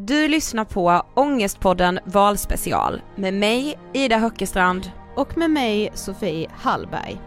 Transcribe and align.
Du 0.00 0.28
lyssnar 0.28 0.64
på 0.64 1.02
Ångestpodden 1.14 1.98
Valspecial 2.04 3.00
med 3.16 3.34
mig, 3.34 3.78
Ida 3.92 4.18
Höckestrand. 4.18 4.90
Och 5.16 5.38
med 5.38 5.50
mig 5.50 5.90
Sofie 5.94 6.48
Hallberg. 6.50 7.20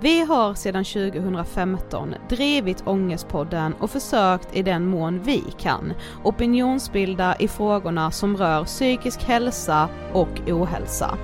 Vi 0.00 0.20
har 0.24 0.54
sedan 0.54 0.84
2015 0.84 2.14
drivit 2.28 2.86
Ångestpodden 2.86 3.74
och 3.74 3.90
försökt 3.90 4.56
i 4.56 4.62
den 4.62 4.86
mån 4.86 5.22
vi 5.22 5.44
kan 5.58 5.92
opinionsbilda 6.24 7.36
i 7.38 7.48
frågorna 7.48 8.10
som 8.10 8.36
rör 8.36 8.64
psykisk 8.64 9.22
hälsa 9.22 9.88
och 10.12 10.40
ohälsa. 10.46 11.18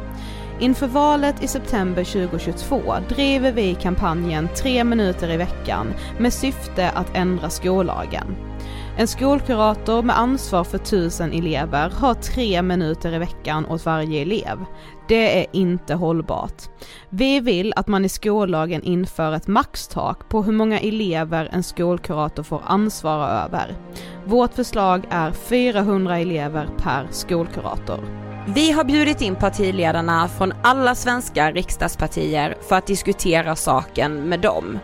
Inför 0.61 0.87
valet 0.87 1.43
i 1.43 1.49
september 1.49 2.05
2022 2.05 2.83
driver 3.09 3.53
vi 3.53 3.75
kampanjen 3.75 4.49
Tre 4.57 4.85
minuter 4.85 5.31
i 5.31 5.37
veckan 5.37 5.87
med 6.19 6.33
syfte 6.33 6.91
att 6.91 7.17
ändra 7.17 7.51
skollagen. 7.51 8.48
En 8.99 9.07
skolkurator 9.07 10.03
med 10.03 10.19
ansvar 10.19 10.65
för 10.65 10.79
tusen 10.79 11.33
elever 11.33 11.91
har 11.91 12.15
tre 12.15 12.63
minuter 12.63 13.15
i 13.15 13.19
veckan 13.19 13.67
åt 13.67 13.87
varje 13.87 14.23
elev. 14.23 14.65
Det 15.09 15.41
är 15.41 15.47
inte 15.53 15.95
hållbart. 15.95 16.63
Vi 17.09 17.41
vill 17.41 17.73
att 17.77 17.87
man 17.87 18.05
i 18.05 18.09
skollagen 18.09 18.83
inför 18.83 19.33
ett 19.33 19.47
maxtak 19.47 20.29
på 20.29 20.43
hur 20.43 20.53
många 20.53 20.81
elever 20.81 21.49
en 21.53 21.63
skolkurator 21.63 22.43
får 22.43 22.63
ansvara 22.67 23.29
över. 23.45 23.75
Vårt 24.25 24.55
förslag 24.55 25.07
är 25.11 25.33
400 25.33 26.19
elever 26.19 26.69
per 26.79 27.09
skolkurator. 27.11 27.99
Vi 28.47 28.73
har 28.73 28.85
bjudit 28.85 29.23
in 29.23 29.37
partiledarna 29.37 30.29
från 30.29 30.53
alla 30.63 30.95
svenska 30.95 31.53
riksdagspartier 31.53 32.57
för 32.69 32.77
att 32.77 32.87
diskutera 32.87 33.57
saken 33.57 34.29
med 34.29 34.41
dem. 34.41 34.79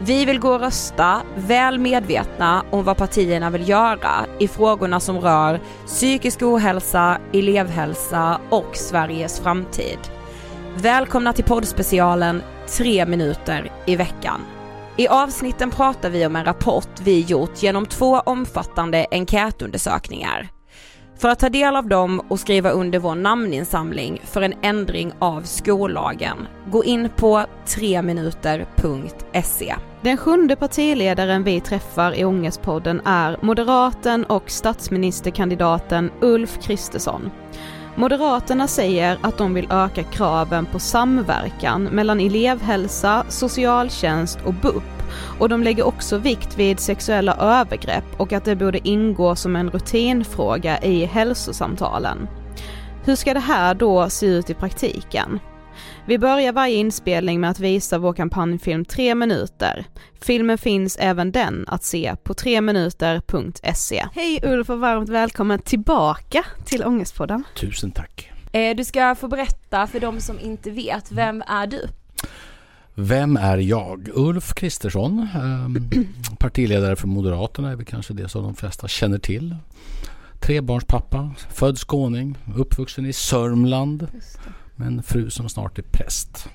Vi 0.00 0.24
vill 0.24 0.38
gå 0.38 0.54
och 0.54 0.60
rösta 0.60 1.22
väl 1.36 1.78
medvetna 1.78 2.64
om 2.70 2.84
vad 2.84 2.96
partierna 2.96 3.50
vill 3.50 3.68
göra 3.68 4.26
i 4.38 4.48
frågorna 4.48 5.00
som 5.00 5.20
rör 5.20 5.60
psykisk 5.86 6.42
ohälsa, 6.42 7.18
elevhälsa 7.32 8.40
och 8.50 8.76
Sveriges 8.76 9.40
framtid. 9.40 9.98
Välkomna 10.76 11.32
till 11.32 11.44
poddspecialen 11.44 12.42
3 12.68 13.06
minuter 13.06 13.72
i 13.86 13.96
veckan. 13.96 14.40
I 14.96 15.08
avsnitten 15.08 15.70
pratar 15.70 16.10
vi 16.10 16.26
om 16.26 16.36
en 16.36 16.44
rapport 16.44 17.00
vi 17.00 17.20
gjort 17.20 17.62
genom 17.62 17.86
två 17.86 18.20
omfattande 18.20 19.06
enkätundersökningar. 19.10 20.48
För 21.16 21.28
att 21.28 21.38
ta 21.38 21.48
del 21.48 21.76
av 21.76 21.88
dem 21.88 22.20
och 22.28 22.40
skriva 22.40 22.70
under 22.70 22.98
vår 22.98 23.14
namninsamling 23.14 24.20
för 24.24 24.42
en 24.42 24.54
ändring 24.62 25.12
av 25.18 25.42
skollagen, 25.42 26.36
gå 26.70 26.84
in 26.84 27.08
på 27.16 27.44
3minuter.se. 27.66 29.74
Den 30.00 30.16
sjunde 30.16 30.56
partiledaren 30.56 31.44
vi 31.44 31.60
träffar 31.60 32.14
i 32.14 32.24
Ångestpodden 32.24 33.00
är 33.04 33.38
moderaten 33.42 34.24
och 34.24 34.50
statsministerkandidaten 34.50 36.10
Ulf 36.20 36.58
Kristersson. 36.62 37.30
Moderaterna 37.96 38.68
säger 38.68 39.18
att 39.22 39.38
de 39.38 39.54
vill 39.54 39.66
öka 39.70 40.02
kraven 40.02 40.66
på 40.66 40.78
samverkan 40.78 41.84
mellan 41.84 42.20
elevhälsa, 42.20 43.24
socialtjänst 43.28 44.38
och 44.44 44.54
BUP 44.54 44.82
och 45.38 45.48
de 45.48 45.62
lägger 45.62 45.86
också 45.86 46.18
vikt 46.18 46.58
vid 46.58 46.80
sexuella 46.80 47.34
övergrepp 47.34 48.04
och 48.16 48.32
att 48.32 48.44
det 48.44 48.56
borde 48.56 48.88
ingå 48.88 49.36
som 49.36 49.56
en 49.56 49.70
rutinfråga 49.70 50.82
i 50.82 51.04
hälsosamtalen. 51.04 52.28
Hur 53.04 53.16
ska 53.16 53.34
det 53.34 53.40
här 53.40 53.74
då 53.74 54.10
se 54.10 54.26
ut 54.26 54.50
i 54.50 54.54
praktiken? 54.54 55.40
Vi 56.06 56.18
börjar 56.18 56.52
varje 56.52 56.76
inspelning 56.76 57.40
med 57.40 57.50
att 57.50 57.60
visa 57.60 57.98
vår 57.98 58.12
kampanjfilm 58.12 58.84
3 58.84 59.14
minuter. 59.14 59.84
Filmen 60.20 60.58
finns 60.58 60.96
även 60.96 61.32
den 61.32 61.64
att 61.68 61.84
se 61.84 62.16
på 62.24 62.34
3minuter.se. 62.34 64.06
Hej 64.12 64.40
Ulf 64.42 64.70
och 64.70 64.78
varmt 64.78 65.08
välkommen 65.08 65.58
tillbaka 65.58 66.44
till 66.64 66.84
Ångestpodden. 66.84 67.44
Tusen 67.56 67.90
tack. 67.90 68.30
Eh, 68.52 68.76
du 68.76 68.84
ska 68.84 69.14
få 69.14 69.28
berätta 69.28 69.86
för 69.86 70.00
de 70.00 70.20
som 70.20 70.40
inte 70.40 70.70
vet, 70.70 71.12
vem 71.12 71.42
är 71.46 71.66
du? 71.66 71.88
Vem 72.94 73.36
är 73.36 73.58
jag? 73.58 74.08
Ulf 74.14 74.54
Kristersson, 74.54 75.28
ehm, 75.34 75.88
partiledare 76.38 76.96
för 76.96 77.06
Moderaterna 77.06 77.70
är 77.70 77.76
väl 77.76 77.86
kanske 77.86 78.14
det 78.14 78.28
som 78.28 78.42
de 78.42 78.54
flesta 78.54 78.88
känner 78.88 79.18
till. 79.18 79.56
Trebarnspappa, 80.40 81.34
född 81.50 81.78
skåning, 81.78 82.38
uppvuxen 82.56 83.06
i 83.06 83.12
Sörmland 83.12 84.08
med 84.76 84.86
en 84.86 85.02
fru 85.02 85.30
som 85.30 85.48
snart 85.48 85.78
är 85.78 85.82
präst. 85.82 86.48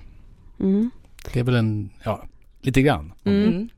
Mm. 0.59 0.91
Det 1.33 1.39
är 1.39 1.43
väl 1.43 1.55
en, 1.55 1.89
ja, 2.03 2.25
lite 2.61 2.81
grann. 2.81 3.13
Mm. 3.23 3.69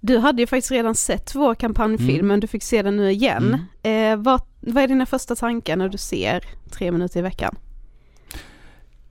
Du 0.00 0.18
hade 0.18 0.42
ju 0.42 0.46
faktiskt 0.46 0.70
redan 0.70 0.94
sett 0.94 1.34
vår 1.34 1.54
kampanjfilm 1.54 2.10
Mm. 2.10 2.26
men 2.26 2.40
du 2.40 2.46
fick 2.46 2.62
se 2.62 2.82
den 2.82 2.96
nu 2.96 3.10
igen. 3.10 3.58
Eh, 3.82 4.16
vad, 4.16 4.40
vad 4.60 4.84
är 4.84 4.88
dina 4.88 5.06
första 5.06 5.36
tankar 5.36 5.76
när 5.76 5.88
du 5.88 5.98
ser 5.98 6.44
tre 6.70 6.92
minuter 6.92 7.18
i 7.20 7.22
veckan? 7.22 7.56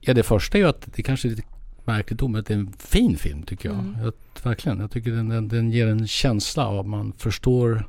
Ja, 0.00 0.14
det 0.14 0.22
första 0.22 0.58
är 0.58 0.62
ju 0.62 0.68
att 0.68 0.88
det 0.94 1.02
kanske 1.02 1.28
är 1.28 1.30
lite 1.30 1.42
märkligt 1.84 2.22
att 2.22 2.46
det 2.46 2.54
är 2.54 2.58
en 2.58 2.72
fin 2.78 3.16
film 3.16 3.42
tycker 3.42 3.68
jag. 3.68 3.78
Mm. 3.78 4.00
jag 4.02 4.12
verkligen. 4.42 4.80
Jag 4.80 4.90
tycker 4.90 5.10
den, 5.10 5.28
den, 5.28 5.48
den 5.48 5.70
ger 5.70 5.86
en 5.86 6.06
känsla 6.06 6.66
av 6.66 6.78
att 6.78 6.86
man 6.86 7.12
förstår 7.12 7.88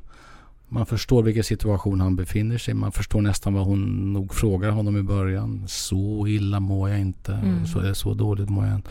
man 0.69 0.85
förstår 0.85 1.23
vilken 1.23 1.43
situation 1.43 2.01
han 2.01 2.15
befinner 2.15 2.57
sig 2.57 2.71
i. 2.71 2.75
Man 2.75 2.91
förstår 2.91 3.21
nästan 3.21 3.53
vad 3.53 3.65
hon 3.65 4.13
nog 4.13 4.33
frågar 4.33 4.69
honom 4.69 4.97
i 4.97 5.03
början. 5.03 5.63
Så 5.67 6.27
illa 6.27 6.59
mår 6.59 6.89
jag 6.89 6.99
inte. 6.99 7.33
Mm. 7.33 7.65
Så, 7.65 7.95
så 7.95 8.13
dåligt 8.13 8.49
mår 8.49 8.65
jag 8.65 8.75
inte. 8.75 8.89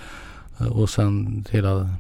Och 0.71 0.91
sen 0.91 1.45
hela 1.51 1.91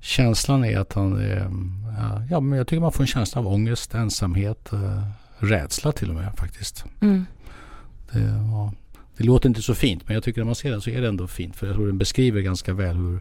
känslan 0.00 0.64
är 0.64 0.78
att 0.78 0.92
han 0.92 1.20
är... 1.20 1.50
Ja, 1.98 2.22
ja, 2.30 2.40
men 2.40 2.58
jag 2.58 2.66
tycker 2.66 2.80
man 2.80 2.92
får 2.92 3.02
en 3.02 3.06
känsla 3.06 3.40
av 3.40 3.48
ångest, 3.48 3.94
ensamhet, 3.94 4.72
eh, 4.72 5.02
rädsla 5.38 5.92
till 5.92 6.08
och 6.08 6.14
med 6.14 6.32
faktiskt. 6.36 6.84
Mm. 7.00 7.24
Det, 8.12 8.20
ja, 8.20 8.72
det 9.16 9.24
låter 9.24 9.48
inte 9.48 9.62
så 9.62 9.74
fint 9.74 10.02
men 10.06 10.14
jag 10.14 10.24
tycker 10.24 10.40
när 10.40 10.46
man 10.46 10.54
ser 10.54 10.70
den 10.70 10.80
så 10.80 10.90
är 10.90 11.00
det 11.00 11.08
ändå 11.08 11.26
fint. 11.26 11.56
För 11.56 11.66
jag 11.66 11.76
tror 11.76 11.86
den 11.86 11.98
beskriver 11.98 12.40
ganska 12.40 12.74
väl 12.74 12.96
hur, 12.96 13.20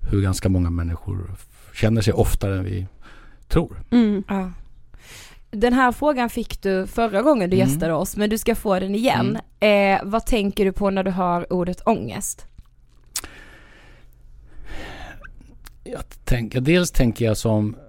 hur 0.00 0.22
ganska 0.22 0.48
många 0.48 0.70
människor 0.70 1.30
känner 1.74 2.02
sig 2.02 2.12
oftare 2.12 2.58
än 2.58 2.64
vi 2.64 2.86
tror. 3.48 3.82
Mm. 3.90 4.24
Ja. 4.28 4.52
Den 5.50 5.72
här 5.72 5.92
frågan 5.92 6.30
fick 6.30 6.62
du 6.62 6.86
förra 6.86 7.22
gången 7.22 7.50
du 7.50 7.56
Mm. 7.56 7.68
gästade 7.68 7.94
oss, 7.94 8.16
men 8.16 8.30
du 8.30 8.38
ska 8.38 8.54
få 8.54 8.78
den 8.80 8.94
igen. 8.94 9.38
Eh, 9.60 10.00
vad 10.02 10.26
tänker 10.26 10.64
du 10.64 10.72
på 10.72 10.90
när 10.90 11.04
du 11.04 11.10
hör 11.10 11.52
ordet 11.52 11.80
ångest? 11.86 12.46
Jag 15.84 16.02
tänker, 16.24 16.60
dels 16.60 16.90
tänker 16.90 17.24
jag 17.24 17.36
som 17.36 17.74
eh, 17.74 17.80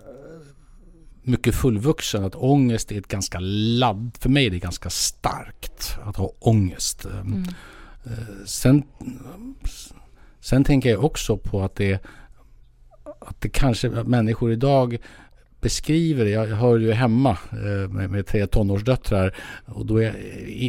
mycket 1.24 1.56
fullvuxen 1.56 2.24
att 2.24 2.36
ångest 2.36 2.92
är 2.92 2.98
ett 2.98 3.08
ganska 3.08 3.38
ladd, 3.42 4.12
för 4.20 4.30
mig 4.30 4.46
är 4.46 4.50
det 4.50 4.60
ganska 4.60 4.90
starkt 4.90 5.98
att 6.04 6.16
ha 6.18 6.32
ångest. 6.40 7.06
Mm. 7.06 7.44
Eh, 8.06 8.12
Sen, 8.46 8.84
sen 10.40 10.64
tänker 10.64 10.90
jag 10.90 11.04
också 11.04 11.38
på 11.38 11.62
att 11.62 11.76
det, 11.76 12.00
att 13.20 13.42
det 13.42 13.50
kanske 13.50 14.00
att 14.00 14.08
människor 14.08 14.52
idag 14.52 14.98
beskriver 15.62 16.26
det. 16.26 16.32
Jag 16.32 16.48
hör 16.48 16.78
ju 16.78 16.92
hemma 16.92 17.38
eh, 17.52 17.90
med, 17.90 18.10
med 18.10 18.28
tre 18.28 18.48
tonårsdöttrar 18.48 19.36
och 19.66 19.86
då 19.86 20.02
är 20.02 20.16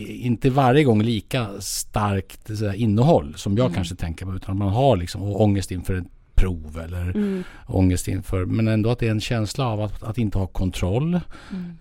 inte 0.09 0.51
varje 0.51 0.85
gång 0.85 1.03
lika 1.03 1.47
starkt 1.61 2.49
här, 2.49 2.75
innehåll 2.75 3.35
som 3.37 3.57
jag 3.57 3.75
kanske 3.75 3.95
tänker 3.95 4.27
på 4.27 4.35
utan 4.37 4.59
man 4.59 4.69
har 4.69 4.97
liksom 4.97 5.23
ångest 5.23 5.71
inför 5.71 5.95
ett 5.95 6.07
prov 6.35 6.81
eller 6.85 7.03
Mm. 7.03 7.45
ångest 7.67 8.09
inför 8.09 8.45
men 8.45 8.69
ändå 8.69 8.91
att 8.91 8.99
det 8.99 9.07
är 9.07 9.11
en 9.11 9.21
känsla 9.21 9.67
av 9.67 9.81
att, 9.81 10.03
att 10.03 10.19
inte 10.19 10.39
ha 10.39 10.47
kontroll. 10.47 11.21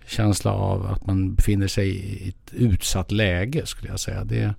Känsla 0.06 0.52
av 0.52 0.86
att 0.86 1.06
man 1.06 1.34
befinner 1.34 1.66
sig 1.66 1.88
i 1.88 2.28
ett 2.28 2.52
utsatt 2.54 3.12
läge 3.12 3.66
skulle 3.66 3.90
jag 3.90 4.00
säga. 4.00 4.24
Det, 4.24 4.54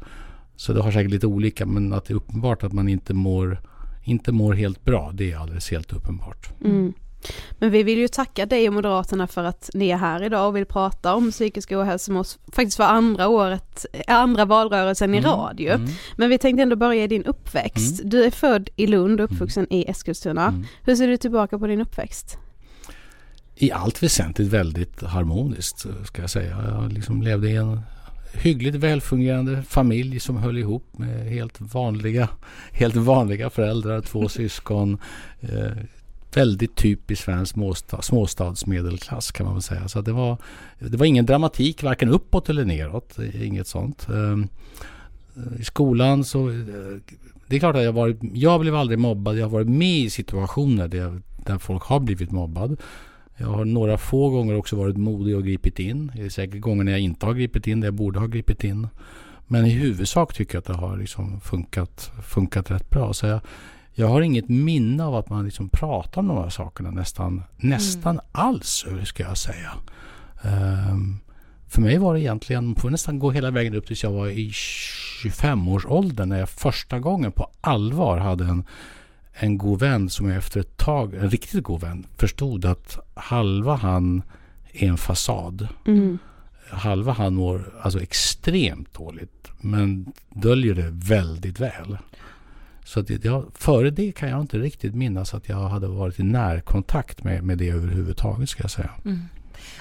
så 0.56 0.74
det 0.74 0.82
har 0.82 0.92
säkert 0.92 1.12
lite 1.12 1.28
olika 1.28 1.66
men 1.66 1.94
att 1.94 2.06
det 2.06 2.14
är 2.14 2.16
uppenbart 2.16 2.64
att 2.64 2.74
man 2.74 2.88
inte 2.88 3.14
mår, 3.14 3.62
inte 4.04 4.32
mår 4.32 4.54
helt 4.54 4.86
bra. 4.86 5.12
Det 5.14 5.32
är 5.32 5.38
alldeles 5.38 5.72
helt 5.72 5.94
uppenbart. 5.94 6.50
Mm. 6.66 6.94
Men 7.60 7.72
vi 7.72 7.84
vill 7.84 7.98
ju 8.00 8.08
tacka 8.08 8.46
dig 8.46 8.68
och 8.68 8.74
Moderaterna 8.74 9.28
för 9.28 9.44
att 9.44 9.70
ni 9.74 9.90
är 9.90 9.98
här 9.98 10.24
idag 10.24 10.48
och 10.48 10.56
vill 10.56 10.66
prata 10.66 11.16
om 11.16 11.32
psykisk 11.32 11.72
ohälsa 11.72 12.12
med 12.12 12.20
oss 12.20 12.40
faktiskt 12.52 12.78
för 12.78 12.84
andra 12.84 13.28
året, 13.28 13.86
eh, 13.94 14.16
andra 14.20 14.46
valrörelsen 14.46 15.14
i 15.16 15.18
Mm. 15.18 15.30
radio. 15.32 15.74
Mm. 15.74 15.88
Men 16.18 16.30
vi 16.30 16.38
tänkte 16.38 16.64
ändå 16.64 16.76
börja 16.76 17.04
i 17.04 17.08
din 17.08 17.24
uppväxt. 17.24 18.02
Du 18.04 18.24
är 18.24 18.32
född 18.32 18.70
i 18.76 18.88
Lund 18.88 19.22
och 19.22 19.32
uppvuxen 19.32 19.68
i 19.74 19.86
Eskilstuna. 19.90 20.48
Mm. 20.48 20.66
Hur 20.84 20.96
ser 20.96 21.08
du 21.08 21.18
tillbaka 21.18 21.60
på 21.60 21.68
din 21.68 21.82
uppväxt? 21.82 22.38
I 23.56 23.72
allt 23.72 24.04
väsentligt 24.04 24.48
väldigt 24.50 25.02
harmoniskt 25.04 25.86
ska 26.06 26.22
jag 26.22 26.30
säga. 26.30 26.58
Jag 26.68 26.94
liksom 26.94 27.22
levde 27.22 27.50
i 27.50 27.56
en 27.56 27.80
hyggligt 28.34 28.76
välfungerande 28.76 29.64
familj 29.64 30.20
som 30.20 30.38
höll 30.38 30.58
ihop 30.58 30.98
med 30.98 31.30
helt 31.30 31.62
vanliga, 31.62 32.30
helt 32.72 32.96
vanliga 32.96 33.50
föräldrar, 33.50 34.02
två 34.02 34.30
syskon. 34.30 34.98
Eh, 35.42 35.72
väldigt 36.34 36.76
typisk 36.76 37.24
svensk 37.24 37.54
småstad, 37.54 38.02
småstadsmedelklass 38.02 39.32
kan 39.32 39.46
man 39.46 39.56
väl 39.56 39.62
säga. 39.62 39.88
Så 39.88 40.02
det, 40.02 40.12
var, 40.12 40.38
det 40.80 40.98
var 40.98 41.06
ingen 41.06 41.26
dramatik 41.26 41.84
varken 41.84 42.10
uppåt 42.10 42.50
eller 42.50 42.66
neråt. 42.66 43.18
Inget 43.34 43.68
sånt. 43.68 44.08
Ehm, 44.10 44.48
I 45.60 45.64
skolan 45.64 46.24
så 46.24 46.50
eh, 46.50 46.56
det 47.48 47.56
är 47.56 47.60
klart 47.60 47.76
att 47.76 47.84
jag 47.84 47.94
varit, 47.94 48.18
jag 48.34 48.62
blev 48.62 48.76
aldrig 48.76 49.00
mobbad. 49.00 49.38
Jag 49.38 49.46
har 49.46 49.50
varit 49.50 49.70
med 49.70 50.00
i 50.00 50.10
situationer 50.10 50.88
där, 50.88 51.22
där 51.46 51.58
folk 51.58 51.84
har 51.84 52.00
blivit 52.00 52.32
mobbad. 52.32 52.82
Jag 53.38 53.48
har 53.48 53.66
några 53.66 53.98
få 53.98 54.30
gånger 54.30 54.56
också 54.56 54.76
varit 54.76 54.98
modig 54.98 55.36
och 55.36 55.44
gripit 55.44 55.80
in. 55.80 56.12
Det 56.16 56.22
är 56.22 56.30
säkert 56.30 56.62
gånger 56.62 56.84
när 56.84 56.92
jag 56.92 57.02
inte 57.02 57.26
har 57.26 57.34
gripit 57.34 57.68
in, 57.68 57.80
där 57.80 57.88
jag 57.88 57.94
borde 57.94 58.20
ha 58.20 58.28
gripit 58.28 58.64
in. 58.64 58.88
Men 59.48 59.66
i 59.66 59.70
huvudsak 59.70 60.34
tycker 60.34 60.56
jag 60.56 60.60
att 60.60 60.66
det 60.66 60.74
har 60.74 60.98
liksom 60.98 61.40
funkat, 61.40 62.12
funkat 62.24 62.72
rätt 62.72 62.90
bra. 62.90 63.14
Så 63.14 63.26
jag, 63.26 63.40
jag 63.94 64.08
har 64.08 64.22
inget 64.22 64.50
minne 64.50 65.04
av 65.04 65.16
att 65.16 65.30
man 65.30 65.46
liksom 65.46 65.70
pratar 65.70 66.22
om 66.22 66.28
de 66.28 66.38
här 66.38 66.50
sakerna 66.50 66.92
nästan, 66.92 67.44
nästan 67.58 68.20
alls, 68.32 68.86
ska 69.04 69.24
jag 69.24 69.38
säga. 69.38 69.72
Ehm, 70.42 71.20
för 71.68 71.82
mig 71.82 71.98
var 71.98 72.14
det 72.14 72.22
egentligen, 72.22 72.66
man 72.66 72.76
får 72.76 72.90
nästan 72.90 73.20
gå 73.20 73.32
hela 73.32 73.52
vägen 73.52 73.76
upp 73.76 73.88
tills 73.88 74.04
jag 74.04 74.12
var 74.12 74.28
i 74.28 74.50
25-årsåldern 74.50 76.30
när 76.30 76.40
jag 76.40 76.50
första 76.50 77.00
gången 77.00 77.32
på 77.32 77.50
allvar 77.62 78.18
hade 78.18 78.44
en, 78.44 78.66
en 79.34 79.58
god 79.58 79.80
vän 79.80 80.10
som 80.10 80.30
jag 80.30 80.38
efter 80.38 80.60
ett 80.60 80.78
tag, 80.78 81.14
en 81.14 81.30
riktigt 81.30 81.64
god 81.64 81.82
vän, 81.82 82.06
förstod 82.18 82.66
att 82.66 82.98
halva 83.14 83.76
han 83.76 84.22
är 84.72 84.88
en 84.88 84.98
fasad. 84.98 85.68
Mm. 85.86 86.18
Halva 86.70 87.12
han 87.12 87.36
mår 87.36 87.74
alltså 87.82 88.02
extremt 88.02 88.94
dåligt 88.94 89.52
men 89.62 90.14
döljer 90.30 90.76
det 90.76 90.90
väldigt 90.92 91.60
väl. 91.60 91.98
Så 92.86 93.02
det- 93.02 93.26
jag, 93.26 93.46
före 93.56 93.90
det 93.90 94.12
kan 94.12 94.30
jag 94.30 94.42
inte 94.42 94.58
riktigt 94.58 94.96
minnas 94.96 95.34
att 95.34 95.50
jag 95.50 95.70
hade 95.70 95.88
varit 95.88 96.20
i 96.20 96.24
närkontakt 96.24 97.24
med, 97.24 97.44
med 97.44 97.58
det 97.58 97.70
överhuvudtaget 97.70 98.50
ska 98.50 98.64
jag 98.64 98.72
säga. 98.72 98.90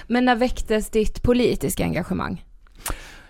Men 0.07 0.25
när 0.25 0.35
väcktes 0.35 0.89
ditt 0.89 1.23
politiska 1.23 1.83
engagemang? 1.83 2.43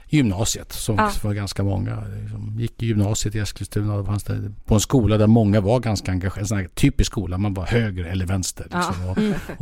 gymnasiet 0.10 0.72
som 0.74 0.96
Ja. 0.96 1.12
var 1.24 1.34
ganska 1.34 1.64
många. 1.64 2.04
Liksom, 2.22 2.60
gick 2.60 2.84
i 2.84 2.86
gymnasiet 2.86 3.36
i 3.36 3.40
Eskilstuna 3.40 3.94
och 3.96 4.06
fanns 4.06 4.24
det 4.24 4.52
på 4.66 4.74
en 4.74 4.80
skola 4.80 5.18
där 5.18 5.28
många 5.28 5.62
var 5.62 5.80
ganska 5.80 6.12
engagerade. 6.12 6.56
En 6.64 6.70
typisk 6.70 7.12
skola, 7.12 7.38
man 7.38 7.54
var 7.54 7.66
höger 7.66 8.04
eller 8.06 8.26
vänster. 8.26 8.64
Liksom, 8.74 8.96
och, 9.10 9.18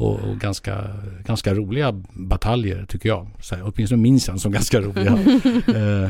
och, 0.05 0.19
och 0.29 0.37
ganska, 0.39 0.87
ganska 1.25 1.53
roliga 1.53 1.91
bataljer 2.13 2.85
tycker 2.85 3.09
jag. 3.09 3.27
Så 3.41 3.55
här, 3.55 3.63
åtminstone 3.73 4.01
minns 4.01 4.27
jag 4.27 4.39
som 4.39 4.51
ganska 4.51 4.81
roliga. 4.81 5.11
eh, 6.03 6.09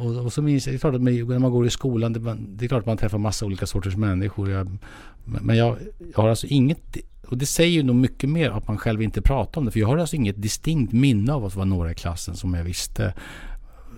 Och, 0.00 0.24
och 0.24 0.32
så 0.32 0.42
minns 0.42 0.66
jag, 0.66 0.74
det 0.74 0.76
är 0.76 0.78
klart 0.78 0.94
att 0.94 1.02
när 1.02 1.38
man 1.38 1.50
går 1.50 1.66
i 1.66 1.70
skolan, 1.70 2.12
det, 2.12 2.36
det 2.38 2.64
är 2.64 2.68
klart 2.68 2.80
att 2.80 2.86
man 2.86 2.96
träffar 2.96 3.18
massa 3.18 3.46
olika 3.46 3.66
sorters 3.66 3.96
människor. 3.96 4.50
Jag, 4.50 4.76
men 5.24 5.56
jag, 5.56 5.76
jag 6.14 6.22
har 6.22 6.28
alltså 6.28 6.46
inget, 6.46 6.96
och 7.26 7.38
det 7.38 7.46
säger 7.46 7.70
ju 7.70 7.82
nog 7.82 7.96
mycket 7.96 8.30
mer 8.30 8.50
att 8.50 8.68
man 8.68 8.78
själv 8.78 9.02
inte 9.02 9.22
pratar 9.22 9.60
om 9.60 9.64
det. 9.64 9.70
För 9.70 9.80
jag 9.80 9.88
har 9.88 9.98
alltså 9.98 10.16
inget 10.16 10.42
distinkt 10.42 10.92
minne 10.92 11.32
av 11.32 11.44
att 11.44 11.56
vara 11.56 11.66
några 11.66 11.90
i 11.90 11.94
klassen 11.94 12.36
som 12.36 12.54
jag 12.54 12.64
visste 12.64 13.14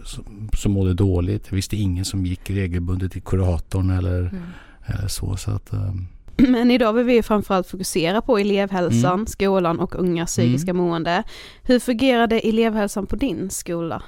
som, 0.05 0.49
som 0.57 0.73
mådde 0.73 0.95
dåligt. 0.95 1.47
Jag 1.49 1.57
visste 1.57 1.77
ingen 1.77 2.05
som 2.05 2.27
gick 2.27 2.51
regelbundet 2.51 3.13
till 3.13 3.23
kuratorn 3.23 3.91
eller, 3.91 4.19
mm. 4.19 4.43
eller 4.87 5.09
så. 5.09 5.37
så 5.37 5.51
att, 5.51 5.73
um, 5.73 6.09
men 6.37 6.71
idag 6.71 6.93
vill 6.93 7.05
vi 7.05 7.23
framförallt 7.23 7.67
fokusera 7.67 8.23
på 8.23 8.39
elevhälsan, 8.39 9.15
mm. 9.15 9.27
skolan 9.27 9.81
och 9.81 9.95
unga 9.95 10.27
psykiska 10.27 10.71
mm. 10.71 10.85
mående. 10.85 11.23
Hur 11.63 11.79
fungerade 11.79 12.39
elevhälsan 12.39 13.07
på 13.07 13.17
din 13.17 13.51
skola? 13.51 14.03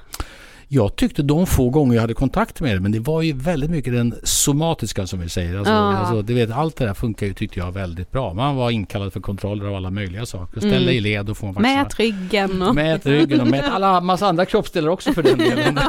Jag 0.69 0.97
tyckte 0.97 1.23
de 1.23 1.47
få 1.47 1.71
gånger 1.71 1.95
jag 1.95 2.01
hade 2.01 2.15
kontakt 2.15 2.61
med 2.61 2.77
det, 2.77 2.81
men 2.81 2.93
det 2.93 3.01
var 3.01 3.23
ju 3.23 3.33
väldigt 3.33 3.71
mycket 3.71 3.93
den 3.93 4.15
somatiska 4.23 5.07
som 5.07 5.21
vi 5.21 5.29
säger. 5.29 5.59
Alltså, 5.59 5.73
ja. 5.73 5.97
alltså, 5.97 6.23
du 6.23 6.35
vet, 6.35 6.51
allt 6.51 6.77
det 6.77 6.85
där 6.85 6.95
funkar 6.95 7.27
ju 7.27 7.35
tyckte 7.35 7.59
jag 7.59 7.73
väldigt 7.73 8.11
bra. 8.11 8.35
Man 8.35 8.57
var 8.57 8.71
inkallad 8.71 9.13
för 9.13 9.21
kontroller 9.21 9.67
av 9.67 9.75
alla 9.75 9.91
möjliga 9.91 10.27
saker. 10.27 10.61
Ställa 10.61 10.77
mm. 10.77 10.89
i 10.89 11.01
led 11.01 11.31
och 11.31 11.37
få 11.37 11.47
en 11.47 11.53
vaccin. 11.53 11.77
Mät 11.77 11.99
ryggen. 11.99 12.63
Och... 12.63 12.75
Mät 12.75 13.07
ryggen 13.07 13.41
och 13.41 13.47
mät 13.47 13.65
alla 13.65 14.01
massa 14.01 14.27
andra 14.27 14.45
kroppsdelar 14.45 14.89
också 14.89 15.13
för 15.13 15.23
den 15.23 15.39
delen. 15.39 15.75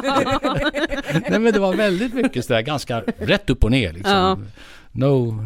Nej 1.30 1.40
men 1.40 1.52
det 1.52 1.58
var 1.58 1.74
väldigt 1.74 2.14
mycket 2.14 2.44
sådär 2.44 2.60
ganska 2.60 3.02
rätt 3.18 3.50
upp 3.50 3.64
och 3.64 3.70
ner 3.70 3.92
liksom. 3.92 4.12
Ja. 4.12 4.38
No, 4.96 5.44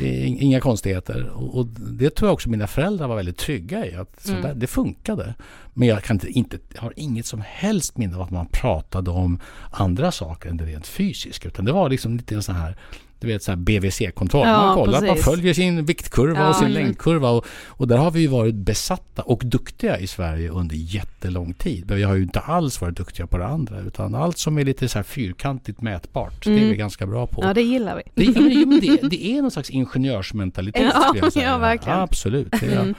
inga 0.00 0.60
konstigheter. 0.60 1.28
Och, 1.28 1.58
och, 1.58 1.66
det 1.66 2.10
tror 2.10 2.28
jag 2.28 2.34
också 2.34 2.48
mina 2.48 2.66
föräldrar 2.66 3.08
var 3.08 3.16
väldigt 3.16 3.38
trygga 3.38 3.86
i. 3.86 3.94
Att 3.94 4.28
mm. 4.28 4.42
där, 4.42 4.54
det 4.54 4.66
funkade. 4.66 5.34
Men 5.74 5.88
jag 5.88 6.02
kan 6.02 6.16
inte, 6.16 6.28
inte, 6.30 6.58
har 6.76 6.92
inget 6.96 7.26
som 7.26 7.42
helst 7.46 7.96
minne 7.96 8.16
av 8.16 8.22
att 8.22 8.30
man 8.30 8.46
pratade 8.46 9.10
om 9.10 9.40
andra 9.70 10.12
saker 10.12 10.50
än 10.50 10.56
det 10.56 10.64
rent 10.64 10.86
fysiska. 10.86 11.48
Utan 11.48 11.64
det 11.64 11.72
var 11.72 11.88
liksom 11.88 12.16
lite 12.16 12.34
en 12.34 12.42
sån 12.42 12.54
här 12.54 12.76
du 13.24 13.32
vet 13.32 13.42
så 13.42 13.50
här 13.50 13.56
BVC-kontroll. 13.56 14.48
Ja, 14.48 14.66
man 14.66 14.74
kollar, 14.74 15.06
man 15.06 15.16
följer 15.16 15.54
sin 15.54 15.84
viktkurva 15.84 16.40
ja, 16.40 16.48
och 16.48 16.56
sin 16.56 16.72
längdkurva. 16.72 17.30
Och, 17.30 17.46
och, 17.68 17.88
där 17.88 17.96
har 17.96 18.10
vi 18.10 18.26
varit 18.26 18.54
besatta 18.54 19.22
och 19.22 19.42
duktiga 19.44 19.98
i 19.98 20.06
Sverige 20.06 20.50
under 20.50 20.76
jättelång 20.76 21.54
tid. 21.54 21.84
Men 21.88 21.96
vi 21.96 22.02
har 22.02 22.14
ju 22.14 22.22
inte 22.22 22.40
alls 22.40 22.80
varit 22.80 22.96
duktiga 22.96 23.26
på 23.26 23.38
det 23.38 23.46
andra. 23.46 23.80
Utan 23.80 24.14
allt 24.14 24.38
som 24.38 24.58
är 24.58 24.64
lite 24.64 24.88
så 24.88 24.98
här 24.98 25.02
fyrkantigt 25.02 25.82
mätbart, 25.82 26.46
mm. 26.46 26.56
det 26.56 26.62
är 26.62 26.64
vi 26.64 26.70
mm. 26.70 26.78
ganska 26.78 27.06
bra 27.06 27.26
på. 27.26 27.44
Ja, 27.44 27.54
det 27.54 27.62
gillar 27.62 27.96
vi. 27.96 28.24
Det, 28.24 28.40
men 28.40 28.80
det, 28.80 29.08
det 29.10 29.26
är 29.26 29.42
någon 29.42 29.50
slags 29.50 29.70
ingenjörsmentalitet. 29.70 30.92
Ja, 30.94 31.30
ja 31.34 31.58
verkligen. 31.58 31.98
Absolut. 31.98 32.50
Det 32.50 32.66
är, 32.66 32.80
mm. 32.80 32.94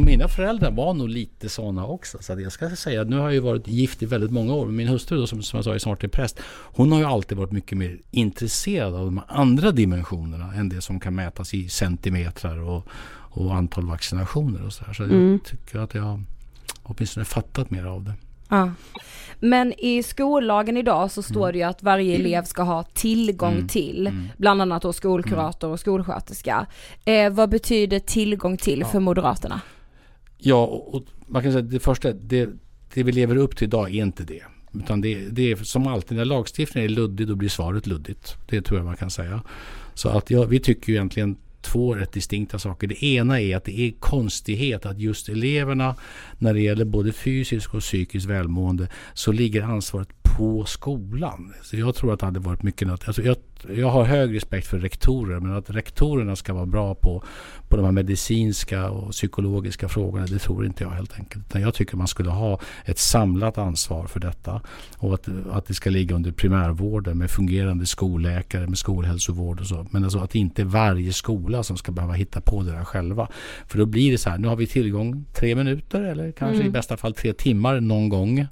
Mina 0.00 0.28
föräldrar 0.28 0.70
var 0.70 0.94
nog 0.94 1.08
lite 1.08 1.48
sådana 1.48 1.86
också. 1.86 2.18
Så 2.20 2.40
jag 2.40 2.52
ska 2.52 2.70
säga 2.70 3.00
att 3.00 3.08
nu 3.08 3.16
har 3.16 3.24
jag 3.24 3.34
ju 3.34 3.40
varit 3.40 3.68
gift 3.68 4.02
i 4.02 4.06
väldigt 4.06 4.30
många 4.30 4.54
år. 4.54 4.66
Min 4.66 4.88
hustru 4.88 5.18
då, 5.18 5.26
som, 5.26 5.42
som 5.42 5.56
jag 5.56 5.64
sa 5.64 5.74
är 5.74 5.78
snart 5.78 6.04
är 6.04 6.08
präst. 6.08 6.40
Hon 6.48 6.92
har 6.92 6.98
ju 6.98 7.04
alltid 7.04 7.38
varit 7.38 7.52
mycket 7.52 7.78
mer 7.78 7.98
intresserad 8.10 8.94
av 8.94 9.04
de 9.04 9.20
andra 9.28 9.70
dimensionerna 9.70 10.54
än 10.54 10.68
det 10.68 10.80
som 10.80 11.00
kan 11.00 11.14
mätas 11.14 11.54
i 11.54 11.68
centimeter 11.68 12.58
och, 12.58 12.86
och 13.30 13.54
antal 13.54 13.86
vaccinationer 13.86 14.66
och 14.66 14.72
så 14.72 14.84
här. 14.84 14.92
Så 14.92 15.02
mm. 15.02 15.32
jag 15.32 15.44
tycker 15.44 15.78
att 15.78 15.94
jag 15.94 16.22
åtminstone 16.82 17.24
fattat 17.24 17.70
mer 17.70 17.84
av 17.84 18.04
det. 18.04 18.12
Ja. 18.48 18.70
Men 19.40 19.72
i 19.78 20.02
skollagen 20.02 20.76
idag 20.76 21.10
så 21.10 21.22
står 21.22 21.42
mm. 21.42 21.52
det 21.52 21.58
ju 21.58 21.64
att 21.64 21.82
varje 21.82 22.14
elev 22.14 22.44
ska 22.44 22.62
ha 22.62 22.82
tillgång 22.82 23.52
mm. 23.52 23.68
till, 23.68 24.06
mm. 24.06 24.28
bland 24.36 24.62
annat 24.62 24.82
då 24.82 24.92
skolkurator 24.92 25.68
och 25.68 25.80
skolsköterska. 25.80 26.66
Eh, 27.04 27.30
vad 27.30 27.48
betyder 27.48 27.98
tillgång 27.98 28.56
till 28.56 28.80
ja. 28.80 28.86
för 28.86 29.00
Moderaterna? 29.00 29.60
Ja, 30.38 30.64
och 30.66 31.04
man 31.26 31.42
kan 31.42 31.52
säga 31.52 31.64
att 31.64 31.70
det 31.70 31.80
första, 31.80 32.12
det, 32.12 32.48
det 32.94 33.02
vi 33.02 33.12
lever 33.12 33.36
upp 33.36 33.56
till 33.56 33.64
idag 33.64 33.94
är 33.94 34.02
inte 34.02 34.24
det. 34.24 34.42
Utan 34.74 35.00
det, 35.00 35.14
det 35.14 35.50
är 35.52 35.56
som 35.56 35.86
alltid, 35.86 36.16
när 36.16 36.24
lagstiftningen 36.24 36.90
är 36.90 36.94
luddig 36.94 37.28
då 37.28 37.34
blir 37.34 37.48
svaret 37.48 37.86
luddigt. 37.86 38.36
Det 38.48 38.62
tror 38.62 38.78
jag 38.78 38.86
man 38.86 38.96
kan 38.96 39.10
säga. 39.10 39.42
Så 39.94 40.08
att 40.08 40.30
ja, 40.30 40.44
vi 40.44 40.60
tycker 40.60 40.88
ju 40.88 40.94
egentligen 40.94 41.36
två 41.60 41.94
rätt 41.94 42.12
distinkta 42.12 42.58
saker. 42.58 42.86
Det 42.86 43.04
ena 43.04 43.40
är 43.40 43.56
att 43.56 43.64
det 43.64 43.80
är 43.80 43.92
konstighet 43.92 44.86
att 44.86 44.98
just 44.98 45.28
eleverna 45.28 45.96
när 46.38 46.54
det 46.54 46.60
gäller 46.60 46.84
både 46.84 47.12
fysiskt 47.12 47.74
och 47.74 47.80
psykiskt 47.80 48.26
välmående 48.26 48.88
så 49.14 49.32
ligger 49.32 49.62
ansvaret 49.62 50.17
på 50.38 50.64
skolan. 50.64 51.54
Så 51.62 51.76
jag 51.76 51.94
tror 51.94 52.12
att 52.12 52.20
det 52.20 52.26
hade 52.26 52.40
varit 52.40 52.62
mycket... 52.62 52.88
Alltså 52.90 53.22
jag, 53.22 53.36
jag 53.68 53.90
har 53.90 54.04
hög 54.04 54.34
respekt 54.34 54.66
för 54.66 54.78
rektorer 54.78 55.40
men 55.40 55.52
att 55.52 55.70
rektorerna 55.70 56.36
ska 56.36 56.54
vara 56.54 56.66
bra 56.66 56.94
på, 56.94 57.22
på 57.68 57.76
de 57.76 57.84
här 57.84 57.92
medicinska 57.92 58.90
och 58.90 59.10
psykologiska 59.10 59.88
frågorna 59.88 60.26
det 60.26 60.38
tror 60.38 60.66
inte 60.66 60.84
jag 60.84 60.90
helt 60.90 61.18
enkelt. 61.18 61.46
Utan 61.46 61.62
jag 61.62 61.74
tycker 61.74 61.96
man 61.96 62.08
skulle 62.08 62.30
ha 62.30 62.60
ett 62.84 62.98
samlat 62.98 63.58
ansvar 63.58 64.06
för 64.06 64.20
detta 64.20 64.60
och 64.98 65.14
att, 65.14 65.28
att 65.50 65.66
det 65.66 65.74
ska 65.74 65.90
ligga 65.90 66.16
under 66.16 66.32
primärvården 66.32 67.18
med 67.18 67.30
fungerande 67.30 67.86
skolläkare, 67.86 68.66
med 68.66 68.78
skolhälsovård 68.78 69.60
och 69.60 69.66
så. 69.66 69.86
Men 69.90 70.04
alltså 70.04 70.18
att 70.18 70.34
inte 70.34 70.64
varje 70.64 71.12
skola 71.12 71.62
som 71.62 71.76
ska 71.76 71.92
behöva 71.92 72.14
hitta 72.14 72.40
på 72.40 72.62
det 72.62 72.72
där 72.72 72.84
själva. 72.84 73.28
För 73.66 73.78
då 73.78 73.86
blir 73.86 74.12
det 74.12 74.18
så 74.18 74.30
här, 74.30 74.38
nu 74.38 74.48
har 74.48 74.56
vi 74.56 74.66
tillgång 74.66 75.24
tre 75.34 75.54
minuter 75.54 76.02
eller 76.02 76.32
kanske 76.32 76.56
mm. 76.56 76.66
i 76.66 76.70
bästa 76.70 76.96
fall 76.96 77.14
tre 77.14 77.32
timmar 77.32 77.80
någon 77.80 78.08
gång. 78.08 78.46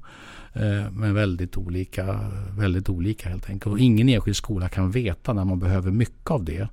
Eh, 0.56 0.90
men 0.90 1.14
väldigt 1.14 1.56
olika, 1.56 2.20
väldigt 2.58 2.88
olika 2.88 3.28
helt 3.28 3.50
enkelt. 3.50 3.72
Och 3.72 3.78
ingen 3.78 4.08
enskild 4.08 4.36
skola 4.36 4.68
kan 4.68 4.90
veta 4.90 5.32
när 5.32 5.44
man 5.44 5.58
behöver 5.58 5.90
mycket 5.90 6.30
av 6.30 6.44
det 6.44 6.68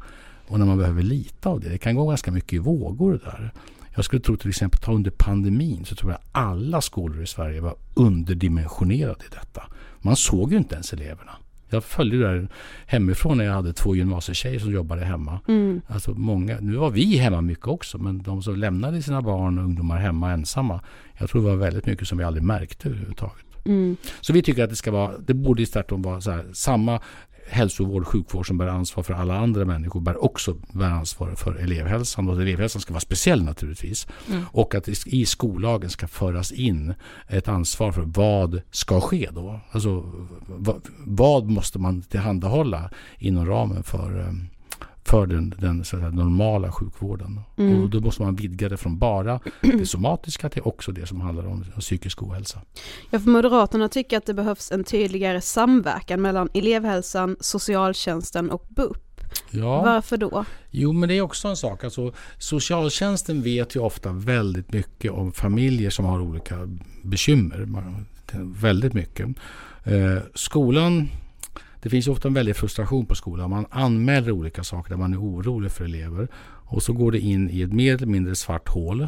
och 0.47 0.59
när 0.59 0.65
man 0.65 0.77
behöver 0.77 1.03
lite 1.03 1.49
av 1.49 1.59
det. 1.59 1.69
Det 1.69 1.77
kan 1.77 1.95
gå 1.95 2.07
ganska 2.07 2.31
mycket 2.31 2.53
i 2.53 2.57
vågor 2.57 3.19
där. 3.23 3.51
Jag 3.95 4.05
skulle 4.05 4.21
tro 4.21 4.37
till 4.37 4.49
exempel 4.49 4.79
ta 4.79 4.93
under 4.93 5.11
pandemin 5.11 5.85
så 5.85 5.95
tror 5.95 6.11
jag 6.11 6.19
alla 6.31 6.81
skolor 6.81 7.23
i 7.23 7.27
Sverige 7.27 7.61
var 7.61 7.75
underdimensionerade 7.93 9.25
i 9.25 9.29
detta. 9.31 9.63
Man 10.01 10.15
såg 10.15 10.51
ju 10.51 10.57
inte 10.57 10.75
ens 10.75 10.93
eleverna. 10.93 11.31
Jag 11.69 11.83
följde 11.83 12.17
det 12.17 12.23
där 12.23 12.47
hemifrån 12.85 13.37
när 13.37 13.45
jag 13.45 13.53
hade 13.53 13.73
två 13.73 13.95
gymnasietjejer 13.95 14.59
som 14.59 14.71
jobbade 14.71 15.05
hemma. 15.05 15.39
Mm. 15.47 15.81
Alltså 15.87 16.11
många, 16.11 16.57
nu 16.59 16.75
var 16.75 16.89
vi 16.89 17.17
hemma 17.17 17.41
mycket 17.41 17.67
också 17.67 17.97
men 17.97 18.23
de 18.23 18.43
som 18.43 18.55
lämnade 18.55 19.01
sina 19.01 19.21
barn 19.21 19.57
och 19.57 19.63
ungdomar 19.63 19.97
hemma 19.97 20.31
ensamma. 20.31 20.81
Jag 21.17 21.29
tror 21.29 21.41
det 21.41 21.49
var 21.49 21.55
väldigt 21.55 21.85
mycket 21.85 22.07
som 22.07 22.17
vi 22.17 22.23
aldrig 22.23 22.43
märkte 22.43 22.87
överhuvudtaget. 22.87 23.52
Mm. 23.65 23.97
Så 24.21 24.33
vi 24.33 24.41
tycker 24.41 24.63
att 24.63 24.69
det 24.69 24.75
ska 24.75 24.91
vara, 24.91 25.17
det 25.17 25.33
borde 25.33 25.65
tvärtom 25.65 26.01
vara 26.01 26.21
så 26.21 26.31
här, 26.31 26.45
samma 26.53 27.01
hälsovård, 27.47 28.05
sjukvård 28.05 28.47
som 28.47 28.57
bär 28.57 28.67
ansvar 28.67 29.03
för 29.03 29.13
alla 29.13 29.37
andra 29.37 29.65
människor 29.65 30.01
bär 30.01 30.23
också 30.23 30.57
bär 30.73 30.89
ansvar 30.89 31.35
för 31.35 31.55
elevhälsan. 31.55 32.29
Och 32.29 32.41
elevhälsan 32.41 32.81
ska 32.81 32.93
vara 32.93 33.01
speciell 33.01 33.43
naturligtvis. 33.43 34.07
Mm. 34.29 34.43
Och 34.51 34.75
att 34.75 34.87
i 35.05 35.25
skollagen 35.25 35.89
ska 35.89 36.07
föras 36.07 36.51
in 36.51 36.93
ett 37.27 37.47
ansvar 37.47 37.91
för 37.91 38.01
vad 38.01 38.61
ska 38.71 39.01
ske 39.01 39.29
då. 39.31 39.59
Alltså 39.71 40.11
vad, 40.47 40.81
vad 40.97 41.49
måste 41.49 41.79
man 41.79 42.01
tillhandahålla 42.01 42.89
inom 43.17 43.45
ramen 43.45 43.83
för 43.83 44.19
um, 44.19 44.47
för 45.05 45.27
den, 45.27 45.53
den 45.59 45.85
så 45.85 45.97
normala 45.97 46.71
sjukvården. 46.71 47.39
Mm. 47.57 47.83
Och 47.83 47.89
då 47.89 47.99
måste 47.99 48.21
man 48.21 48.35
vidga 48.35 48.69
det 48.69 48.77
från 48.77 48.97
bara 48.97 49.39
det 49.61 49.85
somatiska 49.85 50.49
till 50.49 50.61
också 50.61 50.91
det 50.91 51.05
som 51.07 51.21
handlar 51.21 51.47
om 51.47 51.65
psykisk 51.79 52.23
ohälsa. 52.23 52.61
Ja, 53.09 53.19
för 53.19 53.29
Moderaterna 53.29 53.89
tycker 53.89 54.17
att 54.17 54.25
det 54.25 54.33
behövs 54.33 54.71
en 54.71 54.83
tydligare 54.83 55.41
samverkan 55.41 56.21
mellan 56.21 56.49
elevhälsan, 56.53 57.35
socialtjänsten 57.39 58.51
och 58.51 58.65
BUP. 58.69 58.97
Ja. 59.51 59.81
Varför 59.81 60.17
då? 60.17 60.45
Jo, 60.71 60.93
men 60.93 61.09
det 61.09 61.15
är 61.15 61.21
också 61.21 61.47
en 61.47 61.57
sak. 61.57 61.83
Alltså, 61.83 62.13
socialtjänsten 62.37 63.41
vet 63.41 63.75
ju 63.75 63.79
ofta 63.79 64.11
väldigt 64.11 64.73
mycket 64.73 65.11
om 65.11 65.31
familjer 65.31 65.89
som 65.89 66.05
har 66.05 66.21
olika 66.21 66.55
bekymmer. 67.03 67.67
Väldigt 68.61 68.93
mycket. 68.93 69.27
Eh, 69.83 70.17
skolan 70.33 71.09
det 71.83 71.89
finns 71.89 72.07
ofta 72.07 72.27
en 72.27 72.33
väldig 72.33 72.55
frustration 72.55 73.05
på 73.05 73.15
skolan. 73.15 73.49
Man 73.49 73.65
anmäler 73.69 74.31
olika 74.31 74.63
saker 74.63 74.89
där 74.89 74.97
man 74.97 75.13
är 75.13 75.21
orolig 75.21 75.71
för 75.71 75.85
elever. 75.85 76.27
Och 76.65 76.83
så 76.83 76.93
går 76.93 77.11
det 77.11 77.19
in 77.19 77.49
i 77.49 77.61
ett 77.61 77.73
mer 77.73 77.95
eller 77.95 78.07
mindre 78.07 78.35
svart 78.35 78.69
hål. 78.69 79.07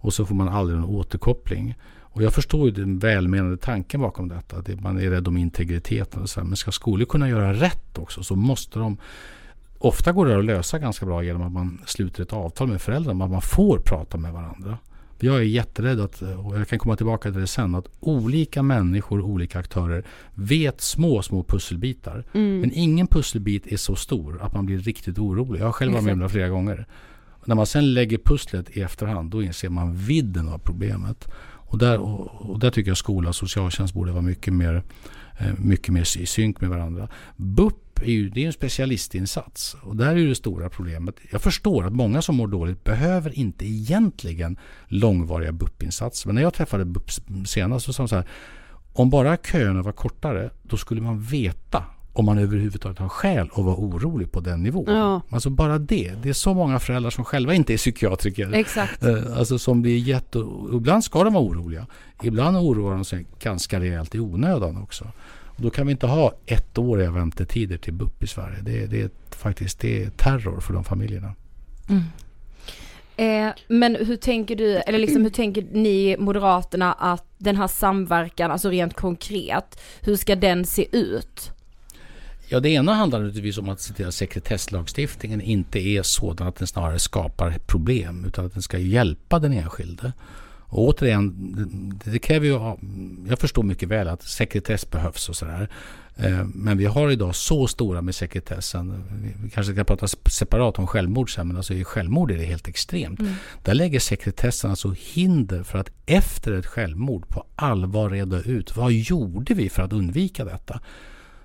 Och 0.00 0.14
så 0.14 0.26
får 0.26 0.34
man 0.34 0.48
aldrig 0.48 0.78
någon 0.78 0.90
återkoppling. 0.90 1.74
Och 2.00 2.22
jag 2.22 2.32
förstår 2.32 2.66
ju 2.66 2.70
den 2.70 2.98
välmenande 2.98 3.56
tanken 3.56 4.00
bakom 4.00 4.28
detta. 4.28 4.56
Att 4.56 4.80
man 4.80 4.98
är 4.98 5.10
rädd 5.10 5.28
om 5.28 5.36
integriteten. 5.36 6.22
Och 6.22 6.30
så 6.30 6.40
här. 6.40 6.46
Men 6.46 6.56
ska 6.56 6.72
skolor 6.72 7.06
kunna 7.06 7.28
göra 7.28 7.52
rätt 7.52 7.98
också 7.98 8.22
så 8.22 8.36
måste 8.36 8.78
de 8.78 8.96
Ofta 9.78 10.12
går 10.12 10.26
det 10.26 10.38
att 10.38 10.44
lösa 10.44 10.78
ganska 10.78 11.06
bra 11.06 11.24
genom 11.24 11.42
att 11.42 11.52
man 11.52 11.80
sluter 11.86 12.22
ett 12.22 12.32
avtal 12.32 12.68
med 12.68 12.82
föräldrarna. 12.82 13.24
Att 13.24 13.30
man 13.30 13.42
får 13.42 13.78
prata 13.78 14.18
med 14.18 14.32
varandra. 14.32 14.78
Jag 15.18 15.36
är 15.36 15.42
jätterädd 15.42 16.00
att, 16.00 16.22
och 16.22 16.58
jag 16.58 16.68
kan 16.68 16.78
komma 16.78 16.96
tillbaka 16.96 17.30
till 17.30 17.40
det 17.40 17.46
sen, 17.46 17.74
att 17.74 17.88
olika 18.00 18.62
människor, 18.62 19.20
olika 19.20 19.58
aktörer 19.58 20.04
vet 20.34 20.80
små, 20.80 21.22
små 21.22 21.44
pusselbitar. 21.44 22.24
Mm. 22.32 22.60
Men 22.60 22.72
ingen 22.74 23.06
pusselbit 23.06 23.66
är 23.66 23.76
så 23.76 23.96
stor 23.96 24.42
att 24.42 24.54
man 24.54 24.66
blir 24.66 24.78
riktigt 24.78 25.18
orolig. 25.18 25.60
Jag 25.60 25.64
har 25.64 25.72
själv 25.72 25.92
varit 25.92 26.04
med 26.04 26.12
om 26.12 26.18
det 26.18 26.28
flera 26.28 26.48
gånger. 26.48 26.86
När 27.44 27.54
man 27.54 27.66
sen 27.66 27.94
lägger 27.94 28.18
pusslet 28.18 28.76
i 28.76 28.80
efterhand, 28.80 29.30
då 29.30 29.42
inser 29.42 29.68
man 29.68 29.96
vidden 29.96 30.48
av 30.48 30.58
problemet. 30.58 31.28
Och 31.68 31.78
där, 31.78 31.98
och, 31.98 32.50
och 32.50 32.58
där 32.58 32.70
tycker 32.70 32.90
jag 32.90 32.98
skola 32.98 33.28
och 33.28 33.36
socialtjänst 33.36 33.94
borde 33.94 34.12
vara 34.12 34.22
mycket 34.22 34.52
mer, 34.52 34.82
Eh, 35.38 35.52
mycket 35.58 35.94
mer 35.94 36.18
i 36.18 36.26
synk 36.26 36.60
med 36.60 36.70
varandra. 36.70 37.08
BUP 37.36 38.02
är 38.02 38.10
ju 38.10 38.28
det 38.28 38.42
är 38.42 38.46
en 38.46 38.52
specialistinsats. 38.52 39.76
Och 39.82 39.96
där 39.96 40.16
är 40.16 40.26
det 40.26 40.34
stora 40.34 40.70
problemet. 40.70 41.16
Jag 41.30 41.42
förstår 41.42 41.86
att 41.86 41.92
många 41.92 42.22
som 42.22 42.36
mår 42.36 42.48
dåligt 42.48 42.84
behöver 42.84 43.38
inte 43.38 43.66
egentligen 43.66 44.56
långvariga 44.86 45.52
BUP-insatser. 45.52 46.28
Men 46.28 46.34
när 46.34 46.42
jag 46.42 46.54
träffade 46.54 46.84
BUP 46.84 47.10
senast 47.46 47.86
så 47.86 47.92
sa 47.92 48.02
de 48.02 48.08
så 48.08 48.16
här 48.16 48.26
Om 48.92 49.10
bara 49.10 49.36
köerna 49.36 49.82
var 49.82 49.92
kortare, 49.92 50.50
då 50.62 50.76
skulle 50.76 51.00
man 51.00 51.20
veta 51.20 51.84
om 52.18 52.24
man 52.24 52.38
överhuvudtaget 52.38 52.98
har 52.98 53.08
skäl 53.08 53.50
att 53.52 53.64
vara 53.64 53.76
orolig 53.76 54.32
på 54.32 54.40
den 54.40 54.62
nivån. 54.62 54.84
Ja. 54.94 55.20
Alltså 55.30 55.50
bara 55.50 55.78
det. 55.78 56.12
Det 56.22 56.28
är 56.28 56.32
så 56.32 56.54
många 56.54 56.78
föräldrar 56.78 57.10
som 57.10 57.24
själva 57.24 57.54
inte 57.54 57.72
är 57.72 57.76
psykiatriker. 57.76 58.52
Exakt. 58.54 59.02
Eh, 59.04 59.38
Alltså 59.38 59.58
som 59.58 59.82
blir 59.82 59.98
jätte... 59.98 60.44
Ibland 60.72 61.04
ska 61.04 61.24
de 61.24 61.34
vara 61.34 61.44
oroliga. 61.44 61.86
Ibland 62.22 62.56
oroar 62.56 62.94
de 62.94 63.04
sig 63.04 63.26
ganska 63.40 63.80
rejält 63.80 64.14
i 64.14 64.20
onödan 64.20 64.82
också. 64.82 65.04
Och 65.44 65.62
då 65.62 65.70
kan 65.70 65.86
vi 65.86 65.92
inte 65.92 66.06
ha 66.06 66.32
ettåriga 66.46 67.10
väntetider 67.10 67.76
till 67.76 67.92
BUP 67.92 68.22
i 68.22 68.26
Sverige. 68.26 68.56
Det, 68.62 68.86
det 68.86 69.02
är 69.02 69.10
faktiskt 69.30 69.80
det 69.80 70.02
är 70.02 70.10
terror 70.10 70.60
för 70.60 70.74
de 70.74 70.84
familjerna. 70.84 71.34
Eh, 73.16 73.48
men 73.68 73.96
hur 73.96 74.16
tänker 74.16 74.56
du, 74.56 74.76
eller 74.76 74.98
liksom 74.98 75.22
hur 75.22 75.30
tänker 75.30 75.66
ni 75.72 76.16
Moderaterna 76.18 76.92
att 76.92 77.24
den 77.38 77.56
här 77.56 77.68
samverkan, 77.68 78.50
alltså 78.50 78.68
rent 78.70 78.94
konkret, 78.94 79.80
hur 80.00 80.16
ska 80.16 80.36
den 80.36 80.66
se 80.66 80.96
ut? 80.96 81.50
Ja, 82.48 82.60
det 82.60 82.68
ena 82.68 82.94
handlar 82.94 83.18
naturligtvis 83.20 83.58
om 83.58 83.68
att 83.68 83.80
se 83.80 83.94
till 83.94 84.06
att 84.06 84.14
sekretesslagstiftningen 84.14 85.40
inte 85.40 85.78
är 85.78 86.02
sådan 86.02 86.48
att 86.48 86.56
den 86.56 86.66
snarare 86.66 86.98
skapar 86.98 87.54
problem 87.66 88.24
utan 88.24 88.46
att 88.46 88.52
den 88.52 88.62
ska 88.62 88.78
hjälpa 88.78 89.38
den 89.38 89.52
enskilde. 89.52 90.12
Och 90.68 90.84
återigen, 90.88 91.34
det, 92.04 92.18
kräver 92.18 92.46
ju, 92.46 92.52
jag 93.28 93.38
förstår 93.38 93.62
mycket 93.62 93.88
väl 93.88 94.08
att 94.08 94.22
sekretess 94.22 94.90
behövs 94.90 95.28
och 95.28 95.36
sådär. 95.36 95.68
Eh, 96.16 96.44
Men 96.44 96.78
vi 96.78 96.84
har 96.84 97.10
idag 97.10 97.34
så 97.34 97.66
stora 97.66 98.02
med 98.02 98.14
sekretessen. 98.14 99.04
Vi- 99.42 99.50
kanske 99.50 99.72
ska 99.72 99.84
prata 99.84 100.06
sep- 100.06 100.28
separat 100.30 100.78
om 100.78 100.86
självmord 100.86 101.34
sen, 101.34 101.48
men 101.48 101.56
alltså 101.56 101.74
i 101.74 101.84
självmord 101.84 102.30
är 102.30 102.36
det 102.38 102.44
helt 102.44 102.68
extremt. 102.68 103.20
Där 103.64 103.74
lägger 103.74 104.00
sekretessen 104.00 104.70
alltså 104.70 104.94
hinder 104.98 105.62
för 105.62 105.78
att 105.78 105.90
efter 106.06 106.52
ett 106.52 106.66
självmord 106.66 107.28
på 107.28 107.44
allvar 107.56 108.10
reda 108.10 108.40
ut 108.40 108.76
vad 108.76 108.92
gjorde 108.92 109.54
vi 109.54 109.68
för 109.68 109.82
att 109.82 109.92
undvika 109.92 110.44
detta? 110.44 110.80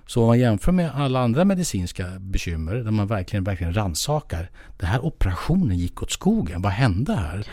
Så 0.06 0.20
om 0.20 0.26
man 0.26 0.38
jämför 0.38 0.72
med 0.72 0.90
alla 0.94 1.20
andra 1.20 1.44
medicinska 1.44 2.06
bekymmer 2.20 2.74
där 2.74 2.90
man 2.90 3.06
verkligen, 3.06 3.44
verkligen 3.44 3.74
rannsakar. 3.74 4.50
Den 4.78 4.88
här 4.88 5.04
operationen 5.04 5.78
gick 5.78 6.02
åt 6.02 6.10
skogen. 6.10 6.62
Vad 6.62 6.72
hände 6.72 7.14
här? 7.14 7.46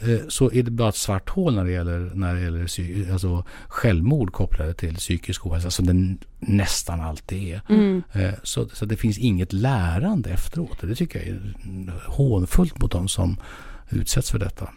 Eh, 0.00 0.18
Så 0.28 0.52
är 0.52 0.62
det 0.62 0.70
bara 0.70 0.88
ett 0.88 0.96
svart 0.96 1.28
hål 1.30 1.54
när 1.54 1.64
det 1.64 1.70
gäller, 1.72 2.10
när 2.14 2.34
det 2.34 2.40
gäller 2.40 3.12
alltså 3.12 3.44
självmord 3.68 4.32
kopplade 4.32 4.74
till 4.74 4.96
psykisk 4.96 5.46
ohälsa 5.46 5.70
som 5.70 5.86
det 5.86 6.16
nästan 6.38 7.00
alltid 7.00 7.54
är. 7.54 7.60
Eh, 8.12 8.34
Så, 8.42 8.68
så 8.68 8.84
det 8.84 8.96
finns 8.96 9.18
inget 9.18 9.52
lärande 9.52 10.30
efteråt. 10.30 10.78
Det 10.80 10.94
tycker 10.94 11.18
jag 11.18 11.28
är 11.28 11.40
hånfullt 12.06 12.80
mot 12.82 12.92
de 12.92 13.08
som 13.08 13.36
utsätts 13.90 14.30
för 14.30 14.38
detta. 14.38 14.68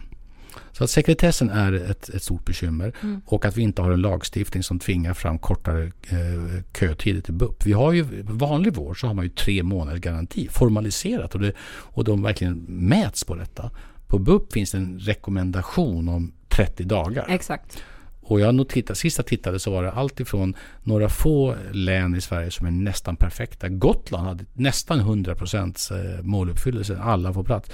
Så 0.77 0.83
att 0.83 0.89
sekretessen 0.89 1.49
är 1.49 1.73
ett, 1.73 2.09
ett 2.09 2.23
stort 2.23 2.45
bekymmer 2.45 2.93
och 3.25 3.45
att 3.45 3.57
vi 3.57 3.61
inte 3.61 3.81
har 3.81 3.91
en 3.91 4.01
lagstiftning 4.01 4.63
som 4.63 4.79
tvingar 4.79 5.13
fram 5.13 5.39
kortare 5.39 5.83
eh, 5.85 6.63
kötider 6.79 7.21
till 7.21 7.33
BUP. 7.33 7.65
Vi 7.65 7.73
har 7.73 7.91
ju 7.91 8.23
vanlig 8.23 8.73
vård 8.73 8.99
så 8.99 9.07
har 9.07 9.13
man 9.13 9.25
ju 9.25 9.29
tre 9.29 9.63
månaders 9.63 10.01
garanti 10.01 10.47
formaliserat 10.51 11.35
och, 11.35 11.41
det, 11.41 11.53
och 11.67 12.03
de 12.03 12.21
verkligen 12.21 12.65
mäts 12.67 13.23
på 13.23 13.35
detta. 13.35 13.71
På 14.07 14.19
BUP 14.19 14.53
finns 14.53 14.71
det 14.71 14.77
en 14.77 14.99
rekommendation 14.99 16.09
om 16.09 16.33
30 16.49 16.83
dagar. 16.83 17.25
Exakt. 17.29 17.83
Och 18.21 18.39
jag 18.39 18.55
nog 18.55 18.69
tittade, 18.69 18.95
sist 18.95 19.17
jag 19.17 19.25
tittade 19.25 19.59
så 19.59 19.71
var 19.71 19.83
det 19.83 19.91
allt 19.91 20.19
ifrån 20.19 20.55
några 20.83 21.09
få 21.09 21.55
län 21.71 22.15
i 22.15 22.21
Sverige 22.21 22.51
som 22.51 22.67
är 22.67 22.71
nästan 22.71 23.15
perfekta. 23.15 23.69
Gotland 23.69 24.27
hade 24.27 24.45
nästan 24.53 24.99
100 24.99 25.35
procents 25.35 25.91
eh, 25.91 26.21
måluppfyllelse, 26.21 26.97
alla 26.97 27.33
på 27.33 27.43
plats. 27.43 27.69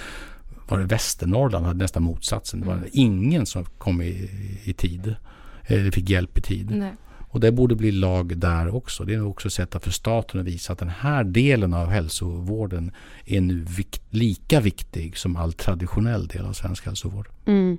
Var 0.71 0.79
det 0.79 0.85
Västernorrland 0.85 1.65
hade 1.65 1.79
nästan 1.83 2.03
motsatsen. 2.03 2.61
Det 2.61 2.67
var 2.67 2.79
ingen 2.91 3.45
som 3.45 3.65
kom 3.65 4.01
i, 4.01 4.29
i 4.63 4.73
tid. 4.73 5.15
Eller 5.63 5.91
fick 5.91 6.09
hjälp 6.09 6.37
i 6.37 6.41
tid. 6.41 6.71
Nej. 6.71 6.93
Och 7.31 7.39
det 7.39 7.51
borde 7.51 7.75
bli 7.75 7.91
lag 7.91 8.37
där 8.37 8.75
också. 8.75 9.03
Det 9.03 9.13
är 9.13 9.27
också 9.27 9.47
ett 9.47 9.53
sätt 9.53 9.83
för 9.83 9.91
staten 9.91 10.39
att 10.39 10.45
visa 10.45 10.73
att 10.73 10.79
den 10.79 10.89
här 10.89 11.23
delen 11.23 11.73
av 11.73 11.87
hälsovården 11.87 12.91
är 13.25 13.41
nu 13.41 13.63
vik- 13.63 14.01
lika 14.09 14.59
viktig 14.59 15.17
som 15.17 15.35
all 15.35 15.53
traditionell 15.53 16.27
del 16.27 16.45
av 16.45 16.53
svensk 16.53 16.85
hälsovård. 16.85 17.27
Mm. 17.45 17.77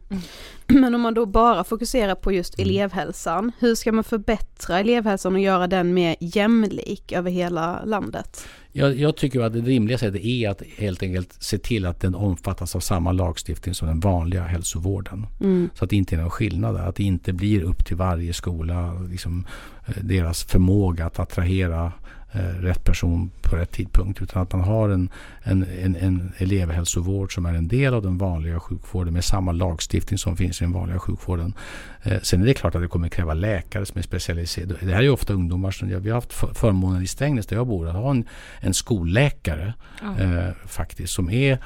Men 0.66 0.94
om 0.94 1.00
man 1.00 1.14
då 1.14 1.26
bara 1.26 1.64
fokuserar 1.64 2.14
på 2.14 2.32
just 2.32 2.58
elevhälsan, 2.58 3.52
hur 3.58 3.74
ska 3.74 3.92
man 3.92 4.04
förbättra 4.04 4.80
elevhälsan 4.80 5.34
och 5.34 5.40
göra 5.40 5.66
den 5.66 5.94
mer 5.94 6.16
jämlik 6.20 7.12
över 7.12 7.30
hela 7.30 7.84
landet? 7.84 8.46
Jag, 8.74 8.96
jag 8.96 9.16
tycker 9.16 9.40
att 9.40 9.52
det 9.52 9.60
rimliga 9.60 9.98
sättet 9.98 10.24
är 10.24 10.48
att 10.48 10.62
helt 10.78 11.02
enkelt 11.02 11.36
se 11.38 11.58
till 11.58 11.86
att 11.86 12.00
den 12.00 12.14
omfattas 12.14 12.76
av 12.76 12.80
samma 12.80 13.12
lagstiftning 13.12 13.74
som 13.74 13.88
den 13.88 14.00
vanliga 14.00 14.42
hälsovården. 14.42 15.26
Så 15.74 15.84
att 15.84 15.90
det 15.90 15.96
inte 15.96 16.14
är 16.14 16.20
någon 16.20 16.30
skillnad 16.30 16.74
där. 16.74 16.82
Att 16.82 16.96
det 16.96 17.04
inte 17.04 17.32
blir 17.32 17.62
upp 17.62 17.86
till 17.86 17.96
varje 17.96 18.32
skola, 18.32 18.94
liksom, 19.10 19.46
eh, 19.86 19.94
deras 20.02 20.44
förmåga 20.44 21.06
att 21.06 21.18
attrahera 21.18 21.92
rätt 22.40 22.84
person 22.84 23.30
på 23.42 23.56
rätt 23.56 23.70
tidpunkt. 23.70 24.22
Utan 24.22 24.42
att 24.42 24.52
man 24.52 24.60
har 24.60 24.88
en, 24.88 25.10
en, 25.42 25.66
en, 25.82 25.96
en 25.96 26.32
elevhälsovård 26.38 27.34
som 27.34 27.46
är 27.46 27.54
en 27.54 27.68
del 27.68 27.94
av 27.94 28.02
den 28.02 28.18
vanliga 28.18 28.60
sjukvården 28.60 29.12
med 29.14 29.24
samma 29.24 29.52
lagstiftning 29.52 30.18
som 30.18 30.36
finns 30.36 30.60
i 30.62 30.64
den 30.64 30.72
vanliga 30.72 30.98
sjukvården. 30.98 31.54
Eh, 32.02 32.20
sen 32.22 32.42
är 32.42 32.46
det 32.46 32.54
klart 32.54 32.74
att 32.74 32.82
det 32.82 32.88
kommer 32.88 33.08
kräva 33.08 33.34
läkare 33.34 33.86
som 33.86 33.98
är 33.98 34.02
specialiserade. 34.02 34.74
Det 34.80 34.92
här 34.92 34.98
är 34.98 35.02
ju 35.02 35.10
ofta 35.10 35.32
ungdomar 35.32 35.70
som, 35.70 35.88
vi 35.88 36.10
har 36.10 36.14
haft 36.14 36.32
för- 36.32 36.54
förmånen 36.54 37.02
i 37.02 37.06
Strängnäs 37.06 37.46
där 37.46 37.56
jag 37.56 37.66
bor 37.66 37.88
att 37.88 37.94
ha 37.94 38.10
en, 38.10 38.24
en 38.60 38.74
skolläkare 38.74 39.74
eh, 40.18 40.48
faktiskt 40.66 41.12
som 41.12 41.30
är 41.30 41.58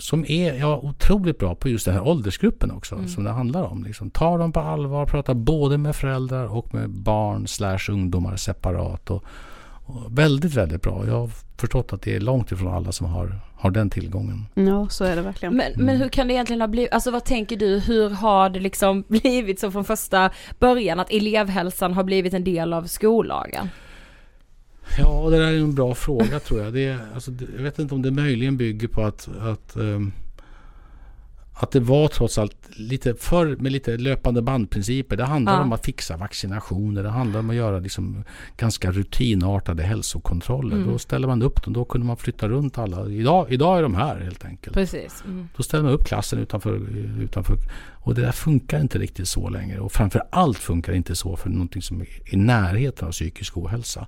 som 0.00 0.24
är 0.28 0.54
ja, 0.54 0.80
otroligt 0.82 1.38
bra 1.38 1.54
på 1.54 1.68
just 1.68 1.84
den 1.84 1.94
här 1.94 2.08
åldersgruppen 2.08 2.70
också 2.70 3.08
som 3.08 3.24
det 3.24 3.30
handlar 3.30 3.62
om. 3.62 3.84
Liksom, 3.84 4.10
ta 4.10 4.38
dem 4.38 4.52
på 4.52 4.60
allvar, 4.60 5.06
prata 5.06 5.34
både 5.34 5.78
med 5.78 5.96
föräldrar 5.96 6.46
och 6.46 6.74
med 6.74 6.90
barn 6.90 7.48
slash 7.48 7.90
ungdomar 7.90 8.36
separat. 8.36 9.10
Och, 9.10 9.24
och 9.84 10.18
väldigt, 10.18 10.54
väldigt 10.54 10.82
bra. 10.82 11.04
Jag 11.06 11.14
har 11.14 11.30
förstått 11.56 11.92
att 11.92 12.02
det 12.02 12.16
är 12.16 12.20
långt 12.20 12.52
ifrån 12.52 12.74
alla 12.74 12.92
som 12.92 13.06
har, 13.06 13.40
har 13.54 13.70
den 13.70 13.90
tillgången. 13.90 14.46
Ja, 14.54 14.88
så 14.88 15.04
är 15.04 15.16
det 15.16 15.22
verkligen. 15.22 15.56
Men, 15.56 15.72
men 15.76 15.96
hur 15.96 16.08
kan 16.08 16.28
det 16.28 16.34
egentligen 16.34 16.60
ha 16.60 16.68
blivit, 16.68 16.92
alltså 16.92 17.10
vad 17.10 17.24
tänker 17.24 17.56
du, 17.56 17.78
hur 17.78 18.10
har 18.10 18.50
det 18.50 18.60
liksom 18.60 19.02
blivit 19.08 19.60
så 19.60 19.70
från 19.70 19.84
första 19.84 20.30
början 20.58 21.00
att 21.00 21.10
elevhälsan 21.10 21.94
har 21.94 22.04
blivit 22.04 22.34
en 22.34 22.44
del 22.44 22.72
av 22.72 22.86
skollagen? 22.86 23.68
Ja, 24.98 25.28
det 25.30 25.38
där 25.38 25.52
är 25.52 25.58
en 25.58 25.74
bra 25.74 25.94
fråga 25.94 26.40
tror 26.40 26.60
jag. 26.62 26.72
Det 26.72 26.98
alltså, 27.14 27.30
jag 27.56 27.62
vet 27.62 27.78
inte 27.78 27.94
om 27.94 28.02
det 28.02 28.10
möjligen 28.10 28.56
bygger 28.56 28.88
på 28.88 29.02
att, 29.02 29.28
att, 29.40 29.76
ehm, 29.76 30.12
att 31.52 31.70
det 31.70 31.80
var 31.80 32.08
trots 32.08 32.38
allt 32.38 32.56
lite 32.76 33.14
förr 33.14 33.56
med 33.60 33.72
lite 33.72 33.96
löpande 33.96 34.42
bandprinciper. 34.42 35.16
Det 35.16 35.24
handlar 35.24 35.52
Ja. 35.54 35.62
om 35.62 35.72
att 35.72 35.84
fixa 35.84 36.16
vaccinationer. 36.16 37.02
Det 37.02 37.08
handlar 37.10 37.40
om 37.40 37.50
att 37.50 37.56
göra 37.56 37.78
liksom 37.78 38.24
ganska 38.56 38.90
rutinartade 38.92 39.82
hälsokontroller. 39.82 40.76
Mm. 40.76 40.88
Då 40.88 40.98
ställer 40.98 41.28
man 41.28 41.42
upp 41.42 41.64
dem. 41.64 41.72
Då 41.72 41.84
kunde 41.84 42.06
man 42.06 42.16
flytta 42.16 42.48
runt 42.48 42.78
alla. 42.78 43.08
Idag, 43.08 43.46
idag 43.52 43.78
är 43.78 43.82
de 43.82 43.94
här 43.94 44.20
helt 44.20 44.44
enkelt. 44.44 44.74
Precis. 44.74 45.22
Mm. 45.26 45.48
Då 45.56 45.62
ställer 45.62 45.84
man 45.84 45.92
upp 45.92 46.04
klassen 46.04 46.38
utanför, 46.38 46.76
utanför. 47.22 47.56
Och 48.02 48.14
det 48.14 48.22
där 48.22 48.32
funkar 48.32 48.80
inte 48.80 48.98
riktigt 48.98 49.28
så 49.28 49.48
längre. 49.48 49.80
Och 49.80 49.92
framför 49.92 50.22
allt 50.30 50.58
funkar 50.58 50.92
det 50.92 50.96
inte 50.96 51.16
så 51.16 51.36
för 51.36 51.50
någonting 51.50 51.82
som 51.82 52.00
är 52.00 52.06
i 52.24 52.36
närheten 52.36 53.08
av 53.08 53.12
psykisk 53.12 53.56
ohälsa. 53.56 54.06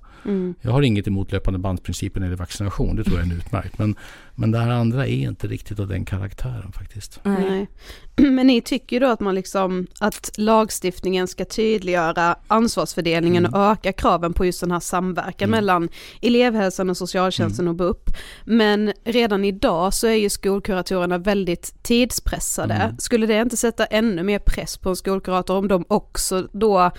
Jag 0.61 0.71
har 0.71 0.81
inget 0.81 1.07
emot 1.07 1.31
löpande 1.31 1.59
bandsprincipen 1.59 2.23
eller 2.23 2.35
vaccination. 2.35 2.95
Det 2.95 3.03
tror 3.03 3.19
jag 3.19 3.27
är 3.27 3.33
utmärkt. 3.33 3.77
Men, 3.77 3.95
men 4.35 4.51
det 4.51 4.59
här 4.59 4.69
andra 4.69 5.07
är 5.07 5.29
inte 5.29 5.47
riktigt 5.47 5.79
av 5.79 5.87
den 5.87 6.05
karaktären 6.05 6.71
faktiskt. 6.71 7.19
Nej. 7.23 7.67
Men 8.15 8.47
ni 8.47 8.61
tycker 8.61 8.99
då 8.99 9.07
att 9.07 9.19
man 9.19 9.35
liksom, 9.35 9.87
att 9.99 10.31
lagstiftningen 10.37 11.27
ska 11.27 11.45
tydliggöra 11.45 12.35
ansvarsfördelningen 12.47 13.45
och 13.45 13.59
öka 13.59 13.93
kraven 13.93 14.33
på 14.33 14.45
just 14.45 14.61
den 14.61 14.71
här 14.71 14.79
samverkan 14.79 15.49
mellan 15.49 15.89
elevhälsan 16.21 16.89
och 16.89 16.97
socialtjänsten 16.97 17.67
och 17.67 17.75
BUP. 17.75 18.09
Men 18.45 18.93
redan 19.03 19.45
idag 19.45 19.93
så 19.93 20.07
är 20.07 20.15
ju 20.15 20.29
skolkuratorerna 20.29 21.17
väldigt 21.17 21.83
tidspressade. 21.83 22.95
Skulle 22.99 23.25
det 23.25 23.41
inte 23.41 23.57
sätta 23.57 23.82
ännu 23.89 24.23
mer 24.23 24.39
press 24.39 24.77
på 24.77 24.89
en 24.89 24.95
skolkurator 24.95 25.57
om 25.57 25.67
de 25.67 25.85
också 25.87 26.47
då 26.51 26.91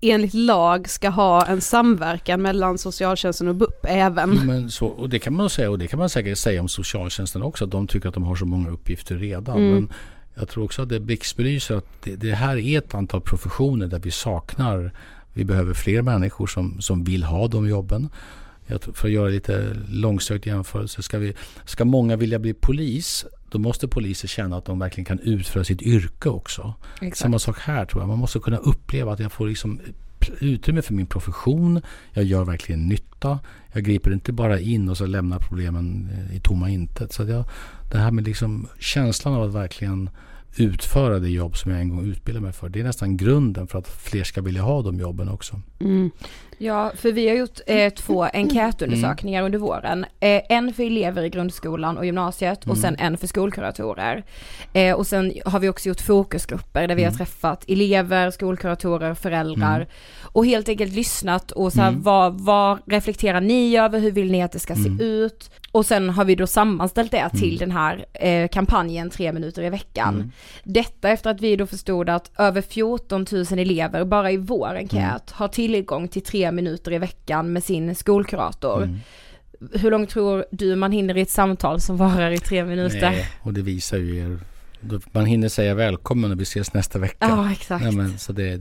enligt 0.00 0.34
lag 0.34 0.88
ska 0.88 1.08
ha 1.08 1.46
en 1.46 1.60
samverkan 1.60 2.42
mellan 2.42 2.78
socialtjänsten 2.78 3.48
och 3.48 3.54
BUP 3.54 3.84
även? 3.88 4.30
Men 4.46 4.70
så, 4.70 4.86
och 4.86 5.08
det 5.08 5.18
kan 5.18 5.34
man 5.34 5.50
säga 5.50 5.70
och 5.70 5.78
det 5.78 5.86
kan 5.86 5.98
man 5.98 6.08
säkert 6.08 6.38
säga 6.38 6.60
om 6.60 6.68
socialtjänsten 6.68 7.42
också. 7.42 7.64
Att 7.64 7.70
de 7.70 7.86
tycker 7.86 8.08
att 8.08 8.14
de 8.14 8.24
har 8.24 8.36
så 8.36 8.46
många 8.46 8.70
uppgifter 8.70 9.16
redan. 9.16 9.70
Men 9.70 9.92
jag 10.34 10.48
tror 10.48 10.64
också 10.64 10.82
att 10.82 10.88
det 10.88 11.00
blixtbelyser 11.00 11.74
att 11.74 12.02
det, 12.02 12.16
det 12.16 12.34
här 12.34 12.56
är 12.56 12.78
ett 12.78 12.94
antal 12.94 13.20
professioner 13.20 13.86
där 13.86 13.98
vi 13.98 14.10
saknar 14.10 14.92
vi 15.36 15.44
behöver 15.44 15.74
fler 15.74 16.02
människor 16.02 16.46
som, 16.46 16.80
som 16.80 17.04
vill 17.04 17.24
ha 17.24 17.48
de 17.48 17.68
jobben. 17.68 18.08
För 18.92 19.08
att 19.08 19.14
göra 19.14 19.28
lite 19.28 19.76
långsökt 19.88 20.46
jämförelse. 20.46 21.02
Ska, 21.02 21.18
vi, 21.18 21.34
ska 21.64 21.84
många 21.84 22.16
vilja 22.16 22.38
bli 22.38 22.54
polis 22.54 23.26
då 23.50 23.58
måste 23.58 23.88
poliser 23.88 24.28
känna 24.28 24.56
att 24.56 24.64
de 24.64 24.78
verkligen 24.78 25.04
kan 25.04 25.18
utföra 25.18 25.64
sitt 25.64 25.82
yrke 25.82 26.28
också. 26.28 26.74
Samma 27.14 27.38
sak 27.38 27.58
här 27.58 27.84
tror 27.84 28.02
jag. 28.02 28.08
Man 28.08 28.18
måste 28.18 28.38
kunna 28.38 28.56
uppleva 28.56 29.12
att 29.12 29.20
jag 29.20 29.32
får 29.32 29.46
liksom 29.46 29.80
utrymme 30.40 30.82
för 30.82 30.94
min 30.94 31.06
profession. 31.06 31.80
Jag 32.12 32.24
gör 32.24 32.44
verkligen 32.44 32.88
nytta. 32.88 33.38
Jag 33.72 33.84
griper 33.84 34.12
inte 34.12 34.32
bara 34.32 34.60
in 34.60 34.88
och 34.88 34.96
så 34.96 35.06
lämnar 35.06 35.38
problemen 35.38 36.08
eh, 36.12 36.36
i 36.36 36.40
tomma 36.40 36.70
intet. 36.70 37.12
Så 37.12 37.22
jag, 37.22 37.44
det 37.90 37.98
här 37.98 38.10
med 38.10 38.24
liksom 38.24 38.68
känslan 38.78 39.34
av 39.34 39.42
att 39.42 39.54
verkligen 39.54 40.10
utföra 40.56 41.18
det 41.18 41.28
jobb 41.28 41.56
som 41.56 41.70
jag 41.70 41.80
en 41.80 41.88
gång 41.88 42.04
utbildade 42.04 42.44
mig 42.44 42.52
för. 42.52 42.68
Det 42.68 42.80
är 42.80 42.84
nästan 42.84 43.16
grunden 43.16 43.66
för 43.66 43.78
att 43.78 43.88
fler 43.88 44.24
ska 44.24 44.42
vilja 44.42 44.62
ha 44.62 44.82
de 44.82 45.00
jobben 45.00 45.28
också. 45.28 45.60
Mm. 45.80 46.10
Ja, 46.58 46.92
för 46.96 47.12
vi 47.12 47.28
har 47.28 47.36
gjort 47.36 47.60
eh, 47.66 47.92
två 47.92 48.24
enkätundersökningar 48.24 49.40
mm. 49.40 49.46
under 49.46 49.58
våren. 49.58 50.04
Eh, 50.20 50.42
en 50.48 50.74
för 50.74 50.82
elever 50.82 51.22
i 51.22 51.28
grundskolan 51.28 51.98
och 51.98 52.06
gymnasiet 52.06 52.58
och 52.58 52.76
mm. 52.76 52.76
sen 52.76 52.96
en 52.98 53.16
för 53.16 53.26
skolkuratorer. 53.26 54.24
Eh, 54.72 54.94
och 54.94 55.06
sen 55.06 55.32
har 55.44 55.58
vi 55.58 55.68
också 55.68 55.88
gjort 55.88 56.00
fokusgrupper 56.00 56.88
där 56.88 56.94
vi 56.94 57.02
har 57.02 57.10
mm. 57.10 57.18
träffat 57.18 57.64
elever, 57.68 58.30
skolkuratorer, 58.30 59.14
föräldrar 59.14 59.76
mm. 59.76 59.88
och 60.22 60.46
helt 60.46 60.68
enkelt 60.68 60.94
lyssnat 60.94 61.50
och 61.50 61.72
så 61.72 61.80
här, 61.80 61.88
mm. 61.88 62.02
vad, 62.02 62.40
vad 62.40 62.78
reflekterar 62.86 63.40
ni 63.40 63.76
över, 63.76 64.00
hur 64.00 64.10
vill 64.10 64.30
ni 64.30 64.42
att 64.42 64.52
det 64.52 64.58
ska 64.58 64.74
se 64.74 65.04
ut? 65.04 65.50
Och 65.72 65.86
sen 65.86 66.10
har 66.10 66.24
vi 66.24 66.34
då 66.34 66.46
sammanställt 66.46 67.10
det 67.10 67.30
till 67.30 67.56
den 67.58 67.70
här 67.70 68.04
eh, 68.12 68.48
kampanjen 68.48 69.10
tre 69.10 69.32
minuter 69.32 69.62
i 69.62 69.70
veckan. 69.70 70.32
Detta 70.64 71.08
efter 71.08 71.30
att 71.30 71.40
vi 71.40 71.56
då 71.56 71.66
förstod 71.66 72.08
att 72.08 72.30
över 72.38 72.62
14 72.62 73.26
000 73.32 73.44
elever 73.50 74.04
bara 74.04 74.30
i 74.30 74.36
vår 74.36 74.74
enkät 74.74 75.30
har 75.30 75.48
tillgång 75.48 76.08
till 76.08 76.22
tre 76.22 76.45
minuter 76.52 76.92
i 76.92 76.98
veckan 76.98 77.52
med 77.52 77.64
sin 77.64 77.94
skolkurator. 77.94 78.82
Mm. 78.82 78.98
Hur 79.72 79.90
långt 79.90 80.10
tror 80.10 80.44
du 80.50 80.76
man 80.76 80.92
hinner 80.92 81.16
i 81.16 81.20
ett 81.20 81.30
samtal 81.30 81.80
som 81.80 81.96
varar 81.96 82.30
i 82.30 82.38
tre 82.38 82.64
minuter? 82.64 83.10
Nej, 83.10 83.28
och 83.42 83.52
det 83.52 83.62
visar 83.62 83.96
ju 83.96 84.18
er. 84.18 84.38
Man 85.12 85.26
hinner 85.26 85.48
säga 85.48 85.74
välkommen 85.74 86.32
och 86.32 86.40
vi 86.40 86.42
ses 86.42 86.74
nästa 86.74 86.98
vecka. 86.98 87.28
Ja, 87.28 87.52
exakt. 87.52 87.84
Nej, 87.84 87.92
men, 87.92 88.18
så 88.18 88.32
det, 88.32 88.56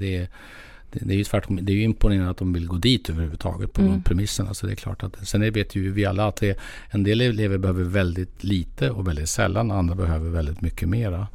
det, 0.91 0.99
det, 1.05 1.13
är 1.13 1.17
ju 1.17 1.23
tvärtom, 1.23 1.59
det 1.61 1.71
är 1.71 1.75
ju 1.75 1.83
imponerande 1.83 2.31
att 2.31 2.37
de 2.37 2.53
vill 2.53 2.67
gå 2.67 2.75
dit 2.75 3.09
överhuvudtaget 3.09 3.73
på 3.73 3.81
mm. 3.81 3.93
de 3.93 4.03
premisserna. 4.03 4.53
Så 4.53 4.65
det 4.65 4.73
är 4.73 4.75
klart 4.75 5.03
att, 5.03 5.27
sen 5.27 5.53
vet 5.53 5.75
ju 5.75 5.91
vi 5.91 6.05
alla 6.05 6.27
att 6.27 6.35
det, 6.35 6.59
en 6.89 7.03
del 7.03 7.21
elever 7.21 7.57
behöver 7.57 7.83
väldigt 7.83 8.43
lite 8.43 8.89
och 8.89 9.07
väldigt 9.07 9.29
sällan. 9.29 9.71
Andra 9.71 9.95
behöver 9.95 10.29
väldigt 10.29 10.61
mycket 10.61 10.89
mera. 10.89 11.27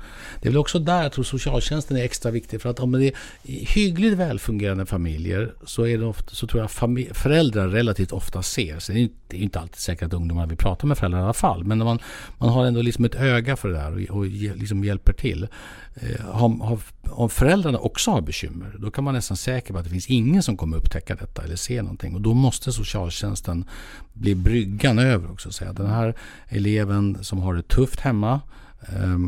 Det 0.43 0.49
är 0.49 0.51
väl 0.51 0.59
också 0.59 0.79
där 0.79 1.03
jag 1.03 1.13
tror 1.13 1.25
socialtjänsten 1.25 1.97
är 1.97 2.05
extra 2.05 2.31
viktig. 2.31 2.63
För 2.63 2.71
att 2.71 2.81
om 2.81 2.93
det 2.93 3.07
är 3.07 3.13
hyggligt 3.43 4.19
välfungerande 4.19 4.87
familjer 4.87 5.55
så, 5.67 5.87
är 5.87 5.99
det 5.99 6.07
ofta, 6.07 6.35
så 6.35 6.47
tror 6.47 6.63
jag 6.63 6.71
familj, 6.71 7.11
föräldrar 7.15 7.69
relativt 7.69 8.13
ofta 8.13 8.43
ser. 8.43 8.79
Så 8.79 8.93
det 8.93 9.01
är, 9.01 9.09
det 9.29 9.37
är 9.37 9.41
inte 9.41 9.61
alltid 9.61 9.77
säkert 9.77 10.07
att 10.07 10.15
ungdomar 10.15 10.47
vill 10.47 10.59
prata 10.59 10.87
med 10.87 10.99
föräldrar 10.99 11.21
i 11.21 11.23
alla 11.23 11.33
fall. 11.33 11.65
Men 11.65 11.79
man, 11.79 11.99
man 12.39 12.49
har 12.49 12.67
ändå 12.67 12.83
liksom 12.83 13.05
ett 13.05 13.15
öga 13.15 13.57
för 13.57 13.69
det 13.69 13.75
där 13.75 14.11
och, 14.11 14.17
och 14.17 14.27
liksom 14.27 14.85
hjälper 14.85 15.13
till. 15.13 15.49
Eh, 15.95 16.25
har, 16.25 16.79
om 17.11 17.31
föräldrarna 17.31 17.79
också 17.79 18.11
har 18.11 18.21
bekymmer, 18.21 18.77
då 18.79 18.91
kan 18.91 19.05
man 19.05 19.15
nästan 19.15 19.37
säker 19.37 19.73
på 19.73 19.79
att 19.79 19.85
det 19.85 19.91
finns 19.91 20.11
ingen 20.11 20.43
som 20.43 20.57
kommer 20.57 20.77
upptäcka 20.77 21.15
detta 21.15 21.43
eller 21.43 21.57
se 21.57 21.83
någonting. 21.83 22.15
Och 22.15 22.21
då 22.21 22.35
måste 22.35 22.73
socialtjänsten 22.73 23.65
bli 24.13 24.35
bryggan 24.35 24.99
över 24.99 25.31
också. 25.31 25.53
Säga. 25.53 25.73
Den 25.73 25.91
här 25.91 26.15
eleven 26.49 27.19
som 27.25 27.39
har 27.39 27.55
det 27.55 27.69
tufft 27.69 28.01
hemma 28.01 28.41
eh, 28.89 29.19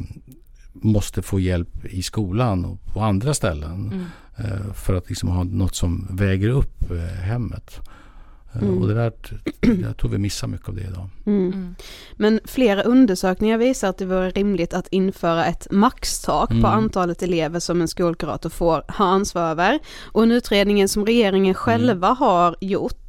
måste 0.72 1.22
få 1.22 1.40
hjälp 1.40 1.84
i 1.84 2.02
skolan 2.02 2.64
och 2.64 2.84
på 2.92 3.00
andra 3.00 3.34
ställen. 3.34 3.92
Mm. 3.92 4.06
Eh, 4.36 4.72
för 4.72 4.94
att 4.94 5.08
liksom 5.08 5.28
ha 5.28 5.44
något 5.44 5.74
som 5.74 6.06
väger 6.10 6.48
upp 6.48 6.90
eh, 6.90 6.96
hemmet. 6.98 7.80
Mm. 8.60 8.78
Och 8.78 8.88
det 8.88 8.94
där, 8.94 9.12
jag 9.82 9.96
tror 9.96 10.10
vi 10.10 10.18
missar 10.18 10.48
mycket 10.48 10.68
av 10.68 10.74
det 10.74 10.82
idag. 10.82 11.08
Mm. 11.26 11.46
mm. 11.46 11.74
Men 12.16 12.40
flera 12.44 12.82
undersökningar 12.82 13.58
visar 13.58 13.88
att 13.88 13.98
det 13.98 14.04
vore 14.04 14.30
rimligt 14.30 14.74
att 14.74 14.88
införa 14.88 15.46
ett 15.46 15.66
maxtak 15.70 16.50
mm. 16.50 16.62
på 16.62 16.68
antalet 16.68 17.22
elever 17.22 17.60
som 17.60 17.80
en 17.80 17.88
skolkurator 17.88 18.50
får 18.50 18.84
ha 18.88 19.04
ansvar 19.04 19.42
över. 19.42 19.78
Och 20.02 20.22
en 20.22 20.32
utredning 20.32 20.88
som 20.88 21.06
regeringen 21.06 21.54
själva 21.54 22.06
mm. 22.06 22.16
har 22.16 22.56
gjort 22.60 23.01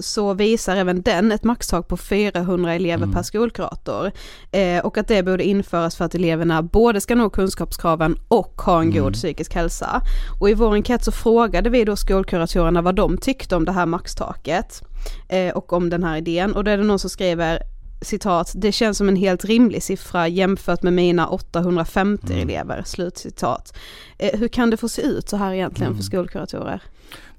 så 0.00 0.34
visar 0.34 0.76
även 0.76 1.02
den 1.02 1.32
ett 1.32 1.44
maxtak 1.44 1.88
på 1.88 1.96
400 1.96 2.74
elever 2.74 3.04
mm. 3.04 3.14
per 3.14 3.22
skolkurator. 3.22 4.12
Eh, 4.52 4.84
och 4.84 4.98
att 4.98 5.08
det 5.08 5.22
borde 5.22 5.44
införas 5.44 5.96
för 5.96 6.04
att 6.04 6.14
eleverna 6.14 6.62
både 6.62 7.00
ska 7.00 7.14
nå 7.14 7.30
kunskapskraven 7.30 8.16
och 8.28 8.62
ha 8.62 8.80
en 8.80 8.90
mm. 8.90 9.02
god 9.02 9.12
psykisk 9.12 9.54
hälsa. 9.54 10.02
Och 10.40 10.50
i 10.50 10.54
vår 10.54 10.74
enkät 10.74 11.04
så 11.04 11.12
frågade 11.12 11.70
vi 11.70 11.84
då 11.84 11.96
skolkuratorerna 11.96 12.82
vad 12.82 12.94
de 12.94 13.18
tyckte 13.18 13.56
om 13.56 13.64
det 13.64 13.72
här 13.72 13.86
maxtaket 13.86 14.82
eh, 15.28 15.56
och 15.56 15.72
om 15.72 15.90
den 15.90 16.04
här 16.04 16.16
idén. 16.16 16.54
Och 16.54 16.64
då 16.64 16.70
är 16.70 16.78
det 16.78 16.84
någon 16.84 16.98
som 16.98 17.10
skriver 17.10 17.62
citat, 18.00 18.52
det 18.56 18.72
känns 18.72 18.98
som 18.98 19.08
en 19.08 19.16
helt 19.16 19.44
rimlig 19.44 19.82
siffra 19.82 20.28
jämfört 20.28 20.82
med 20.82 20.92
mina 20.92 21.28
850 21.28 22.26
mm. 22.32 22.48
elever, 22.48 22.82
slutcitat. 22.86 23.76
Eh, 24.18 24.38
hur 24.38 24.48
kan 24.48 24.70
det 24.70 24.76
få 24.76 24.88
se 24.88 25.02
ut 25.02 25.28
så 25.28 25.36
här 25.36 25.52
egentligen 25.52 25.92
mm. 25.92 25.96
för 25.96 26.04
skolkuratorer? 26.04 26.82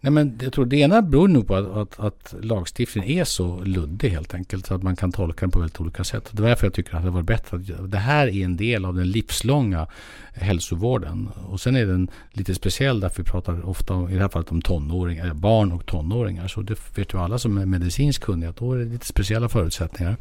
Nej, 0.01 0.11
men 0.11 0.39
jag 0.41 0.53
tror 0.53 0.65
det 0.65 0.77
ena 0.77 1.01
beror 1.01 1.27
nog 1.27 1.47
på 1.47 1.55
att, 1.55 1.67
att, 1.67 1.99
att 1.99 2.35
lagstiftningen 2.41 3.09
är 3.09 3.23
så 3.23 3.63
luddig 3.63 4.09
helt 4.09 4.33
enkelt. 4.33 4.65
Så 4.65 4.73
att 4.73 4.83
man 4.83 4.95
kan 4.95 5.11
tolka 5.11 5.39
den 5.39 5.51
på 5.51 5.59
väldigt 5.59 5.81
olika 5.81 6.03
sätt. 6.03 6.29
Det 6.31 6.43
är 6.43 6.47
därför 6.47 6.65
jag 6.67 6.73
tycker 6.73 6.95
att 6.95 7.03
det 7.03 7.09
var 7.09 7.21
bättre 7.21 7.57
att 7.57 7.91
det 7.91 7.97
här 7.97 8.27
är 8.27 8.45
en 8.45 8.57
del 8.57 8.85
av 8.85 8.95
den 8.95 9.11
livslånga 9.11 9.87
hälsovården. 10.33 11.27
Och 11.27 11.61
sen 11.61 11.75
är 11.75 11.85
den 11.85 12.09
lite 12.31 12.55
speciell 12.55 12.99
därför 12.99 13.23
vi 13.23 13.29
pratar 13.29 13.69
ofta 13.69 14.11
i 14.11 14.13
det 14.13 14.21
här 14.21 14.29
fallet 14.29 14.51
om 14.51 14.61
tonåringar, 14.61 15.27
eh, 15.27 15.33
barn 15.33 15.71
och 15.71 15.85
tonåringar. 15.85 16.47
Så 16.47 16.61
det 16.61 16.97
vet 16.97 17.13
ju 17.13 17.17
alla 17.17 17.39
som 17.39 17.57
är 17.57 17.65
medicinskt 17.65 18.23
kunniga 18.23 18.49
att 18.49 18.57
då 18.57 18.73
är 18.73 18.77
det 18.77 18.85
lite 18.85 19.05
speciella 19.05 19.49
förutsättningar. 19.49 20.17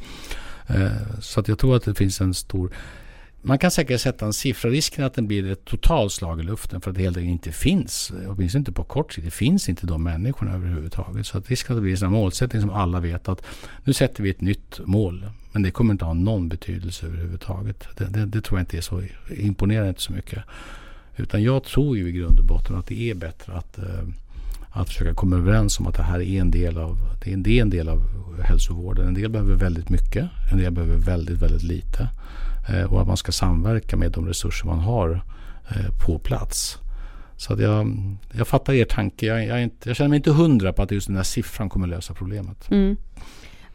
Eh, 0.66 1.20
så 1.20 1.40
att 1.40 1.48
jag 1.48 1.58
tror 1.58 1.76
att 1.76 1.84
det 1.84 1.94
finns 1.94 2.20
en 2.20 2.34
stor 2.34 2.70
man 3.42 3.58
kan 3.58 3.70
säkert 3.70 4.00
sätta 4.00 4.26
en 4.26 4.32
siffra. 4.32 4.70
Risken 4.70 5.04
att 5.04 5.14
den 5.14 5.26
blir 5.26 5.50
ett 5.52 5.64
totalt 5.64 6.12
slag 6.12 6.40
i 6.40 6.42
luften 6.42 6.80
för 6.80 6.90
att 6.90 6.96
det 6.96 7.02
helt 7.02 7.16
enkelt 7.16 7.32
inte 7.46 7.52
finns. 7.58 8.12
Åtminstone 8.28 8.60
inte 8.60 8.72
på 8.72 8.84
kort 8.84 9.12
sikt. 9.12 9.24
Det 9.24 9.30
finns 9.30 9.68
inte 9.68 9.86
de 9.86 10.02
människorna 10.02 10.54
överhuvudtaget. 10.54 11.26
Så 11.26 11.38
att 11.38 11.50
risken 11.50 11.72
att 11.72 11.76
det 11.76 11.82
blir 11.82 12.04
en 12.04 12.12
målsättning 12.12 12.62
som 12.62 12.70
alla 12.70 13.00
vet 13.00 13.28
att 13.28 13.42
nu 13.84 13.92
sätter 13.92 14.22
vi 14.22 14.30
ett 14.30 14.40
nytt 14.40 14.80
mål. 14.84 15.26
Men 15.52 15.62
det 15.62 15.70
kommer 15.70 15.92
inte 15.92 16.04
ha 16.04 16.14
någon 16.14 16.48
betydelse 16.48 17.06
överhuvudtaget. 17.06 17.88
Det, 17.96 18.04
det, 18.04 18.26
det 18.26 18.40
tror 18.40 18.58
jag 18.58 18.62
inte 18.62 18.76
är 18.76 18.80
så, 18.80 19.02
imponerar 19.36 19.88
inte 19.88 20.02
så 20.02 20.12
mycket. 20.12 20.42
Utan 21.16 21.42
jag 21.42 21.64
tror 21.64 21.96
ju 21.96 22.08
i 22.08 22.12
grund 22.12 22.38
och 22.38 22.44
botten 22.44 22.76
att 22.76 22.86
det 22.86 23.10
är 23.10 23.14
bättre 23.14 23.52
att, 23.52 23.78
eh, 23.78 24.08
att 24.70 24.88
försöka 24.88 25.14
komma 25.14 25.36
överens 25.36 25.78
om 25.80 25.86
att 25.86 25.94
det 25.94 26.02
här 26.02 26.20
är 26.20 26.40
en 26.40 26.50
del 26.50 26.78
av, 26.78 26.98
det 27.24 27.30
är 27.30 27.62
en 27.62 27.70
del 27.70 27.88
av 27.88 28.02
hälsovården. 28.42 29.08
En 29.08 29.14
del 29.14 29.30
behöver 29.30 29.54
väldigt 29.54 29.88
mycket, 29.88 30.28
en 30.52 30.58
del 30.58 30.72
behöver 30.72 30.96
väldigt, 30.96 31.38
väldigt 31.38 31.62
lite. 31.62 32.08
Eh, 32.68 32.92
och 32.92 33.00
att 33.00 33.06
man 33.06 33.16
ska 33.16 33.32
samverka 33.32 33.96
med 33.96 34.12
de 34.12 34.26
resurser 34.26 34.66
man 34.66 34.78
har 34.78 35.24
eh, 35.68 36.06
på 36.06 36.18
plats. 36.18 36.78
Så 37.36 37.52
att 37.52 37.60
jag, 37.60 37.96
jag 38.32 38.48
fattar 38.48 38.72
er 38.72 38.84
tanke. 38.84 39.26
Jag, 39.26 39.46
jag, 39.46 39.62
inte, 39.62 39.88
jag 39.88 39.96
känner 39.96 40.08
mig 40.08 40.16
inte 40.16 40.30
hundra 40.30 40.72
på 40.72 40.82
att 40.82 40.90
just 40.90 41.06
den 41.06 41.16
här 41.16 41.22
siffran 41.22 41.68
kommer 41.68 41.86
lösa 41.86 42.14
problemet. 42.14 42.70
Mm. 42.70 42.96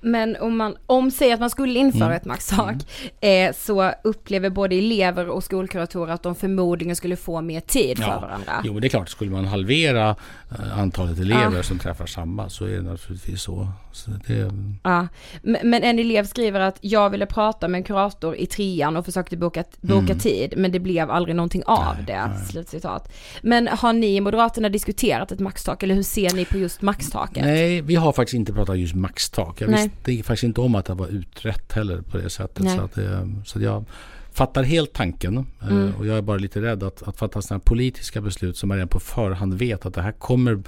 Men 0.04 0.38
om 0.39 0.58
man, 0.58 0.76
om 0.86 1.12
säger 1.12 1.34
att 1.34 1.39
man 1.39 1.50
skulle 1.50 1.80
införa 1.80 2.06
mm. 2.06 2.18
ett 2.18 2.26
maxtak, 2.26 2.76
mm. 3.22 3.50
eh, 3.50 3.56
så 3.56 3.92
upplever 4.04 4.50
både 4.50 4.76
elever 4.76 5.30
och 5.30 5.44
skolkuratorer 5.44 6.13
att 6.13 6.24
de 6.24 6.36
förmodligen 6.36 6.96
skulle 6.96 7.16
få 7.16 7.42
mer 7.42 7.60
tid 7.60 7.98
ja. 8.00 8.06
för 8.06 8.22
varandra. 8.22 8.54
Jo, 8.63 8.80
det 8.80 8.88
är 8.88 8.89
klart, 8.89 9.10
skulle 9.10 9.32
man 9.32 9.46
halvera 9.46 10.16
eh, 10.52 10.80
antalet 10.80 11.20
elever 11.20 11.58
ja. 11.58 11.63
som 11.63 11.80
träffar 11.80 12.06
samma 12.06 12.50
så 12.50 12.66
är 12.66 12.76
det 12.76 12.82
naturligtvis 12.82 13.42
så. 13.42 13.68
så 13.92 14.12
det... 14.28 14.52
Ja, 14.84 15.08
men 15.42 15.84
en 15.84 16.00
elev 16.00 16.26
skriver 16.26 16.60
att 16.60 16.78
jag 16.82 17.10
ville 17.10 17.26
prata 17.26 17.68
med 17.68 17.78
en 17.78 17.84
kurator 17.84 18.36
i 18.36 18.46
trean 18.46 18.98
och 18.98 19.06
försökte 19.06 19.38
boka, 19.38 19.63
boka 19.82 20.00
mm. 20.00 20.20
tid, 20.20 20.54
men 20.58 20.72
det 20.72 20.80
blev 20.80 21.12
aldrig 21.12 21.36
någonting 21.36 21.63
av 21.66 21.96
nej, 21.96 22.06
det. 22.08 22.28
Nej. 22.28 22.46
Slutcitat. 22.46 23.13
Men 23.42 23.68
har 23.68 23.94
ni 23.94 24.16
i 24.16 24.22
Moderaterna 24.22 24.70
diskuterat 24.70 25.32
ett 25.32 25.39
maxtak, 25.39 25.84
eller 25.84 25.96
hur 25.96 26.04
ser 26.04 26.36
ni 26.36 26.46
på 26.46 26.58
just 26.58 26.82
maxtaket? 26.82 27.44
Nej, 27.44 27.82
vi 27.82 27.96
har 27.96 28.13
faktiskt 28.13 28.36
inte 28.36 28.54
pratat 28.54 28.78
just 28.78 28.96
maxtak. 28.96 29.62
Jag 29.62 29.70
nej 29.70 29.92
det 30.03 30.19
är 30.19 30.23
faktiskt 30.23 30.43
inte 30.43 30.62
om 30.62 30.75
att 30.75 30.86
det 30.86 30.93
var 30.93 31.08
utrett 31.08 31.71
heller 31.71 32.01
på 32.01 32.17
det 32.17 32.29
sättet. 32.29 32.71
Så, 32.71 32.82
att, 32.82 32.97
så 33.45 33.58
att 33.58 33.63
jag 33.63 33.86
fattar 34.34 34.63
helt 34.63 34.93
tanken. 34.93 35.38
Eh, 35.62 35.67
mm. 35.67 35.95
Och 35.95 36.06
jag 36.06 36.17
är 36.17 36.21
bara 36.21 36.38
lite 36.38 36.62
rädd 36.62 36.84
att, 36.84 37.03
att 37.03 37.17
fatta 37.17 37.41
sådana 37.41 37.60
politiska 37.60 38.21
beslut 38.21 38.58
som 38.58 38.69
man 38.69 38.77
redan 38.77 38.88
på 38.88 38.99
förhand 38.99 39.53
vet 39.53 39.86
att 39.86 39.93
det 39.93 40.01
här 40.01 40.12
kommer. 40.12 40.63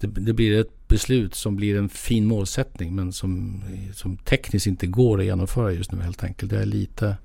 Det, 0.00 0.06
det, 0.06 0.32
blir 0.32 0.60
ett 0.60 0.88
beslut 0.88 1.34
som 1.34 1.56
blir 1.56 1.78
en 1.78 1.88
fin 1.88 2.24
målsättning 2.24 2.94
men 2.94 3.12
som, 3.12 3.62
som 3.94 4.16
tekniskt 4.16 4.66
inte 4.66 4.86
går 4.86 5.18
att 5.18 5.24
genomföra 5.24 5.72
just 5.72 5.92
nu 5.92 6.02
helt 6.02 6.24
enkelt. 6.24 6.52
Jag 6.52 6.62
är 6.62 6.66
lite 6.66 7.16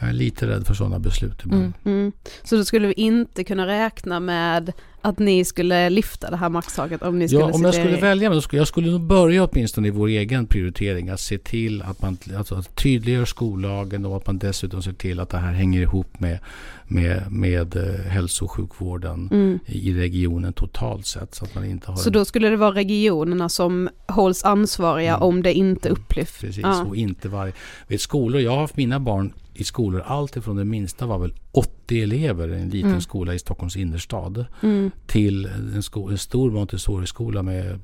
jag 0.00 0.08
är 0.08 0.12
lite 0.12 0.46
rädd 0.46 0.66
för 0.66 0.74
sådana 0.74 0.98
beslut 0.98 1.42
ibland. 1.44 1.72
Mm, 1.84 1.98
mm. 1.98 2.12
Så 2.42 2.56
då 2.56 2.64
skulle 2.64 2.86
vi 2.86 2.94
inte 2.94 3.44
kunna 3.44 3.66
räkna 3.66 4.20
med 4.20 4.72
att 5.00 5.18
ni 5.18 5.44
skulle 5.44 5.90
lyfta 5.90 6.30
det 6.30 6.36
här 6.36 6.48
maxtaket 6.48 7.02
om 7.02 7.18
ni 7.18 7.28
skulle 7.28 7.40
Ja, 7.40 7.52
om 7.52 7.62
jag 7.62 7.74
skulle 7.74 7.96
välja, 7.96 8.30
men 8.30 8.42
skulle, 8.42 8.60
jag 8.60 8.68
skulle 8.68 8.90
nog 8.90 9.00
börja 9.00 9.44
åtminstone 9.44 9.88
i 9.88 9.90
vår 9.90 10.08
egen 10.08 10.46
prioritering 10.46 11.08
att 11.08 11.20
se 11.20 11.38
till 11.38 11.82
att 11.82 12.02
man 12.02 12.18
alltså, 12.36 12.54
att 12.54 12.76
tydliggör 12.76 13.24
skollagen 13.24 14.06
och 14.06 14.16
att 14.16 14.26
man 14.26 14.38
dessutom 14.38 14.82
ser 14.82 14.92
till 14.92 15.20
att 15.20 15.28
det 15.28 15.38
här 15.38 15.52
hänger 15.52 15.80
ihop 15.80 16.20
med, 16.20 16.38
med, 16.84 17.32
med 17.32 17.76
eh, 17.76 18.06
hälso 18.06 18.44
och 18.44 18.50
sjukvården 18.50 19.28
mm. 19.32 19.58
i 19.66 19.94
regionen 19.94 20.52
totalt 20.52 21.06
sett. 21.06 21.34
Så, 21.34 21.44
att 21.44 21.54
man 21.54 21.64
inte 21.64 21.90
har 21.90 21.96
så 21.96 22.10
då 22.10 22.24
skulle 22.24 22.48
det 22.48 22.56
vara 22.56 22.74
regionerna 22.74 23.48
som 23.48 23.88
hålls 24.08 24.44
ansvariga 24.44 25.14
mm. 25.14 25.22
om 25.22 25.42
det 25.42 25.54
inte 25.54 25.88
upplyfts? 25.88 26.40
Precis, 26.40 26.62
ja. 26.62 26.84
och 26.84 26.96
inte 26.96 27.28
varje... 27.28 27.52
Vet, 27.88 28.00
skolor, 28.00 28.40
jag 28.40 28.50
har 28.50 28.60
haft 28.60 28.76
mina 28.76 29.00
barn 29.00 29.32
i 29.54 29.64
skolor, 29.64 30.02
allt 30.06 30.36
ifrån 30.36 30.56
det 30.56 30.64
minsta 30.64 31.06
var 31.06 31.18
väl 31.18 31.34
80 31.52 32.02
elever 32.02 32.48
i 32.48 32.60
en 32.60 32.68
liten 32.68 32.90
mm. 32.90 33.00
skola 33.00 33.34
i 33.34 33.38
Stockholms 33.38 33.76
innerstad 33.76 34.44
mm. 34.62 34.90
till 35.06 35.46
en, 35.46 35.82
sko- 35.82 36.08
en 36.08 36.18
stor 36.18 36.50
Montessori-skola 36.50 37.42
med 37.42 37.80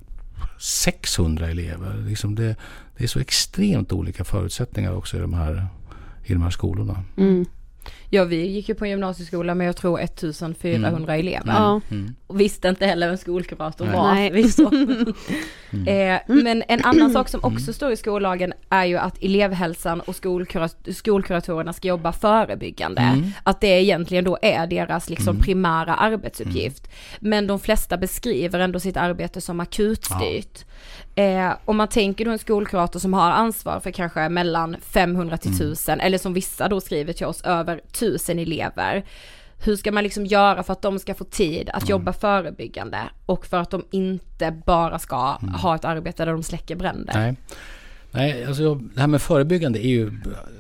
600 0.59 1.51
elever. 1.51 2.05
Liksom 2.09 2.35
det, 2.35 2.57
det, 2.97 3.05
är 3.05 3.09
så 3.09 3.21
extremt 3.21 3.93
olika 3.93 4.25
förutsättningar 4.25 4.93
också 4.93 5.17
i 5.17 5.21
de 5.21 5.35
här, 5.35 5.67
i 6.25 6.33
de 6.33 6.43
här 6.43 6.51
skolorna. 6.51 7.05
Mm. 7.17 7.47
Ja 8.13 8.25
vi 8.25 8.47
gick 8.47 8.69
ju 8.69 8.75
på 8.75 8.85
en 8.85 8.91
gymnasieskola 8.91 9.55
med 9.55 9.69
jag 9.69 9.77
tror 9.77 10.01
1400 10.01 11.15
Mm. 11.15 11.27
elever. 11.27 11.53
Ja. 11.53 11.81
Mm. 11.91 12.15
Och 12.27 12.41
visste 12.41 12.69
inte 12.69 12.87
heller 12.87 13.09
vem 13.09 13.17
skolkurator 13.17 13.85
Nej. 13.85 13.95
var 13.95 14.15
Nej. 14.15 14.31
Mm. 15.73 15.89
eh, 16.17 16.21
men 16.43 16.63
en 16.69 16.85
annan 16.85 17.11
sak 17.13 17.29
som 17.29 17.41
också 17.45 17.73
står 17.73 17.93
i 17.93 17.97
skollagen 17.97 18.53
är 18.71 18.85
ju 18.85 18.97
att 18.99 19.23
elevhälsan 19.23 20.01
och 20.01 20.15
skolkura- 20.15 20.93
skolkuratorerna 20.93 21.73
ska 21.73 21.89
jobba 21.89 22.13
förebyggande. 22.13 23.01
Mm. 23.03 23.31
Att 23.43 23.61
det 23.61 23.67
egentligen 23.83 24.25
då 24.25 24.39
är 24.43 24.67
deras 24.67 25.11
liksom 25.11 25.29
Mm. 25.37 25.43
primära 25.43 25.95
arbetsuppgift. 25.95 26.89
Men 27.21 27.47
de 27.47 27.61
flesta 27.61 27.97
beskriver 27.97 28.59
ändå 28.61 28.81
sitt 28.81 28.97
arbete 28.97 29.41
som 29.41 29.61
akutstyrt. 29.61 30.65
Eh, 31.15 31.53
om 31.65 31.77
man 31.77 31.89
tänker 31.89 32.25
då 32.25 32.31
en 32.31 32.39
skolkurator 32.39 33.01
som 33.01 33.15
har 33.15 33.31
ansvar 33.31 33.81
för 33.81 33.91
kanske 33.91 34.29
mellan 34.29 34.77
500 34.81 35.37
till 35.37 35.51
Mm. 35.51 35.59
1000 35.61 36.01
eller 36.01 36.19
som 36.19 36.35
vissa 36.35 36.69
då 36.69 36.81
skriver 36.81 37.13
till 37.13 37.27
oss 37.27 37.43
över 37.43 37.81
1000 38.03 38.39
elever. 38.39 39.05
Hur 39.65 39.77
ska 39.77 39.93
man 39.93 40.05
liksom 40.05 40.27
göra 40.27 40.63
för 40.63 40.73
att 40.73 40.83
de 40.83 40.99
ska 40.99 41.15
få 41.15 41.25
tid 41.25 41.69
att 41.69 41.83
Mm. 41.83 41.91
jobba 41.91 42.13
förebyggande 42.13 42.99
och 43.27 43.47
för 43.47 43.57
att 43.59 43.71
de 43.71 43.85
inte 43.91 44.57
bara 44.67 44.99
ska 44.99 45.39
Mm. 45.43 45.55
ha 45.55 45.75
ett 45.75 45.85
arbete 45.85 46.25
där 46.25 46.33
de 46.33 46.43
släcker 46.43 46.77
bränder? 46.77 47.13
Nej. 47.15 47.37
Nej, 48.13 48.45
alltså 48.45 48.75
det 48.75 49.01
här 49.01 49.07
med 49.09 49.23
förebyggande 49.23 49.87
är 49.87 49.89
ju 49.89 50.13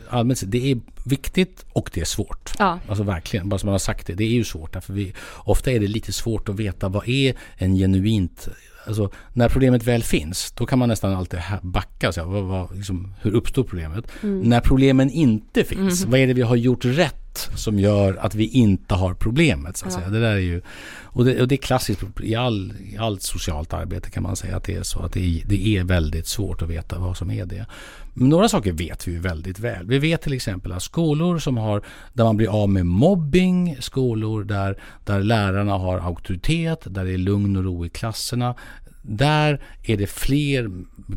allmänt 0.08 0.38
sett, 0.38 0.50
det 0.50 0.70
är 0.72 0.78
viktigt 1.04 1.64
och 1.72 1.90
det 1.94 2.00
är 2.00 2.04
svårt. 2.04 2.52
Ja. 2.58 2.78
Alltså 2.88 3.04
verkligen, 3.04 3.48
bara 3.48 3.58
som 3.58 3.66
man 3.66 3.72
har 3.74 3.78
sagt 3.78 4.06
det, 4.06 4.14
det 4.14 4.24
är 4.24 4.28
ju 4.28 4.44
svårt. 4.44 4.72
Därför 4.72 4.92
vi, 4.92 5.14
ofta 5.44 5.70
är 5.70 5.80
det 5.80 5.86
lite 5.86 6.12
svårt 6.12 6.48
att 6.48 6.54
veta 6.56 6.88
vad 6.88 7.08
är 7.08 7.34
en 7.56 7.76
genuint 7.76 8.48
Alltså, 8.86 9.10
när 9.32 9.48
problemet 9.48 9.82
väl 9.82 10.02
finns, 10.02 10.52
då 10.52 10.66
kan 10.66 10.78
man 10.78 10.88
nästan 10.88 11.14
alltid 11.14 11.40
backa 11.62 12.08
och 12.08 12.14
säga, 12.14 12.26
vad, 12.26 12.42
vad, 12.44 12.76
liksom, 12.76 13.14
hur 13.22 13.34
uppstår 13.34 13.62
problemet? 13.64 14.04
När 14.22 14.60
problemen 14.60 15.10
inte 15.10 15.64
finns, 15.64 16.04
vad 16.04 16.20
är 16.20 16.26
det 16.26 16.32
vi 16.34 16.42
har 16.42 16.56
gjort 16.56 16.84
rätt 16.84 17.29
som 17.38 17.78
gör 17.78 18.16
att 18.16 18.34
vi 18.34 18.48
inte 18.48 18.94
har 18.94 19.14
problemet? 19.14 19.76
Så 19.76 19.86
att 19.86 19.92
säga. 19.92 20.08
Det 20.08 20.20
där 20.20 20.32
är 20.32 20.38
ju, 20.38 20.60
och, 21.02 21.24
det, 21.24 21.40
och 21.40 21.48
det 21.48 21.54
är 21.54 21.56
klassiskt 21.56 22.02
i, 22.22 22.34
all, 22.34 22.72
i 22.80 22.96
allt 22.96 23.22
socialt 23.22 23.72
arbete 23.72 24.10
kan 24.10 24.22
man 24.22 24.36
säga 24.36 24.56
att 24.56 24.64
det 24.64 24.74
är 24.74 24.82
så. 24.82 25.00
Att 25.00 25.12
det 25.12 25.20
är, 25.20 25.42
det 25.46 25.76
är 25.76 25.84
väldigt 25.84 26.26
svårt 26.26 26.62
att 26.62 26.68
veta 26.68 26.98
vad 26.98 27.16
som 27.16 27.30
är 27.30 27.46
det. 27.46 27.66
Men 28.14 28.28
några 28.28 28.48
saker 28.48 28.72
vet 28.72 29.08
vi 29.08 29.12
ju 29.12 29.18
väldigt 29.18 29.58
väl. 29.58 29.86
Vi 29.86 29.98
vet 29.98 30.22
till 30.22 30.32
exempel 30.32 30.72
att 30.72 30.82
skolor 30.82 31.38
som 31.38 31.56
har, 31.56 31.82
där 32.12 32.24
man 32.24 32.36
blir 32.36 32.62
av 32.62 32.68
med 32.68 32.86
mobbing, 32.86 33.76
skolor 33.80 34.44
där, 34.44 34.78
där 35.04 35.20
lärarna 35.22 35.72
har 35.72 35.98
auktoritet, 35.98 36.80
där 36.84 37.04
det 37.04 37.12
är 37.12 37.18
lugn 37.18 37.56
och 37.56 37.64
ro 37.64 37.86
i 37.86 37.88
klasserna. 37.88 38.54
Där 39.02 39.60
är 39.82 39.96
det 39.96 40.06
fler 40.06 40.70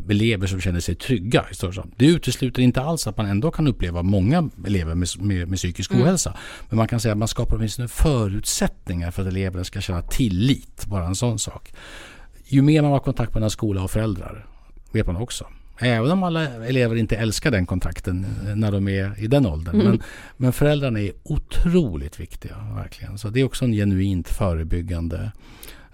elever 0.08 0.46
som 0.46 0.60
känner 0.60 0.80
sig 0.80 0.94
trygga. 0.94 1.44
Det 1.96 2.06
utesluter 2.06 2.62
inte 2.62 2.80
alls 2.80 3.06
att 3.06 3.16
man 3.16 3.26
ändå 3.26 3.50
kan 3.50 3.66
uppleva 3.66 4.02
många 4.02 4.50
elever 4.66 4.94
med, 4.94 5.08
med, 5.18 5.48
med 5.48 5.58
psykisk 5.58 5.92
ohälsa. 5.92 6.36
Men 6.68 6.76
man 6.76 6.88
kan 6.88 7.00
säga 7.00 7.12
att 7.12 7.18
man 7.18 7.28
skapar 7.28 7.56
åtminstone 7.56 7.88
förutsättningar 7.88 9.10
för 9.10 9.22
att 9.22 9.28
eleverna 9.28 9.64
ska 9.64 9.80
känna 9.80 10.02
tillit. 10.02 10.86
Bara 10.86 11.06
en 11.06 11.14
sån 11.14 11.38
sak. 11.38 11.72
Ju 12.46 12.62
mer 12.62 12.82
man 12.82 12.90
har 12.90 13.00
kontakt 13.00 13.34
med 13.34 13.42
en 13.42 13.50
skola 13.50 13.82
och 13.82 13.90
föräldrar 13.90 14.46
vet 14.94 15.06
man 15.06 15.16
också. 15.16 15.46
Även 15.78 16.10
om 16.10 16.22
alla 16.22 16.48
elever 16.64 16.96
inte 16.96 17.16
älskar 17.16 17.50
den 17.50 17.66
kontakten 17.66 18.26
eh, 18.46 18.56
när 18.56 18.72
de 18.72 18.88
är 18.88 19.20
i 19.20 19.26
den 19.26 19.46
åldern. 19.46 19.78
Men, 19.78 20.02
men 20.36 20.52
föräldrarna 20.52 21.00
är 21.00 21.12
otroligt 21.22 22.20
viktiga, 22.20 22.56
verkligen. 22.76 23.18
Så 23.18 23.28
det 23.28 23.40
är 23.40 23.44
också 23.44 23.64
en 23.64 23.72
genuint 23.72 24.28
förebyggande, 24.28 25.32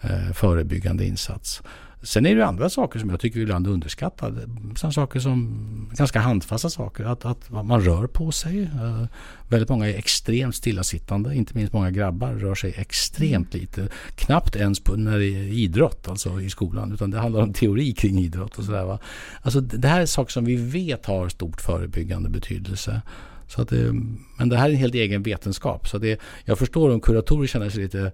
eh, 0.00 0.32
förebyggande 0.32 1.06
insats. 1.06 1.62
Sen 2.02 2.26
är 2.26 2.36
det 2.36 2.46
andra 2.46 2.70
saker 2.70 2.98
som 2.98 3.10
jag 3.10 3.20
tycker 3.20 3.40
ibland 3.40 3.66
underskattar. 3.66 4.34
Sådana 4.76 4.92
saker 4.92 5.20
som 5.20 5.90
ganska 5.92 6.20
handfasta 6.20 6.70
saker. 6.70 7.04
Att, 7.04 7.24
att 7.24 7.50
man 7.50 7.80
rör 7.80 8.06
på 8.06 8.32
sig. 8.32 8.62
Eh, 8.62 9.04
väldigt 9.48 9.68
många 9.68 9.88
är 9.88 9.94
extremt 9.94 10.54
stillasittande. 10.54 11.34
Inte 11.34 11.56
minst 11.56 11.72
många 11.72 11.90
grabbar 11.90 12.32
rör 12.32 12.54
sig 12.54 12.74
extremt 12.76 13.54
lite. 13.54 13.88
Knappt 14.14 14.56
ens 14.56 14.80
på, 14.80 14.96
när 14.96 15.18
det 15.18 15.26
är 15.26 15.42
idrott, 15.42 16.08
alltså 16.08 16.40
i 16.40 16.50
skolan. 16.50 16.92
Utan 16.92 17.10
det 17.10 17.18
handlar 17.18 17.42
om 17.42 17.52
teori 17.52 17.92
kring 17.92 18.18
idrott 18.18 18.58
och 18.58 18.64
sådär. 18.64 18.98
Alltså 19.42 19.60
det 19.60 19.88
här 19.88 20.00
är 20.00 20.06
saker 20.06 20.32
som 20.32 20.44
vi 20.44 20.56
vet 20.56 21.06
har 21.06 21.28
stort 21.28 21.60
förebyggande 21.60 22.28
betydelse. 22.28 23.02
Så 23.46 23.62
att 23.62 23.68
det, 23.68 23.92
men 24.38 24.48
det 24.48 24.56
här 24.56 24.68
är 24.68 24.72
en 24.72 24.78
helt 24.78 24.94
egen 24.94 25.22
vetenskap. 25.22 25.88
Så 25.88 25.98
det, 25.98 26.20
jag 26.44 26.58
förstår 26.58 26.90
om 26.90 27.00
kuratorer 27.00 27.46
känner 27.46 27.70
sig 27.70 27.82
lite, 27.82 28.12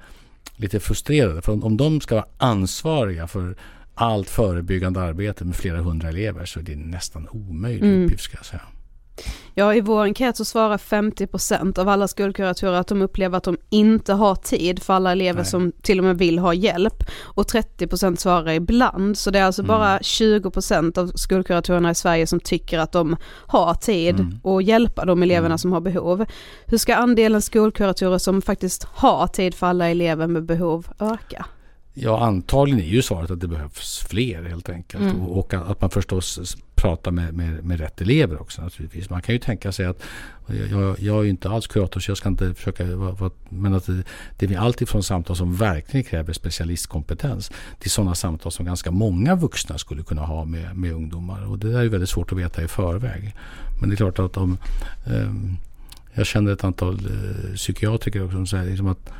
lite 0.56 0.80
frustrerade. 0.80 1.42
För 1.42 1.64
om, 1.64 1.76
de 1.76 2.00
ska 2.00 2.14
vara 2.14 2.26
ansvariga 2.38 3.26
för 3.26 3.56
allt 3.94 4.30
förebyggande 4.30 5.00
arbete 5.00 5.44
med 5.44 5.56
flera 5.56 5.80
hundra 5.80 6.08
elever 6.08 6.44
så 6.44 6.58
är 6.60 6.64
det 6.64 6.76
nästan 6.76 7.28
omöjlig 7.30 7.82
Mm. 7.88 8.04
uppgift 8.04 8.22
ska 8.22 8.36
jag 8.36 8.46
säga. 8.46 8.62
Ja, 9.54 9.74
i 9.74 9.80
vår 9.80 10.02
enkät 10.02 10.36
så 10.36 10.44
svarar 10.44 10.78
50% 10.78 11.78
av 11.78 11.88
alla 11.88 12.08
skolkuratorer 12.08 12.72
att 12.72 12.88
de 12.88 13.02
upplever 13.02 13.38
att 13.38 13.44
de 13.44 13.56
inte 13.70 14.12
har 14.12 14.34
tid 14.34 14.82
för 14.82 14.94
alla 14.94 15.12
elever 15.12 15.40
Nej. 15.40 15.50
som 15.50 15.72
till 15.82 15.98
och 15.98 16.04
med 16.04 16.18
vill 16.18 16.38
ha 16.38 16.54
hjälp. 16.54 17.04
Och 17.22 17.46
30% 17.46 18.16
svarar 18.16 18.52
ibland, 18.52 19.18
så 19.18 19.30
det 19.30 19.38
är 19.38 19.44
alltså 19.44 19.62
Mm. 19.62 19.68
bara 19.68 19.98
20% 19.98 20.98
av 20.98 21.06
skolkuratorerna 21.14 21.90
i 21.90 21.94
Sverige 21.94 22.26
som 22.26 22.40
tycker 22.40 22.78
att 22.78 22.92
de 22.92 23.16
har 23.46 23.74
tid 23.74 24.20
Mm. 24.20 24.40
att 24.44 24.64
hjälpa 24.64 25.04
de 25.04 25.22
eleverna 25.22 25.46
Mm. 25.46 25.58
som 25.58 25.72
har 25.72 25.80
behov. 25.80 26.24
Hur 26.66 26.78
ska 26.78 26.96
andelen 26.96 27.42
skolkuratorer 27.42 28.18
som 28.18 28.42
faktiskt 28.42 28.84
har 28.84 29.26
tid 29.26 29.54
för 29.54 29.66
alla 29.66 29.88
elever 29.88 30.26
med 30.26 30.44
behov 30.44 30.86
öka? 30.98 31.46
Ja, 31.94 32.20
antagligen 32.24 32.80
är 32.80 32.88
ju 32.88 33.02
svaret 33.02 33.30
att 33.30 33.40
det 33.40 33.48
behövs 33.48 33.98
fler 34.08 34.42
helt 34.42 34.68
enkelt. 34.68 35.02
Mm. 35.02 35.20
Och, 35.20 35.38
och 35.38 35.54
att 35.54 35.80
man 35.80 35.90
förstås 35.90 36.56
Prata 36.76 37.10
med, 37.10 37.34
med, 37.34 37.64
med 37.64 37.80
rätt 37.80 38.00
elever 38.00 38.40
också 38.40 38.62
naturligtvis. 38.62 39.10
Man 39.10 39.22
kan 39.22 39.34
ju 39.34 39.38
tänka 39.38 39.72
sig 39.72 39.86
att, 39.86 40.02
jag, 40.70 40.96
jag, 41.00 41.18
är 41.18 41.22
ju 41.22 41.30
inte 41.30 41.50
alls 41.50 41.66
kurator 41.66 42.00
så 42.00 42.10
jag 42.10 42.18
ska 42.18 42.28
inte 42.28 42.54
försöka, 42.54 42.96
va, 42.96 43.10
va, 43.10 43.30
men 43.48 43.74
att 43.74 43.86
det, 43.86 44.02
det 44.36 44.54
är 44.54 44.58
alltid 44.58 44.88
från 44.88 45.02
samtal 45.02 45.36
som 45.36 45.56
verkligen 45.56 46.04
kräver 46.04 46.32
specialistkompetens 46.32 47.50
till 47.78 47.90
sådana 47.90 48.14
samtal 48.14 48.52
som 48.52 48.66
ganska 48.66 48.90
många 48.90 49.34
vuxna 49.34 49.78
skulle 49.78 50.02
kunna 50.02 50.22
ha 50.22 50.44
med, 50.44 50.76
med 50.76 50.92
ungdomar. 50.92 51.46
Och 51.50 51.58
det 51.58 51.72
där 51.72 51.78
är 51.78 51.82
ju 51.82 51.88
väldigt 51.88 52.10
svårt 52.10 52.32
att 52.32 52.38
veta 52.38 52.62
i 52.62 52.68
förväg. 52.68 53.34
Men 53.80 53.90
det 53.90 53.94
är 53.94 53.96
klart 53.96 54.18
att 54.18 54.36
om, 54.36 54.58
eh, 55.06 55.32
jag 56.14 56.26
känner 56.26 56.52
ett 56.52 56.64
antal 56.64 56.94
eh, 56.94 57.54
psykiatriker 57.54 58.24
också 58.24 58.36
som 58.36 58.46
säger 58.46 58.70
liksom 58.70 58.86
att 58.86 59.12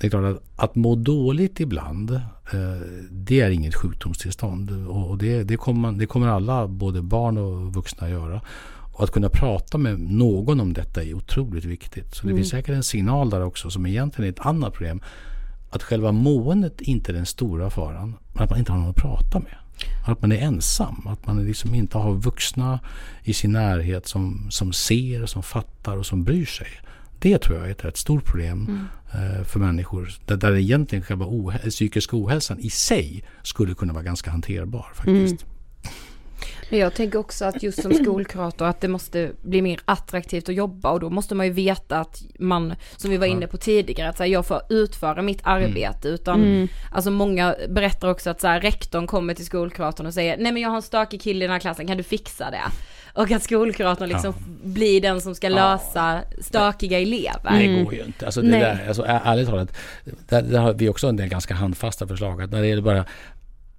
det 0.00 0.06
är 0.06 0.10
klart 0.10 0.36
att, 0.36 0.64
att 0.64 0.74
må 0.74 0.94
dåligt 0.94 1.60
ibland, 1.60 2.10
eh, 2.10 2.80
det 3.10 3.40
är 3.40 3.50
inget 3.50 3.74
sjukdomstillstånd. 3.74 4.86
Och, 4.88 5.18
det, 5.18 5.42
det, 5.42 5.56
kommer 5.56 5.80
man, 5.80 5.98
det 5.98 6.06
kommer 6.06 6.28
alla, 6.28 6.68
både 6.68 7.02
barn 7.02 7.38
och 7.38 7.74
vuxna, 7.74 8.10
göra. 8.10 8.40
Och 8.92 9.04
att 9.04 9.10
kunna 9.10 9.28
prata 9.28 9.78
med 9.78 10.00
någon 10.00 10.60
om 10.60 10.72
detta 10.72 11.02
är 11.02 11.14
otroligt 11.14 11.64
viktigt. 11.64 12.14
Så 12.14 12.26
det 12.26 12.34
finns 12.34 12.48
säkert 12.48 12.74
en 12.74 12.82
signal 12.82 13.30
där 13.30 13.44
också 13.44 13.70
som 13.70 13.86
egentligen 13.86 14.28
är 14.28 14.32
ett 14.32 14.46
annat 14.46 14.72
problem. 14.72 15.00
Att 15.70 15.82
själva 15.82 16.12
måendet 16.12 16.80
inte 16.80 17.12
är 17.12 17.14
den 17.14 17.26
stora 17.26 17.70
faran, 17.70 18.16
men 18.32 18.44
att 18.44 18.50
man 18.50 18.58
inte 18.58 18.72
har 18.72 18.78
någon 18.78 18.90
att 18.90 18.96
prata 18.96 19.38
med. 19.38 19.54
Att 20.06 20.20
man 20.20 20.32
är 20.32 20.38
ensam, 20.38 21.06
att 21.06 21.26
man 21.26 21.44
liksom 21.44 21.74
inte 21.74 21.98
har 21.98 22.14
vuxna 22.14 22.80
i 23.22 23.32
sin 23.32 23.52
närhet 23.52 24.06
som, 24.06 24.46
som 24.50 24.72
ser, 24.72 25.26
som 25.26 25.42
fattar 25.42 25.96
och 25.96 26.06
som 26.06 26.24
bryr 26.24 26.46
sig. 26.46 26.68
Det 27.22 27.38
tror 27.38 27.58
jag 27.58 27.66
är 27.66 27.70
ett 27.70 27.84
rätt 27.84 27.96
stort 27.96 28.24
problem 28.24 28.88
eh, 29.12 29.44
för 29.44 29.60
människor. 29.60 30.10
Där, 30.26 30.36
där 30.36 30.56
egentligen 30.56 31.04
själva 31.04 31.26
ohä- 31.26 31.70
psykiska 31.70 32.16
ohälsan 32.16 32.58
i 32.58 32.70
sig 32.70 33.24
skulle 33.42 33.74
kunna 33.74 33.92
vara 33.92 34.02
ganska 34.02 34.30
hanterbar 34.30 34.86
faktiskt. 34.94 35.46
Men 36.70 36.78
jag 36.78 36.94
tänker 36.94 37.18
också 37.18 37.44
att 37.44 37.62
just 37.62 37.82
som 37.82 37.94
skolkurator 37.94 38.66
att 38.66 38.80
det 38.80 38.88
måste 38.88 39.32
bli 39.42 39.62
mer 39.62 39.80
attraktivt 39.84 40.48
att 40.48 40.54
jobba 40.54 40.90
och 40.90 41.00
då 41.00 41.10
måste 41.10 41.34
man 41.34 41.46
ju 41.46 41.52
veta 41.52 42.00
att 42.00 42.22
man, 42.38 42.74
som 42.96 43.10
vi 43.10 43.16
var 43.16 43.26
inne 43.26 43.46
på 43.46 43.56
tidigare, 43.56 44.08
att 44.08 44.16
så 44.16 44.22
här, 44.22 44.30
jag 44.30 44.46
får 44.46 44.60
utföra 44.68 45.22
mitt 45.22 45.40
arbete 45.42 46.08
utan, 46.08 46.40
alltså 46.92 47.10
många 47.10 47.54
berättar 47.68 48.08
också 48.08 48.30
att 48.30 48.40
så 48.40 48.46
här, 48.46 48.60
rektorn 48.60 49.06
kommer 49.06 49.34
till 49.34 49.46
skolkuratorn 49.46 50.06
och 50.06 50.14
säger, 50.14 50.36
nej 50.38 50.52
men 50.52 50.62
jag 50.62 50.68
har 50.68 50.76
en 50.76 50.82
stökig 50.82 51.22
kille 51.22 51.44
i 51.44 51.46
den 51.48 51.52
här 51.52 51.60
klassen, 51.60 51.86
kan 51.86 51.96
du 51.96 52.02
fixa 52.02 52.50
det? 52.50 52.62
Och 53.14 53.30
att 53.30 53.42
skolkuratorn 53.42 54.08
liksom 54.08 54.34
blir 54.62 55.00
den 55.00 55.20
som 55.20 55.34
ska 55.34 55.48
lösa 55.48 56.20
stökiga 56.40 56.98
elever. 56.98 57.58
Det 57.58 57.82
går 57.84 57.94
ju 57.94 58.04
inte. 58.04 58.26
Alltså, 58.26 58.42
det 58.42 58.48
Nej. 58.48 58.60
där, 58.60 58.84
alltså, 58.88 59.04
ärligt 59.06 59.48
talat, 59.48 59.76
där, 60.04 60.42
där 60.42 60.58
har 60.58 60.72
vi 60.72 60.88
också 60.88 61.08
en 61.08 61.16
del 61.16 61.28
ganska 61.28 61.54
handfasta 61.54 62.06
förslag. 62.06 62.42
Att 62.42 62.50
när 62.50 62.60
det 62.60 62.66
gäller 62.66 62.82
bara 62.82 63.04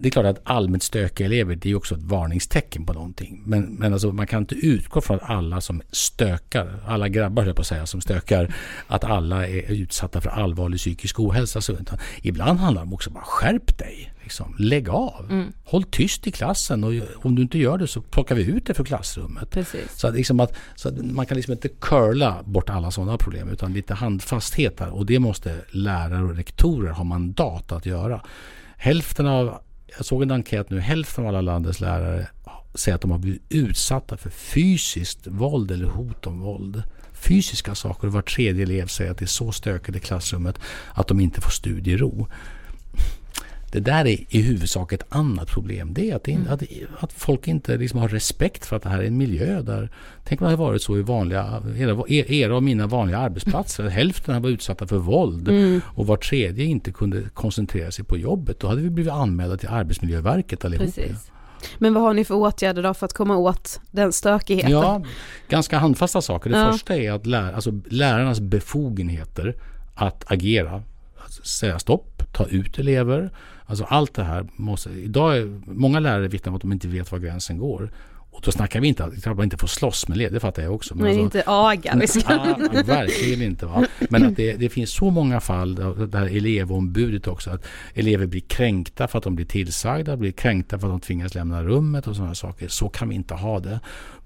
det 0.02 0.10
är 0.10 0.12
klart 0.12 0.26
att 0.26 0.42
allmänt 0.44 0.84
stökiga 0.84 1.28
elever 1.28 1.56
det 1.56 1.70
är 1.70 1.76
också 1.76 1.96
ett 1.96 2.04
varningstecken 2.04 2.86
på 2.86 2.94
någonting. 2.94 3.44
Men, 3.46 3.64
men 3.64 3.94
alltså, 3.94 4.12
man 4.12 4.28
kan 4.28 4.40
inte 4.40 4.56
utgå 4.56 5.02
från 5.02 5.18
att 5.18 5.30
alla 5.30 5.62
som 5.62 5.82
stökar, 5.92 6.84
alla 6.88 7.08
grabbar 7.08 7.44
höll 7.44 7.54
på 7.54 7.62
att 7.62 7.68
säga, 7.68 7.86
som 7.86 8.02
stökar, 8.02 8.56
att 8.88 9.04
alla 9.04 9.48
är 9.48 9.72
utsatta 9.72 10.22
för 10.22 10.30
allvarlig 10.30 10.80
psykisk 10.80 11.20
ohälsa. 11.20 11.62
Så, 11.62 11.74
utan, 11.74 11.98
ibland 12.22 12.60
handlar 12.60 12.82
det 12.82 12.88
om 12.88 12.94
också 12.94 13.10
bara 13.10 13.24
skärp 13.24 13.78
dig. 13.78 14.14
Liksom. 14.24 14.56
Lägg 14.60 14.90
av. 14.90 15.52
Håll 15.66 15.84
tyst 15.84 16.28
i 16.28 16.32
klassen 16.32 16.84
och 16.84 16.94
om 17.26 17.36
du 17.36 17.42
inte 17.42 17.58
gör 17.58 17.78
det 17.78 17.88
så 17.88 18.02
plockar 18.02 18.36
vi 18.36 18.44
ut 18.44 18.66
det 18.66 18.74
för 18.74 18.84
klassrummet. 18.84 19.50
Precis. 19.50 19.92
Så, 19.96 20.08
att 20.08 20.14
liksom 20.14 20.40
att, 20.40 20.56
så 20.76 20.90
att 20.90 20.98
man 20.98 21.26
kan 21.26 21.36
liksom 21.36 21.54
inte 21.54 21.68
curla 21.68 22.44
bort 22.46 22.70
alla 22.70 22.92
sådana 22.92 23.18
problem 23.18 23.50
utan 23.50 23.74
lite 23.74 23.94
handfasthet 23.94 24.78
där 24.78 24.90
och 24.90 25.06
det 25.06 25.20
måste 25.20 25.56
lärare 25.72 26.24
och 26.24 26.36
rektorer 26.36 26.92
ha 26.92 27.04
mandat 27.04 27.72
att 27.72 27.86
göra. 27.86 28.22
Hälften 28.78 29.28
av, 29.28 29.62
jag 29.97 30.06
såg 30.06 30.21
en 30.21 30.32
enkät 30.32 30.69
nu, 30.69 30.80
hälften 30.80 31.23
av 31.23 31.27
alla 31.27 31.41
landets 31.41 31.80
lärare 31.80 32.27
säger 32.75 32.95
att 32.95 33.01
de 33.01 33.12
har 33.12 33.17
blivit 33.17 33.41
utsatta 33.49 34.17
för 34.17 34.30
fysiskt 34.30 35.27
våld 35.27 35.71
eller 35.71 35.86
hot 35.86 36.27
om 36.27 36.39
våld. 36.39 36.84
fysiska 37.13 37.75
saker. 37.75 38.08
Och 38.08 38.13
var 38.13 38.21
tredje 38.21 38.63
elev 38.63 38.88
säger 38.88 39.12
att 39.12 39.17
det 39.17 39.25
är 39.25 39.27
så 39.27 39.51
stökigt 39.51 39.97
i 39.97 39.99
klassrummet 39.99 40.60
att 40.93 41.08
de 41.08 41.19
inte 41.19 41.41
får 41.41 41.51
studiero. 41.51 42.27
Det 43.72 43.80
där 43.80 44.08
är 44.08 44.36
i 44.36 44.42
huvudsak 44.42 44.94
ett 44.94 45.06
annat 45.10 45.48
problem. 45.48 45.94
Det 45.94 46.12
är 46.12 46.16
att, 46.16 46.28
mm. 46.28 46.48
att, 46.50 46.64
att 47.00 47.14
folk 47.14 47.48
inte 47.48 47.78
liksom 47.78 48.00
har 48.00 48.08
respekt 48.08 48.66
för 48.66 48.76
att 48.76 48.84
det 48.84 48.90
här 48.90 49.00
är 49.00 49.08
en 49.08 49.18
miljö 49.18 49.62
där... 49.62 49.90
Tänk 50.24 50.42
om 50.42 50.46
det 50.46 50.52
hade 50.52 50.64
varit 50.64 50.82
så 50.82 50.98
i 50.98 51.02
vanliga, 51.02 51.64
era, 51.78 52.04
era 52.08 52.56
och 52.56 52.64
mina 52.64 52.88
vanliga 52.88 53.18
arbetsplatser. 53.18 53.84
Mm. 53.84 53.94
Hälften 53.94 54.42
var 54.42 54.50
utsatta 54.50 54.88
för 54.88 54.98
våld 54.98 55.48
mm. 55.48 55.82
och 55.86 56.08
var 56.08 56.18
tredje 56.18 56.66
inte 56.66 56.92
kunde 56.92 57.24
koncentrera 57.34 57.92
sig 57.92 58.06
på 58.06 58.18
jobbet. 58.18 58.60
Då 58.60 58.68
hade 58.68 58.82
vi 58.82 58.90
blivit 58.90 59.14
anmälda 59.14 59.58
till 59.58 59.70
Arbetsmiljöverket 59.70 60.66
allihop. 60.66 60.86
Precis. 60.96 61.32
Men 61.78 61.94
vad 61.94 62.04
har 62.04 62.14
ni 62.14 62.26
för 62.26 62.36
åtgärder 62.36 62.84
då 62.84 62.94
för 62.94 63.06
att 63.06 63.14
komma 63.14 63.38
åt 63.38 63.82
den 63.92 64.14
stökigheten? 64.14 64.72
Ja, 64.72 65.04
ganska 65.50 65.78
handfasta 65.78 66.22
saker. 66.22 66.50
Det 66.50 66.60
ja. 66.60 66.72
första 66.72 66.96
är 66.96 67.12
att 67.12 67.26
lär, 67.26 67.54
alltså 67.54 67.72
lärarnas 67.90 68.40
befogenheter 68.40 69.56
att 69.96 70.32
agera, 70.32 70.84
alltså 71.24 71.44
säga 71.44 71.80
stopp, 71.80 72.11
ta 72.32 72.46
ut 72.46 72.80
elever, 72.80 73.32
Alltså 73.72 73.84
allt 73.84 74.13
det 74.13 74.24
här 74.24 74.46
måste... 74.56 74.89
Idag 74.89 75.38
är 75.38 75.62
många 75.65 76.00
lärare 76.00 76.28
vittnar 76.28 76.50
om 76.50 76.56
att 76.56 76.62
de 76.62 76.72
inte 76.72 76.88
vet 76.88 77.12
var 77.12 77.20
gränsen 77.20 77.58
går. 77.58 77.91
Och 78.32 78.41
då 78.44 78.52
snackar 78.52 78.82
vi 78.82 78.88
inte 78.88 79.04
att 79.04 79.26
man 79.26 79.44
inte 79.44 79.58
får 79.58 79.67
slåss 79.67 80.08
med 80.08 80.15
elever, 80.15 80.34
det 80.34 80.39
fattar 80.39 80.63
jag 80.63 80.76
också. 80.76 80.96
Men 80.96 81.06
alltså, 81.06 81.22
inte 81.22 81.44
aga 81.46 81.94
liksom. 81.94 82.22
ja, 82.28 82.58
Verkligen 82.86 83.41
inte. 83.41 83.65
Va? 83.65 83.86
Men 84.10 84.26
att 84.26 84.36
det, 84.36 84.54
det, 84.54 84.70
finns 84.70 84.91
så 84.91 85.10
många 85.10 85.39
fall 85.39 85.76
där, 85.76 86.08
där 86.08 86.26
elevombudet 86.38 87.28
också, 87.28 87.50
att 87.50 87.65
elever 87.94 88.26
blir 88.26 88.41
kränkta 88.41 89.08
för 89.08 89.17
att 89.17 89.24
de 89.24 89.36
blir 89.36 89.46
tillsagda, 89.46 90.17
blir 90.17 90.32
kränkta 90.32 90.80
för 90.80 90.88
att 90.88 90.94
de 90.94 91.00
tvingas 91.00 91.36
lämna 91.36 91.63
rummet 91.63 92.08
och 92.08 92.15
sådana 92.15 92.36
saker. 92.36 92.67
Så 92.67 92.89
kan 92.89 93.10
vi 93.10 93.15
inte 93.15 93.34
ha 93.34 93.60
det. 93.60 93.80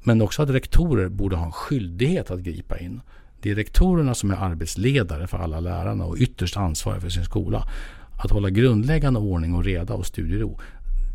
Men 0.03 0.21
också 0.21 0.41
att 0.41 0.49
rektorer 0.49 1.09
borde 1.09 1.35
ha 1.35 1.45
en 1.45 1.51
skyldighet 1.51 2.31
att 2.31 2.39
gripa 2.39 2.79
in. 2.79 3.01
Det 3.45 3.51
är 3.51 3.55
rektorerna 3.55 4.15
som 4.15 4.31
är 4.31 4.35
arbetsledare 4.35 5.27
för 5.27 5.37
alla 5.37 5.59
lärarna 5.59 6.05
och 6.05 6.17
ytterst 6.17 6.57
ansvariga 6.57 7.01
för 7.01 7.09
sin 7.09 7.25
skola 7.25 7.67
att 8.17 8.31
hålla 8.31 8.49
grundläggande 8.49 9.19
ordning 9.19 9.53
och 9.55 9.63
reda 9.63 9.93
och 9.93 10.05
studiero 10.05 10.59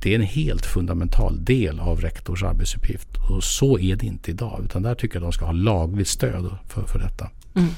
det 0.03 0.11
är 0.11 0.15
en 0.15 0.23
helt 0.23 0.67
fundamental 0.67 1.45
del 1.45 1.81
av 1.81 2.01
rektors 2.01 2.43
arbetsuppgift. 2.43 3.09
Och 3.31 3.45
så 3.45 3.79
är 3.79 3.97
det 3.97 4.07
inte 4.07 4.31
idag. 4.31 4.61
Utan 4.65 4.83
där 4.83 4.95
tycker 4.95 5.17
jag 5.17 5.23
de 5.23 5.33
ska 5.33 5.45
ha 5.45 5.53
lagligt 5.53 6.09
stöd 6.09 6.57
för, 6.69 6.83
för 6.83 6.99
detta. 6.99 7.31
Mm. 7.57 7.69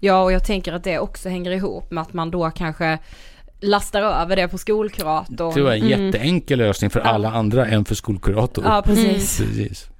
Ja, 0.00 0.22
och 0.22 0.32
jag 0.32 0.44
tänker 0.44 0.72
att 0.72 0.84
det 0.84 0.98
också 0.98 1.28
hänger 1.28 1.50
ihop 1.50 1.90
med 1.90 2.02
att 2.02 2.12
man 2.12 2.30
då 2.30 2.50
kanske 2.50 2.98
lastar 3.60 4.02
över 4.02 4.36
det 4.36 4.48
på 4.48 4.58
skolkuratorn. 4.58 5.54
Det 5.54 5.62
var 5.62 5.72
en 5.72 5.82
mm. 5.82 6.04
jätteenkel 6.06 6.58
lösning 6.58 6.90
för 6.90 7.00
alla 7.00 7.30
andra 7.30 7.66
än 7.66 7.84
för 7.84 7.94
skolkurator. 7.94 8.64
Ja, 8.64 8.82
precis. 8.84 9.40
Mm. 9.40 9.52
precis. 9.52 9.90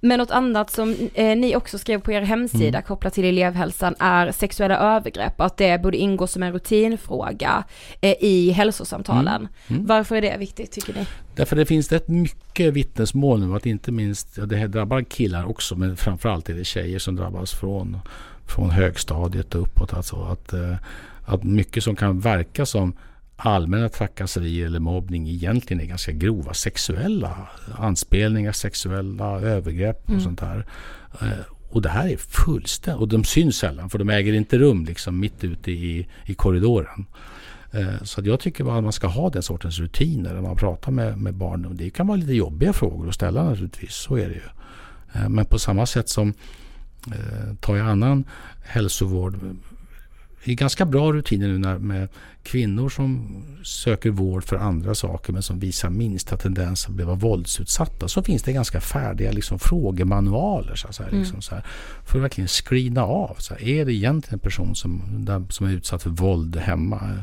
Men 0.00 0.18
något 0.18 0.30
annat 0.30 0.70
som 0.70 0.96
eh, 1.14 1.36
ni 1.36 1.56
också 1.56 1.78
skrev 1.78 2.00
på 2.00 2.12
er 2.12 2.22
hemsida 2.22 2.78
mm. 2.78 2.82
kopplat 2.82 3.14
till 3.14 3.24
elevhälsan 3.24 3.94
är 3.98 4.32
sexuella 4.32 4.76
övergrepp 4.78 5.40
och 5.40 5.46
att 5.46 5.56
det 5.56 5.82
borde 5.82 5.96
ingå 5.96 6.26
som 6.26 6.42
en 6.42 6.52
rutinfråga 6.52 7.64
eh, 8.00 8.14
i 8.20 8.50
hälsosamtalen. 8.50 9.36
Mm. 9.36 9.48
Mm. 9.68 9.86
Varför 9.86 10.16
är 10.16 10.20
det 10.20 10.36
viktigt 10.36 10.72
tycker 10.72 10.94
ni? 10.94 11.06
Därför 11.34 11.56
det 11.56 11.66
finns 11.66 11.92
rätt 11.92 12.08
mycket 12.08 12.72
vittnesmål 12.72 13.40
nu 13.40 13.56
att 13.56 13.66
inte 13.66 13.92
minst, 13.92 14.38
ja, 14.38 14.46
det 14.46 14.56
här 14.56 14.68
drabbar 14.68 15.02
killar 15.02 15.44
också 15.44 15.76
men 15.76 15.96
framförallt 15.96 16.48
är 16.48 16.54
det 16.54 16.64
tjejer 16.64 16.98
som 16.98 17.16
drabbas 17.16 17.52
från, 17.52 17.98
från 18.46 18.70
högstadiet 18.70 19.54
och 19.54 19.62
uppåt. 19.62 19.94
Alltså 19.94 20.16
att, 20.16 20.52
eh, 20.52 20.76
att 21.24 21.44
mycket 21.44 21.84
som 21.84 21.96
kan 21.96 22.20
verka 22.20 22.66
som 22.66 22.94
allmänna 23.44 23.88
trakasserier 23.88 24.66
eller 24.66 24.80
mobbning 24.80 25.28
egentligen 25.28 25.80
är 25.80 25.86
ganska 25.86 26.12
grova 26.12 26.54
sexuella 26.54 27.48
anspelningar, 27.78 28.52
sexuella 28.52 29.40
övergrepp 29.40 30.02
och 30.04 30.10
mm. 30.10 30.20
sånt 30.20 30.40
där. 30.40 30.66
Eh, 31.20 31.28
och 31.70 31.82
det 31.82 31.88
här 31.88 32.08
är 32.08 32.16
fullständigt, 32.16 33.00
och 33.00 33.08
de 33.08 33.24
syns 33.24 33.56
sällan 33.56 33.90
för 33.90 33.98
de 33.98 34.10
äger 34.10 34.32
inte 34.32 34.58
rum 34.58 34.84
liksom 34.84 35.20
mitt 35.20 35.44
ute 35.44 35.70
i, 35.72 36.08
i 36.24 36.34
korridoren. 36.34 37.06
Eh, 37.70 38.02
så 38.02 38.20
jag 38.24 38.40
tycker 38.40 38.76
att 38.76 38.82
man 38.82 38.92
ska 38.92 39.06
ha 39.06 39.30
den 39.30 39.42
sortens 39.42 39.78
rutiner 39.78 40.34
när 40.34 40.42
man 40.42 40.56
pratar 40.56 40.92
med, 40.92 41.18
med 41.18 41.34
barn. 41.34 41.76
Det 41.76 41.90
kan 41.90 42.06
vara 42.06 42.16
lite 42.16 42.32
jobbiga 42.32 42.72
frågor 42.72 43.08
att 43.08 43.14
ställa 43.14 43.44
naturligtvis, 43.44 43.94
så 43.94 44.16
är 44.16 44.28
det 44.28 44.34
ju. 44.34 44.48
Eh, 45.12 45.28
men 45.28 45.44
på 45.44 45.58
samma 45.58 45.86
sätt 45.86 46.08
som 46.08 46.34
tar 47.60 47.76
jag 47.76 47.88
annan 47.88 48.24
hälsovård 48.64 49.38
är 50.44 50.54
ganska 50.54 50.86
bra 50.86 51.12
rutiner 51.12 51.48
nu 51.48 51.58
när, 51.58 51.78
med 51.78 52.08
kvinnor 52.42 52.88
som 52.88 53.42
söker 53.64 54.10
vård 54.10 54.44
för 54.44 54.56
andra 54.56 54.94
saker 54.94 55.32
men 55.32 55.42
som 55.42 55.58
visar 55.58 55.90
minsta 55.90 56.36
tendens 56.36 56.86
att 56.86 56.92
bli 56.92 57.04
våldsutsatta. 57.04 58.08
Så 58.08 58.22
finns 58.22 58.42
det 58.42 58.52
ganska 58.52 58.80
färdiga 58.80 59.32
liksom, 59.32 59.58
frågemanualer 59.58 60.74
så, 60.74 61.02
här, 61.02 61.10
liksom, 61.10 61.34
mm. 61.34 61.42
så 61.42 61.54
här, 61.54 61.64
för 62.06 62.18
att 62.18 62.24
verkligen 62.24 62.48
screena 62.48 63.02
av. 63.02 63.34
Så 63.38 63.54
här, 63.54 63.62
är 63.62 63.84
det 63.84 63.92
egentligen 63.92 64.34
en 64.34 64.38
person 64.38 64.74
som, 64.74 65.02
där, 65.18 65.44
som 65.48 65.66
är 65.66 65.72
utsatt 65.72 66.02
för 66.02 66.10
våld 66.10 66.56
hemma? 66.56 67.22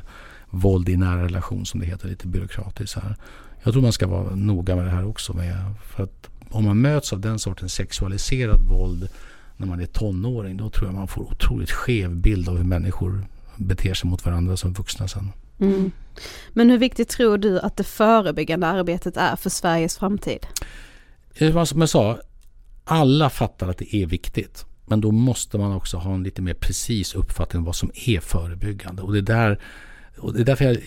Våld 0.50 0.90
i 0.90 0.98
nära 0.98 1.24
relation 1.24 1.66
som 1.66 1.80
det 1.80 1.86
heter 1.86 2.08
lite 2.08 2.28
byråkratiskt. 2.28 2.94
Så 2.94 3.00
här. 3.00 3.16
Jag 3.64 3.74
tror 3.74 3.84
man 3.84 3.94
ska 3.94 4.08
vara 4.08 4.36
noga 4.36 4.76
med 4.76 4.86
det 4.86 4.92
här 4.92 5.08
också. 5.08 5.34
Med, 5.34 5.56
för 5.84 6.04
att 6.04 6.30
om 6.50 6.64
man 6.66 6.82
möts 6.82 7.14
av 7.14 7.20
den 7.20 7.40
sortens 7.40 7.74
sexualiserat 7.74 8.62
våld 8.62 9.10
när 9.60 9.68
man 9.68 9.80
är 9.80 9.86
tonåring, 9.86 10.58
då 10.58 10.70
tror 10.70 10.88
jag 10.88 10.96
man 10.96 11.08
får 11.08 11.22
otroligt 11.22 11.72
skev 11.72 12.16
bild 12.16 12.50
av 12.50 12.58
hur 12.58 12.64
människor 12.64 13.26
beter 13.58 13.94
sig 13.94 14.10
mot 14.10 14.26
varandra 14.26 14.58
som 14.58 14.74
vuxna 14.74 15.08
sen. 15.08 15.32
Mm. 15.60 15.92
Men 16.54 16.70
hur 16.70 16.78
viktigt 16.78 17.10
tror 17.10 17.38
du 17.38 17.60
att 17.60 17.78
det 17.78 17.84
förebyggande 17.84 18.68
arbetet 18.68 19.18
är 19.18 19.36
för 19.36 19.50
Sveriges 19.50 19.98
framtid? 19.98 20.48
Som 21.66 21.80
jag 21.80 21.90
sa, 21.90 22.20
alla 22.84 23.30
fattar 23.30 23.70
att 23.70 23.78
det 23.78 23.96
är 23.96 24.06
viktigt. 24.06 24.66
Men 24.86 25.02
då 25.02 25.12
måste 25.12 25.58
man 25.58 25.74
också 25.74 25.98
ha 25.98 26.14
en 26.14 26.24
lite 26.24 26.42
mer 26.42 26.54
precis 26.54 27.16
uppfattning 27.16 27.60
om 27.60 27.66
vad 27.66 27.76
som 27.76 27.92
är 27.94 28.20
förebyggande. 28.20 29.02
Och 29.02 29.14
det, 29.14 29.22
där, 29.22 29.60
och 30.18 30.34
det 30.34 30.40
är 30.40 30.46
därför 30.46 30.66
jag 30.66 30.78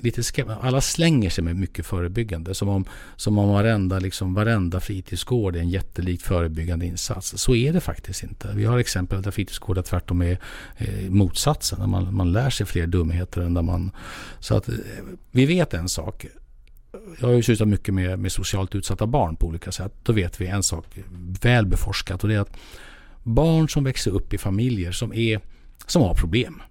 lite 0.00 0.22
skeptisk. 0.22 0.58
Alla 0.60 0.80
slänger 0.80 1.30
sig 1.30 1.44
med 1.44 1.56
mycket 1.56 1.86
förebyggande. 1.86 2.54
Som 2.54 2.68
om, 2.68 2.84
som 3.16 3.38
om 3.38 3.48
varenda, 3.48 3.98
liksom, 3.98 4.34
varenda 4.34 4.80
fritidsgård 4.80 5.56
är 5.56 5.60
en 5.60 5.68
jättelik 5.68 6.22
förebyggande 6.22 6.86
insats. 6.86 7.38
Så 7.38 7.54
är 7.54 7.72
det 7.72 7.80
faktiskt 7.80 8.22
inte. 8.22 8.52
Vi 8.54 8.64
har 8.64 8.78
exempel 8.78 9.22
där 9.22 9.30
fritidsgårdar 9.30 9.82
tvärtom 9.82 10.22
är 10.22 10.38
eh, 10.76 11.10
motsatsen. 11.10 11.80
Där 11.80 11.86
man, 11.86 12.14
man 12.14 12.32
lär 12.32 12.50
sig 12.50 12.66
fler 12.66 12.86
dumheter 12.86 13.40
än 13.40 13.54
där 13.54 13.62
man... 13.62 13.90
Så 14.38 14.56
att 14.56 14.68
eh, 14.68 14.74
vi 15.30 15.46
vet 15.46 15.74
en 15.74 15.88
sak. 15.88 16.26
Jag 17.20 17.28
har 17.28 17.34
ju 17.34 17.42
sysslat 17.42 17.68
mycket 17.68 17.94
med, 17.94 18.18
med 18.18 18.32
socialt 18.32 18.74
utsatta 18.74 19.06
barn 19.06 19.36
på 19.36 19.46
olika 19.46 19.72
sätt. 19.72 19.92
Då 20.02 20.12
vet 20.12 20.40
vi 20.40 20.46
en 20.46 20.62
sak 20.62 20.86
väl 21.42 21.66
beforskat 21.66 22.22
och 22.22 22.28
det 22.28 22.34
är 22.34 22.40
att 22.40 22.56
barn 23.22 23.68
som 23.68 23.84
växer 23.84 24.10
upp 24.10 24.34
i 24.34 24.38
familjer 24.38 24.92
som, 24.92 25.14
är, 25.14 25.40
som 25.86 26.02
har 26.02 26.14
problem 26.14 26.62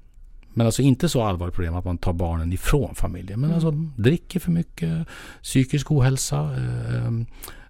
men 0.56 0.66
alltså 0.66 0.82
inte 0.82 1.10
så 1.10 1.24
allvarligt 1.24 1.56
problem 1.56 1.76
att 1.76 1.86
man 1.86 1.98
tar 1.98 2.14
barnen 2.14 2.54
ifrån 2.54 2.96
familjen. 2.96 3.40
Men 3.40 3.50
mm. 3.50 3.56
alltså 3.56 3.72
dricker 4.02 4.40
för 4.40 4.52
mycket, 4.52 5.08
psykisk 5.44 5.92
ohälsa. 5.92 6.38
Eh, 6.40 7.12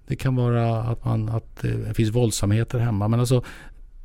det 0.08 0.16
kan 0.16 0.36
vara 0.36 0.84
att, 0.84 1.06
man, 1.06 1.30
att 1.30 1.62
det 1.62 1.94
finns 1.94 2.10
våldsamheter 2.10 2.80
hemma. 2.80 3.08
Men 3.08 3.20
alltså, 3.20 3.44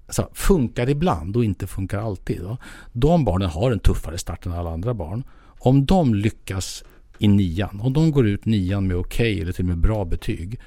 alltså 0.07 0.29
funkar 0.33 0.88
ibland 0.88 1.37
och 1.37 1.45
inte 1.45 1.66
funkar 1.66 1.99
alltid. 1.99 2.40
Då. 2.40 2.57
De 2.93 3.25
barnen 3.25 3.49
har 3.49 3.71
en 3.73 3.79
tuffare 3.79 4.19
start 4.19 4.47
än 4.47 4.53
alla 4.53 4.71
andra 4.71 4.95
barn. 4.95 5.25
Om 5.59 5.87
de 5.87 6.14
lyckas 6.14 6.85
i 7.19 7.29
nian, 7.29 7.81
om 7.81 7.93
de 7.93 8.11
går 8.11 8.27
ut 8.27 8.45
nian 8.45 8.87
med 8.87 8.97
okej 8.97 9.33
okay, 9.33 9.43
eller 9.43 9.53
till 9.53 9.64
och 9.64 9.69
med 9.69 9.79
bra 9.79 10.05
betyg 10.05 10.61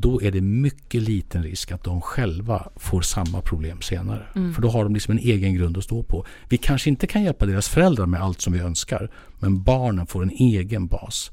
då 0.00 0.22
är 0.22 0.30
det 0.30 0.40
mycket 0.40 1.02
liten 1.02 1.42
risk 1.42 1.72
att 1.72 1.84
de 1.84 2.00
själva 2.00 2.68
får 2.76 3.00
samma 3.00 3.40
problem 3.40 3.80
senare. 3.80 4.26
Mm. 4.34 4.54
För 4.54 4.62
då 4.62 4.68
har 4.68 4.84
de 4.84 4.94
liksom 4.94 5.12
en 5.12 5.18
egen 5.18 5.54
grund 5.54 5.78
att 5.78 5.84
stå 5.84 6.02
på. 6.02 6.26
Vi 6.48 6.58
kanske 6.58 6.90
inte 6.90 7.06
kan 7.06 7.22
hjälpa 7.22 7.46
deras 7.46 7.68
föräldrar 7.68 8.06
med 8.06 8.22
allt 8.22 8.40
som 8.40 8.52
vi 8.52 8.58
önskar, 8.58 9.10
men 9.38 9.62
barnen 9.62 10.06
får 10.06 10.22
en 10.22 10.30
egen 10.30 10.86
bas. 10.86 11.30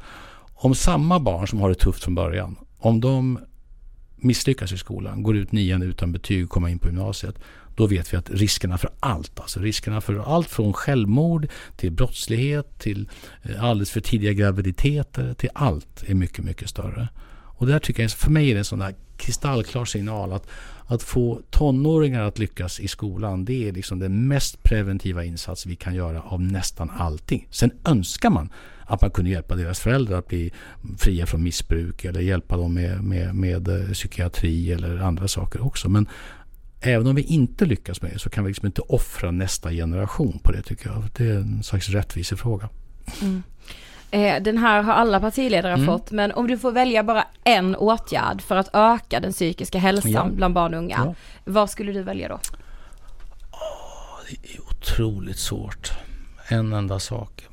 Om 0.54 0.76
samma 0.76 1.20
barn 1.20 1.48
som 1.48 1.60
har 1.60 1.70
det 1.70 1.76
tufft 1.76 2.04
från 2.04 2.16
början, 2.16 2.56
om 2.78 3.02
de 3.02 3.40
misslyckas 4.16 4.72
i 4.72 4.78
skolan, 4.78 5.24
går 5.24 5.38
ut 5.38 5.52
nian 5.52 5.82
utan 5.82 6.12
betyg 6.12 6.44
och 6.44 6.50
kommer 6.50 6.68
in 6.68 6.80
på 6.80 6.88
gymnasiet, 6.88 7.36
då 7.76 7.88
vet 7.88 8.14
vi 8.14 8.18
att 8.18 8.30
riskerna 8.30 8.78
för 8.78 8.90
allt, 9.00 9.40
alltså 9.40 9.60
riskerna 9.60 10.02
för 10.02 10.36
allt 10.36 10.50
från 10.50 10.74
självmord 10.74 11.48
till 11.76 11.92
brottslighet 11.92 12.80
till 12.80 13.10
eh, 13.44 13.64
alldeles 13.64 13.92
för 13.92 14.02
tidiga 14.02 14.34
graviditeter 14.34 15.34
till 15.34 15.50
allt 15.54 16.04
är 16.08 16.14
mycket, 16.14 16.46
mycket 16.46 16.70
större. 16.70 17.08
Och 17.58 17.67
där 17.67 17.80
tycker 17.80 18.04
jag, 18.04 18.12
för 18.12 18.32
mig 18.32 18.50
är 18.50 18.54
det 18.54 18.60
en 18.60 18.65
sån 18.65 18.80
där 18.80 18.96
kristallklar 19.17 19.86
signal 19.86 20.34
att, 20.34 20.48
att 20.86 21.04
få 21.04 21.42
tonåringar 21.50 22.23
att 22.23 22.40
lyckas 22.40 22.79
i 22.79 22.88
skolan, 22.88 23.46
det 23.46 23.67
är 23.67 23.71
liksom 23.71 24.00
den 24.00 24.27
mest 24.27 24.63
preventiva 24.63 25.23
insats 25.23 25.65
vi 25.65 25.75
kan 25.75 25.96
göra 25.96 26.21
av 26.21 26.42
nästan 26.42 26.90
allting. 26.90 27.48
Sen 27.52 27.71
önskar 27.86 28.29
man 28.29 28.50
att 28.86 29.02
man 29.02 29.12
kunde 29.12 29.32
hjälpa 29.32 29.56
deras 29.56 29.79
föräldrar 29.79 30.17
att 30.17 30.27
bli 30.27 30.52
fria 30.98 31.25
från 31.25 31.44
missbruk 31.44 32.06
eller 32.06 32.19
hjälpa 32.19 32.58
dem 32.58 32.73
med, 32.73 33.04
med, 33.04 33.36
med 33.36 33.67
eh, 33.67 33.92
psykiatri 33.92 34.71
eller 34.71 34.98
andra 34.98 35.27
saker 35.27 35.65
också. 35.65 35.90
Men 35.90 36.08
även 36.79 37.08
om 37.08 37.15
vi 37.15 37.21
inte 37.21 37.65
lyckas 37.65 38.02
med 38.02 38.12
det 38.12 38.19
så 38.19 38.29
kan 38.29 38.44
vi 38.44 38.50
liksom 38.50 38.65
inte 38.65 38.82
offra 38.82 39.32
nästa 39.32 39.71
generation 39.71 40.40
på 40.44 40.52
det 40.52 40.62
tycker 40.62 40.90
jag. 40.90 41.04
Det 41.17 41.25
är 41.25 41.36
en 41.36 41.63
slags 41.63 41.90
rättvisefråga. 41.90 42.69
Mm. 43.21 43.44
Eh, 44.12 44.42
den 44.42 44.58
här 44.58 44.82
har 44.82 44.94
alla 44.94 45.20
partiledare 45.20 45.74
mm. 45.74 45.86
fått, 45.86 46.12
men 46.12 46.32
om 46.32 46.48
du 46.48 46.58
får 46.58 46.72
välja 46.72 47.04
bara 47.04 47.26
en 47.44 47.76
åtgärd 47.76 48.42
för 48.42 48.56
att 48.56 48.70
öka 48.74 49.20
den 49.20 49.32
psykiska 49.32 49.80
hälsan 49.80 50.12
ja. 50.12 50.26
bland 50.26 50.54
barn 50.54 50.74
och 50.74 50.80
unga, 50.80 50.96
ja. 51.06 51.16
vad 51.46 51.70
skulle 51.70 51.92
du 51.92 52.04
välja 52.04 52.28
då? 52.28 52.40
det 54.30 54.54
är 54.54 54.62
otroligt 54.62 55.40
svårt. 55.40 55.92
En 56.48 56.74
enda 56.74 57.00
sak. 57.00 57.48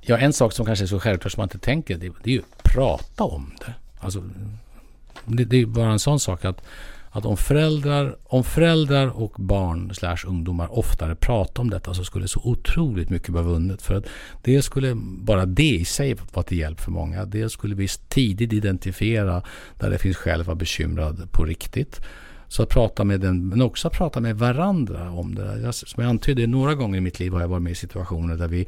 Ja, 0.00 0.18
en 0.18 0.32
sak 0.32 0.52
som 0.52 0.66
kanske 0.66 0.84
är 0.84 0.86
så 0.86 1.00
självklart 1.00 1.32
som 1.32 1.40
man 1.40 1.44
inte 1.44 1.58
tänker, 1.58 1.96
det, 1.96 2.12
det 2.22 2.30
är 2.30 2.34
ju 2.34 2.40
att 2.40 2.62
prata 2.62 3.24
om 3.24 3.54
det. 3.60 3.74
Alltså, 4.00 4.22
det, 5.24 5.44
det 5.44 5.56
är 5.56 5.66
bara 5.66 5.90
en 5.90 5.98
sån 5.98 6.20
sak 6.20 6.44
att, 6.44 6.62
att 7.16 7.26
om, 7.26 7.36
föräldrar, 7.36 8.16
om 8.24 8.44
föräldrar 8.44 9.06
och 9.06 9.32
barn 9.36 9.94
slash 9.94 10.16
ungdomar 10.26 10.78
oftare 10.78 11.14
pratar 11.14 11.62
om 11.62 11.70
detta 11.70 11.94
så 11.94 12.04
skulle 12.04 12.28
så 12.28 12.40
otroligt 12.44 13.10
mycket 13.10 13.28
vara 13.28 13.42
vunnet. 13.42 13.82
För 13.82 13.94
att 13.94 14.06
det 14.42 14.62
skulle, 14.62 14.94
bara 15.18 15.46
det 15.46 15.74
i 15.74 15.84
sig 15.84 16.16
vara 16.32 16.42
till 16.42 16.58
hjälp 16.58 16.80
för 16.80 16.90
många. 16.90 17.24
Det 17.24 17.48
skulle 17.48 17.74
vi 17.74 17.88
tidigt 18.08 18.52
identifiera 18.52 19.42
där 19.78 19.90
det 19.90 19.98
finns 19.98 20.16
skäl 20.16 20.40
att 20.40 20.46
vara 20.46 20.56
bekymrad 20.56 21.28
på 21.32 21.44
riktigt. 21.44 22.00
Så 22.48 22.62
att 22.62 22.68
prata 22.68 23.04
med 23.04 23.20
den, 23.20 23.48
men 23.48 23.62
också 23.62 23.88
att 23.88 23.94
prata 23.94 24.20
med 24.20 24.38
varandra 24.38 25.10
om 25.10 25.34
det. 25.34 25.60
Jag, 25.62 25.74
som 25.74 26.02
jag 26.02 26.10
antydde, 26.10 26.46
några 26.46 26.74
gånger 26.74 26.98
i 26.98 27.00
mitt 27.00 27.20
liv 27.20 27.32
har 27.32 27.40
jag 27.40 27.48
varit 27.48 27.62
med 27.62 27.72
i 27.72 27.74
situationer 27.74 28.36
där 28.36 28.48
vi 28.48 28.66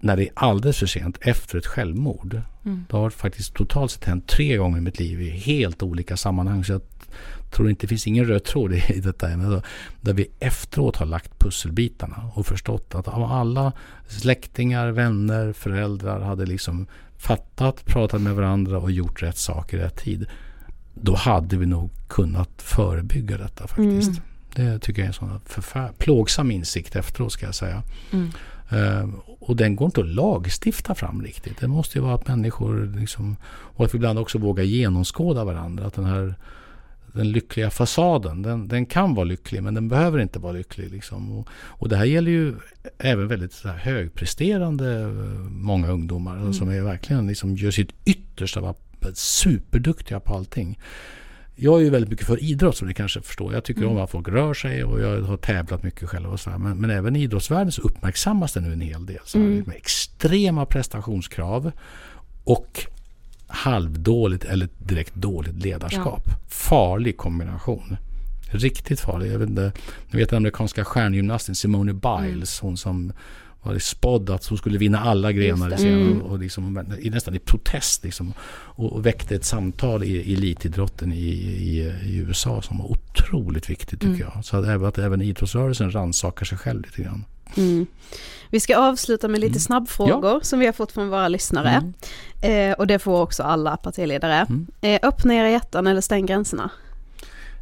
när 0.00 0.16
det 0.16 0.22
är 0.22 0.32
alldeles 0.34 0.78
för 0.78 0.86
sent 0.86 1.18
efter 1.20 1.58
ett 1.58 1.66
självmord. 1.66 2.40
Mm. 2.64 2.84
Det 2.90 2.96
har 2.96 3.10
faktiskt 3.10 3.54
totalt 3.54 3.90
sett 3.90 4.04
hänt 4.04 4.26
tre 4.26 4.56
gånger 4.56 4.78
i 4.78 4.80
mitt 4.80 4.98
liv 4.98 5.22
i 5.22 5.30
helt 5.30 5.82
olika 5.82 6.16
sammanhang. 6.16 6.64
Så 6.64 6.72
jag 6.72 6.82
tror 7.50 7.70
inte 7.70 7.80
det 7.80 7.88
finns 7.88 8.06
ingen 8.06 8.24
röd 8.24 8.44
tråd 8.44 8.72
i 8.72 9.00
detta 9.00 9.30
ämne. 9.30 9.62
Där 10.00 10.12
vi 10.12 10.30
efteråt 10.38 10.96
har 10.96 11.06
lagt 11.06 11.38
pusselbitarna 11.38 12.30
och 12.34 12.46
förstått 12.46 12.94
att 12.94 13.08
av 13.08 13.22
alla 13.22 13.72
släktingar, 14.08 14.90
vänner, 14.90 15.52
föräldrar 15.52 16.20
hade 16.20 16.46
liksom 16.46 16.86
fattat, 17.18 17.84
pratat 17.84 18.20
med 18.20 18.34
varandra 18.34 18.78
och 18.78 18.90
gjort 18.90 19.22
rätt 19.22 19.38
saker 19.38 19.76
i 19.76 19.80
rätt 19.80 19.96
tid. 19.96 20.26
Då 20.94 21.14
hade 21.14 21.56
vi 21.56 21.66
nog 21.66 21.90
kunnat 22.08 22.50
förebygga 22.62 23.38
detta 23.38 23.66
faktiskt. 23.66 24.08
Mm. 24.08 24.22
Det 24.54 24.78
tycker 24.78 25.02
jag 25.02 25.04
är 25.04 25.28
en 25.28 25.40
sån 25.40 25.90
plågsam 25.98 26.50
insikt 26.50 26.96
efteråt 26.96 27.32
ska 27.32 27.46
jag 27.46 27.54
säga. 27.54 27.82
Mm. 28.10 28.30
Uh, 28.72 29.14
och 29.40 29.56
den 29.56 29.76
går 29.76 29.86
inte 29.86 30.00
att 30.00 30.06
lagstifta 30.06 30.94
fram 30.94 31.22
riktigt. 31.22 31.60
Det 31.60 31.68
måste 31.68 31.98
ju 31.98 32.04
vara 32.04 32.14
att 32.14 32.28
människor 32.28 32.92
liksom, 32.98 33.36
och 33.46 33.84
att 33.84 33.94
vi 33.94 33.96
ibland 33.96 34.18
också 34.18 34.38
vågar 34.38 34.64
genomskåda 34.64 35.44
varandra. 35.44 35.86
Att 35.86 35.94
den 35.94 36.04
här 36.04 36.34
den 37.16 37.30
lyckliga 37.30 37.70
fasaden, 37.70 38.42
den, 38.42 38.68
den 38.68 38.86
kan 38.86 39.14
vara 39.14 39.24
lycklig 39.24 39.62
men 39.62 39.74
den 39.74 39.88
behöver 39.88 40.18
inte 40.18 40.38
vara 40.38 40.52
lycklig. 40.52 40.90
Liksom. 40.90 41.38
Och, 41.38 41.48
och 41.52 41.88
det 41.88 41.96
här 41.96 42.04
gäller 42.04 42.30
ju 42.30 42.54
även 42.98 43.28
väldigt 43.28 43.52
så 43.52 43.68
här, 43.68 43.76
högpresterande 43.76 45.00
eh, 45.00 45.08
många 45.50 45.88
ungdomar 45.88 46.36
mm. 46.36 46.52
som 46.52 46.68
är 46.68 46.80
verkligen 46.80 47.26
liksom, 47.26 47.56
gör 47.56 47.70
sitt 47.70 47.92
yttersta, 48.04 48.60
var 48.60 48.74
superduktiga 49.14 50.20
på 50.20 50.34
allting. 50.34 50.78
Jag 51.58 51.80
är 51.80 51.84
ju 51.84 51.90
väldigt 51.90 52.10
mycket 52.10 52.26
för 52.26 52.42
idrott 52.42 52.76
som 52.76 52.88
ni 52.88 52.94
kanske 52.94 53.20
förstår. 53.20 53.54
Jag 53.54 53.64
tycker 53.64 53.82
mm. 53.82 53.96
om 53.96 54.02
att 54.02 54.10
folk 54.10 54.28
rör 54.28 54.54
sig 54.54 54.84
och 54.84 55.00
jag 55.00 55.22
har 55.22 55.36
tävlat 55.36 55.82
mycket 55.82 56.08
själv. 56.08 56.32
Och 56.32 56.40
så 56.40 56.50
här. 56.50 56.58
Men, 56.58 56.80
men 56.80 56.90
även 56.90 57.16
i 57.16 57.22
idrottsvärlden 57.22 57.72
så 57.72 57.82
uppmärksammas 57.82 58.52
det 58.52 58.60
nu 58.60 58.72
en 58.72 58.80
hel 58.80 59.06
del. 59.06 59.18
Så 59.24 59.38
här, 59.38 59.46
mm. 59.46 59.64
Med 59.66 59.76
extrema 59.76 60.66
prestationskrav 60.66 61.72
och 62.44 62.86
halvdåligt 63.46 64.44
eller 64.44 64.68
direkt 64.78 65.14
dåligt 65.14 65.64
ledarskap. 65.64 66.22
Ja. 66.26 66.32
Farlig 66.48 67.16
kombination. 67.16 67.96
Riktigt 68.50 69.00
farlig. 69.00 69.32
Jag 69.32 69.38
vet, 69.38 69.48
inte, 69.48 69.72
jag 70.10 70.18
vet 70.18 70.30
den 70.30 70.36
amerikanska 70.36 70.84
stjärngymnasten 70.84 71.54
Simone 71.54 71.92
Biles. 71.92 72.62
Mm. 72.62 72.68
Hon 72.68 72.76
som 72.76 73.12
var 73.62 73.78
spådd 73.78 74.30
att 74.30 74.46
hon 74.46 74.58
skulle 74.58 74.78
vinna 74.78 75.00
alla 75.00 75.32
grenar 75.32 75.84
i. 75.84 75.88
Mm. 75.88 76.22
Och 76.22 76.38
liksom, 76.38 76.84
nästan 77.02 77.34
i 77.34 77.38
protest 77.38 78.04
liksom, 78.04 78.34
och, 78.48 78.92
och 78.92 79.06
väckte 79.06 79.34
ett 79.34 79.44
samtal 79.44 80.04
i, 80.04 80.08
i 80.08 80.34
elitidrotten 80.34 81.12
i, 81.12 81.16
i, 81.16 81.78
i, 82.04 82.16
USA 82.16 82.62
som 82.62 82.78
var 82.78 82.86
otroligt 82.90 83.70
viktigt 83.70 84.00
tycker 84.00 84.14
mm. 84.14 84.30
jag. 84.34 84.44
Så 84.44 84.56
att 84.56 84.66
även, 84.66 84.88
att 84.88 84.98
även 84.98 85.22
idrottsrörelsen 85.22 85.90
rannsakar 85.90 86.44
sig 86.44 86.58
själv 86.58 86.82
lite 86.82 87.02
grann. 87.02 87.24
Mm. 87.56 87.86
Vi 88.50 88.60
ska 88.60 88.78
avsluta 88.78 89.28
med 89.28 89.40
lite 89.40 89.50
mm. 89.50 89.60
snabbfrågor 89.60 90.32
ja. 90.32 90.40
som 90.42 90.58
vi 90.58 90.66
har 90.66 90.72
fått 90.72 90.92
från 90.92 91.08
våra 91.08 91.28
lyssnare. 91.28 91.92
Mm. 92.42 92.70
Eh, 92.70 92.76
och 92.76 92.86
det 92.86 92.98
får 92.98 93.20
också 93.20 93.42
alla 93.42 93.76
partiledare. 93.76 94.34
Mm. 94.34 94.66
Eh, 94.80 95.00
öppna 95.02 95.34
era 95.34 95.50
hjärtan 95.50 95.86
eller 95.86 96.00
stäng 96.00 96.26
gränserna. 96.26 96.70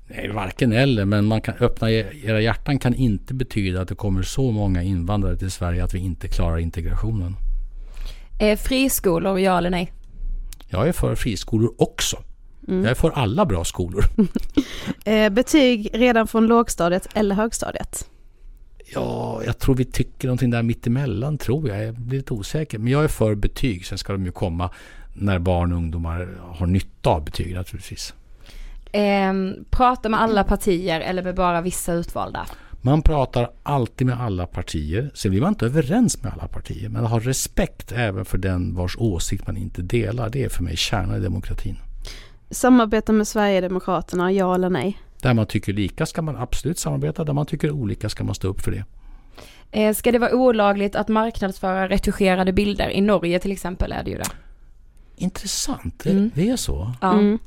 Nej, 0.06 0.28
varken 0.28 0.72
eller, 0.72 1.04
men 1.04 1.24
man 1.24 1.40
kan 1.40 1.54
öppna 1.60 1.90
era 1.90 2.40
hjärtan 2.40 2.78
kan 2.78 2.94
inte 2.94 3.34
betyda 3.34 3.80
att 3.80 3.88
det 3.88 3.94
kommer 3.94 4.22
så 4.22 4.50
många 4.50 4.82
invandrare 4.82 5.36
till 5.36 5.50
Sverige 5.50 5.84
att 5.84 5.94
vi 5.94 5.98
inte 5.98 6.28
klarar 6.28 6.58
integrationen. 6.58 7.36
Eh, 8.40 8.58
friskolor, 8.58 9.40
ja 9.40 9.58
eller 9.58 9.70
nej? 9.70 9.92
Jag 10.68 10.88
är 10.88 10.92
för 10.92 11.14
friskolor 11.14 11.74
också. 11.78 12.16
Mm. 12.68 12.82
Jag 12.82 12.90
är 12.90 12.94
för 12.94 13.10
alla 13.10 13.46
bra 13.46 13.64
skolor. 13.64 14.04
eh, 15.04 15.30
betyg 15.30 15.90
redan 15.92 16.26
från 16.26 16.46
lågstadiet 16.46 17.08
eller 17.14 17.34
högstadiet? 17.34 18.08
Ja, 18.84 19.42
jag 19.44 19.58
tror 19.58 19.74
vi 19.74 19.84
tycker 19.84 20.28
någonting 20.28 20.50
där 20.50 20.62
mittemellan 20.62 21.38
tror 21.38 21.68
jag. 21.68 21.84
Jag 21.84 21.94
blir 21.94 22.18
lite 22.18 22.34
osäker. 22.34 22.78
Men 22.78 22.92
jag 22.92 23.04
är 23.04 23.08
för 23.08 23.34
betyg. 23.34 23.86
Sen 23.86 23.98
ska 23.98 24.12
de 24.12 24.24
ju 24.24 24.32
komma 24.32 24.70
när 25.14 25.38
barn 25.38 25.72
och 25.72 25.78
ungdomar 25.78 26.28
har 26.40 26.66
nytta 26.66 27.10
av 27.10 27.24
betyg 27.24 27.54
naturligtvis. 27.54 28.14
Eh, 28.92 29.32
prata 29.70 30.08
med 30.08 30.20
alla 30.20 30.44
partier 30.44 31.00
eller 31.00 31.22
med 31.22 31.34
bara 31.34 31.60
vissa 31.60 31.92
utvalda? 31.92 32.46
Man 32.80 33.02
pratar 33.02 33.50
alltid 33.62 34.06
med 34.06 34.20
alla 34.20 34.46
partier. 34.46 35.10
Sen 35.14 35.30
blir 35.30 35.40
man 35.40 35.48
inte 35.48 35.66
överens 35.66 36.22
med 36.22 36.32
alla 36.32 36.48
partier. 36.48 36.88
Men 36.88 37.04
har 37.04 37.20
respekt 37.20 37.92
även 37.92 38.24
för 38.24 38.38
den 38.38 38.74
vars 38.74 38.96
åsikt 38.98 39.46
man 39.46 39.56
inte 39.56 39.82
delar. 39.82 40.28
Det 40.28 40.44
är 40.44 40.48
för 40.48 40.62
mig 40.62 40.76
kärnan 40.76 41.16
i 41.16 41.20
demokratin. 41.20 41.76
Samarbeta 42.50 43.12
med 43.12 43.28
Sverigedemokraterna, 43.28 44.32
ja 44.32 44.54
eller 44.54 44.70
nej? 44.70 44.98
Där 45.24 45.34
man 45.34 45.46
tycker 45.46 45.72
lika 45.72 46.06
ska 46.06 46.22
man 46.22 46.36
absolut 46.36 46.78
samarbeta. 46.78 47.24
Där 47.24 47.32
man 47.32 47.46
tycker 47.46 47.70
olika 47.70 48.08
ska 48.08 48.24
man 48.24 48.34
stå 48.34 48.48
upp 48.48 48.60
för 48.60 48.70
det. 48.70 48.84
Eh, 49.70 49.94
ska 49.94 50.12
det 50.12 50.18
vara 50.18 50.34
olagligt 50.34 50.96
att 50.96 51.08
marknadsföra 51.08 51.88
retuscherade 51.88 52.52
bilder? 52.52 52.90
I 52.90 53.00
Norge 53.00 53.38
till 53.38 53.52
exempel 53.52 53.92
är 53.92 54.02
det 54.04 54.10
ju 54.10 54.16
det. 54.16 54.30
Intressant, 55.16 56.06
mm. 56.06 56.30
det 56.34 56.48
är 56.48 56.56
så? 56.56 56.92
Ja. 57.00 57.12
Mm. 57.12 57.38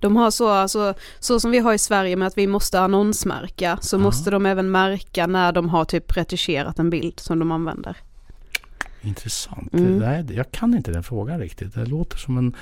De 0.00 0.16
har 0.16 0.30
så, 0.30 0.48
alltså, 0.48 0.94
så 1.20 1.40
som 1.40 1.50
vi 1.50 1.58
har 1.58 1.74
i 1.74 1.78
Sverige 1.78 2.16
med 2.16 2.28
att 2.28 2.38
vi 2.38 2.46
måste 2.46 2.80
annonsmärka, 2.80 3.78
så 3.80 3.96
Aha. 3.96 4.04
måste 4.04 4.30
de 4.30 4.46
även 4.46 4.70
märka 4.70 5.26
när 5.26 5.52
de 5.52 5.68
har 5.68 5.84
typ 5.84 6.16
retuscherat 6.16 6.78
en 6.78 6.90
bild 6.90 7.20
som 7.20 7.38
de 7.38 7.52
använder. 7.52 7.96
Intressant. 9.00 9.74
Mm. 9.74 9.98
Nej, 9.98 10.24
jag 10.30 10.50
kan 10.50 10.74
inte 10.74 10.92
den 10.92 11.02
frågan 11.02 11.38
riktigt. 11.38 11.74
Det 11.74 11.86
låter 11.86 12.16
som 12.16 12.38
en, 12.38 12.54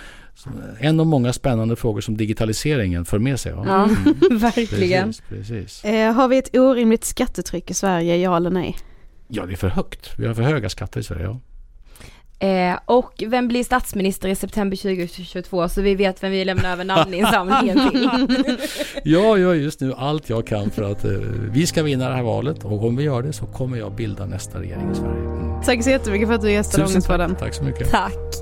en 0.81 1.01
av 1.01 1.07
många 1.07 1.33
spännande 1.33 1.77
frågor 1.77 2.01
som 2.01 2.17
digitaliseringen 2.17 3.05
för 3.05 3.19
med 3.19 3.41
sig. 3.41 3.53
Ja, 3.53 3.65
ja 3.67 3.85
mm. 3.85 4.39
verkligen. 4.39 5.07
Precis, 5.07 5.29
precis. 5.29 5.85
Eh, 5.85 6.13
har 6.13 6.29
vi 6.29 6.39
ett 6.39 6.57
orimligt 6.57 7.05
skattetryck 7.05 7.71
i 7.71 7.75
Sverige, 7.75 8.17
ja 8.17 8.37
eller 8.37 8.51
nej? 8.51 8.77
Ja, 9.29 9.47
det 9.47 9.53
är 9.53 9.57
för 9.57 9.69
högt. 9.69 10.11
Vi 10.19 10.27
har 10.27 10.35
för 10.35 10.43
höga 10.43 10.69
skatter 10.69 11.01
i 11.01 11.03
Sverige, 11.03 11.25
ja. 11.25 11.41
Eh, 12.43 12.79
och 12.85 13.23
vem 13.27 13.49
blir 13.49 13.65
statsminister 13.65 14.29
i 14.29 14.35
september 14.35 14.77
2022 14.77 15.69
så 15.69 15.83
vi 15.83 15.95
vet 15.95 16.23
vem 16.23 16.31
vi 16.31 16.45
lämnar 16.45 16.73
över 16.73 16.85
namninsamlingen 16.85 17.91
till. 17.91 18.11
jag 19.05 19.39
gör 19.39 19.55
just 19.55 19.81
nu 19.81 19.95
allt 19.95 20.29
jag 20.29 20.47
kan 20.47 20.71
för 20.71 20.83
att 20.83 21.05
eh, 21.05 21.11
vi 21.53 21.67
ska 21.67 21.83
vinna 21.83 22.09
det 22.09 22.15
här 22.15 22.23
valet 22.23 22.65
och 22.65 22.85
om 22.85 22.97
vi 22.97 23.05
gör 23.05 23.23
det 23.23 23.33
så 23.33 23.47
kommer 23.47 23.79
jag 23.79 23.93
bilda 23.93 24.27
nästa 24.27 24.61
regering 24.61 24.91
i 24.93 24.95
Sverige. 24.95 25.21
Mm. 25.21 25.63
Tack 25.63 25.85
så 25.85 25.91
jättemycket 25.91 26.29
för 26.29 26.35
att 26.35 26.43
du 26.43 26.53
gästade 26.53 26.85
Ångestpodden. 26.87 27.37
Tack 27.37 27.55
så 27.55 27.65
mycket. 27.65 27.91
Tack. 27.91 28.42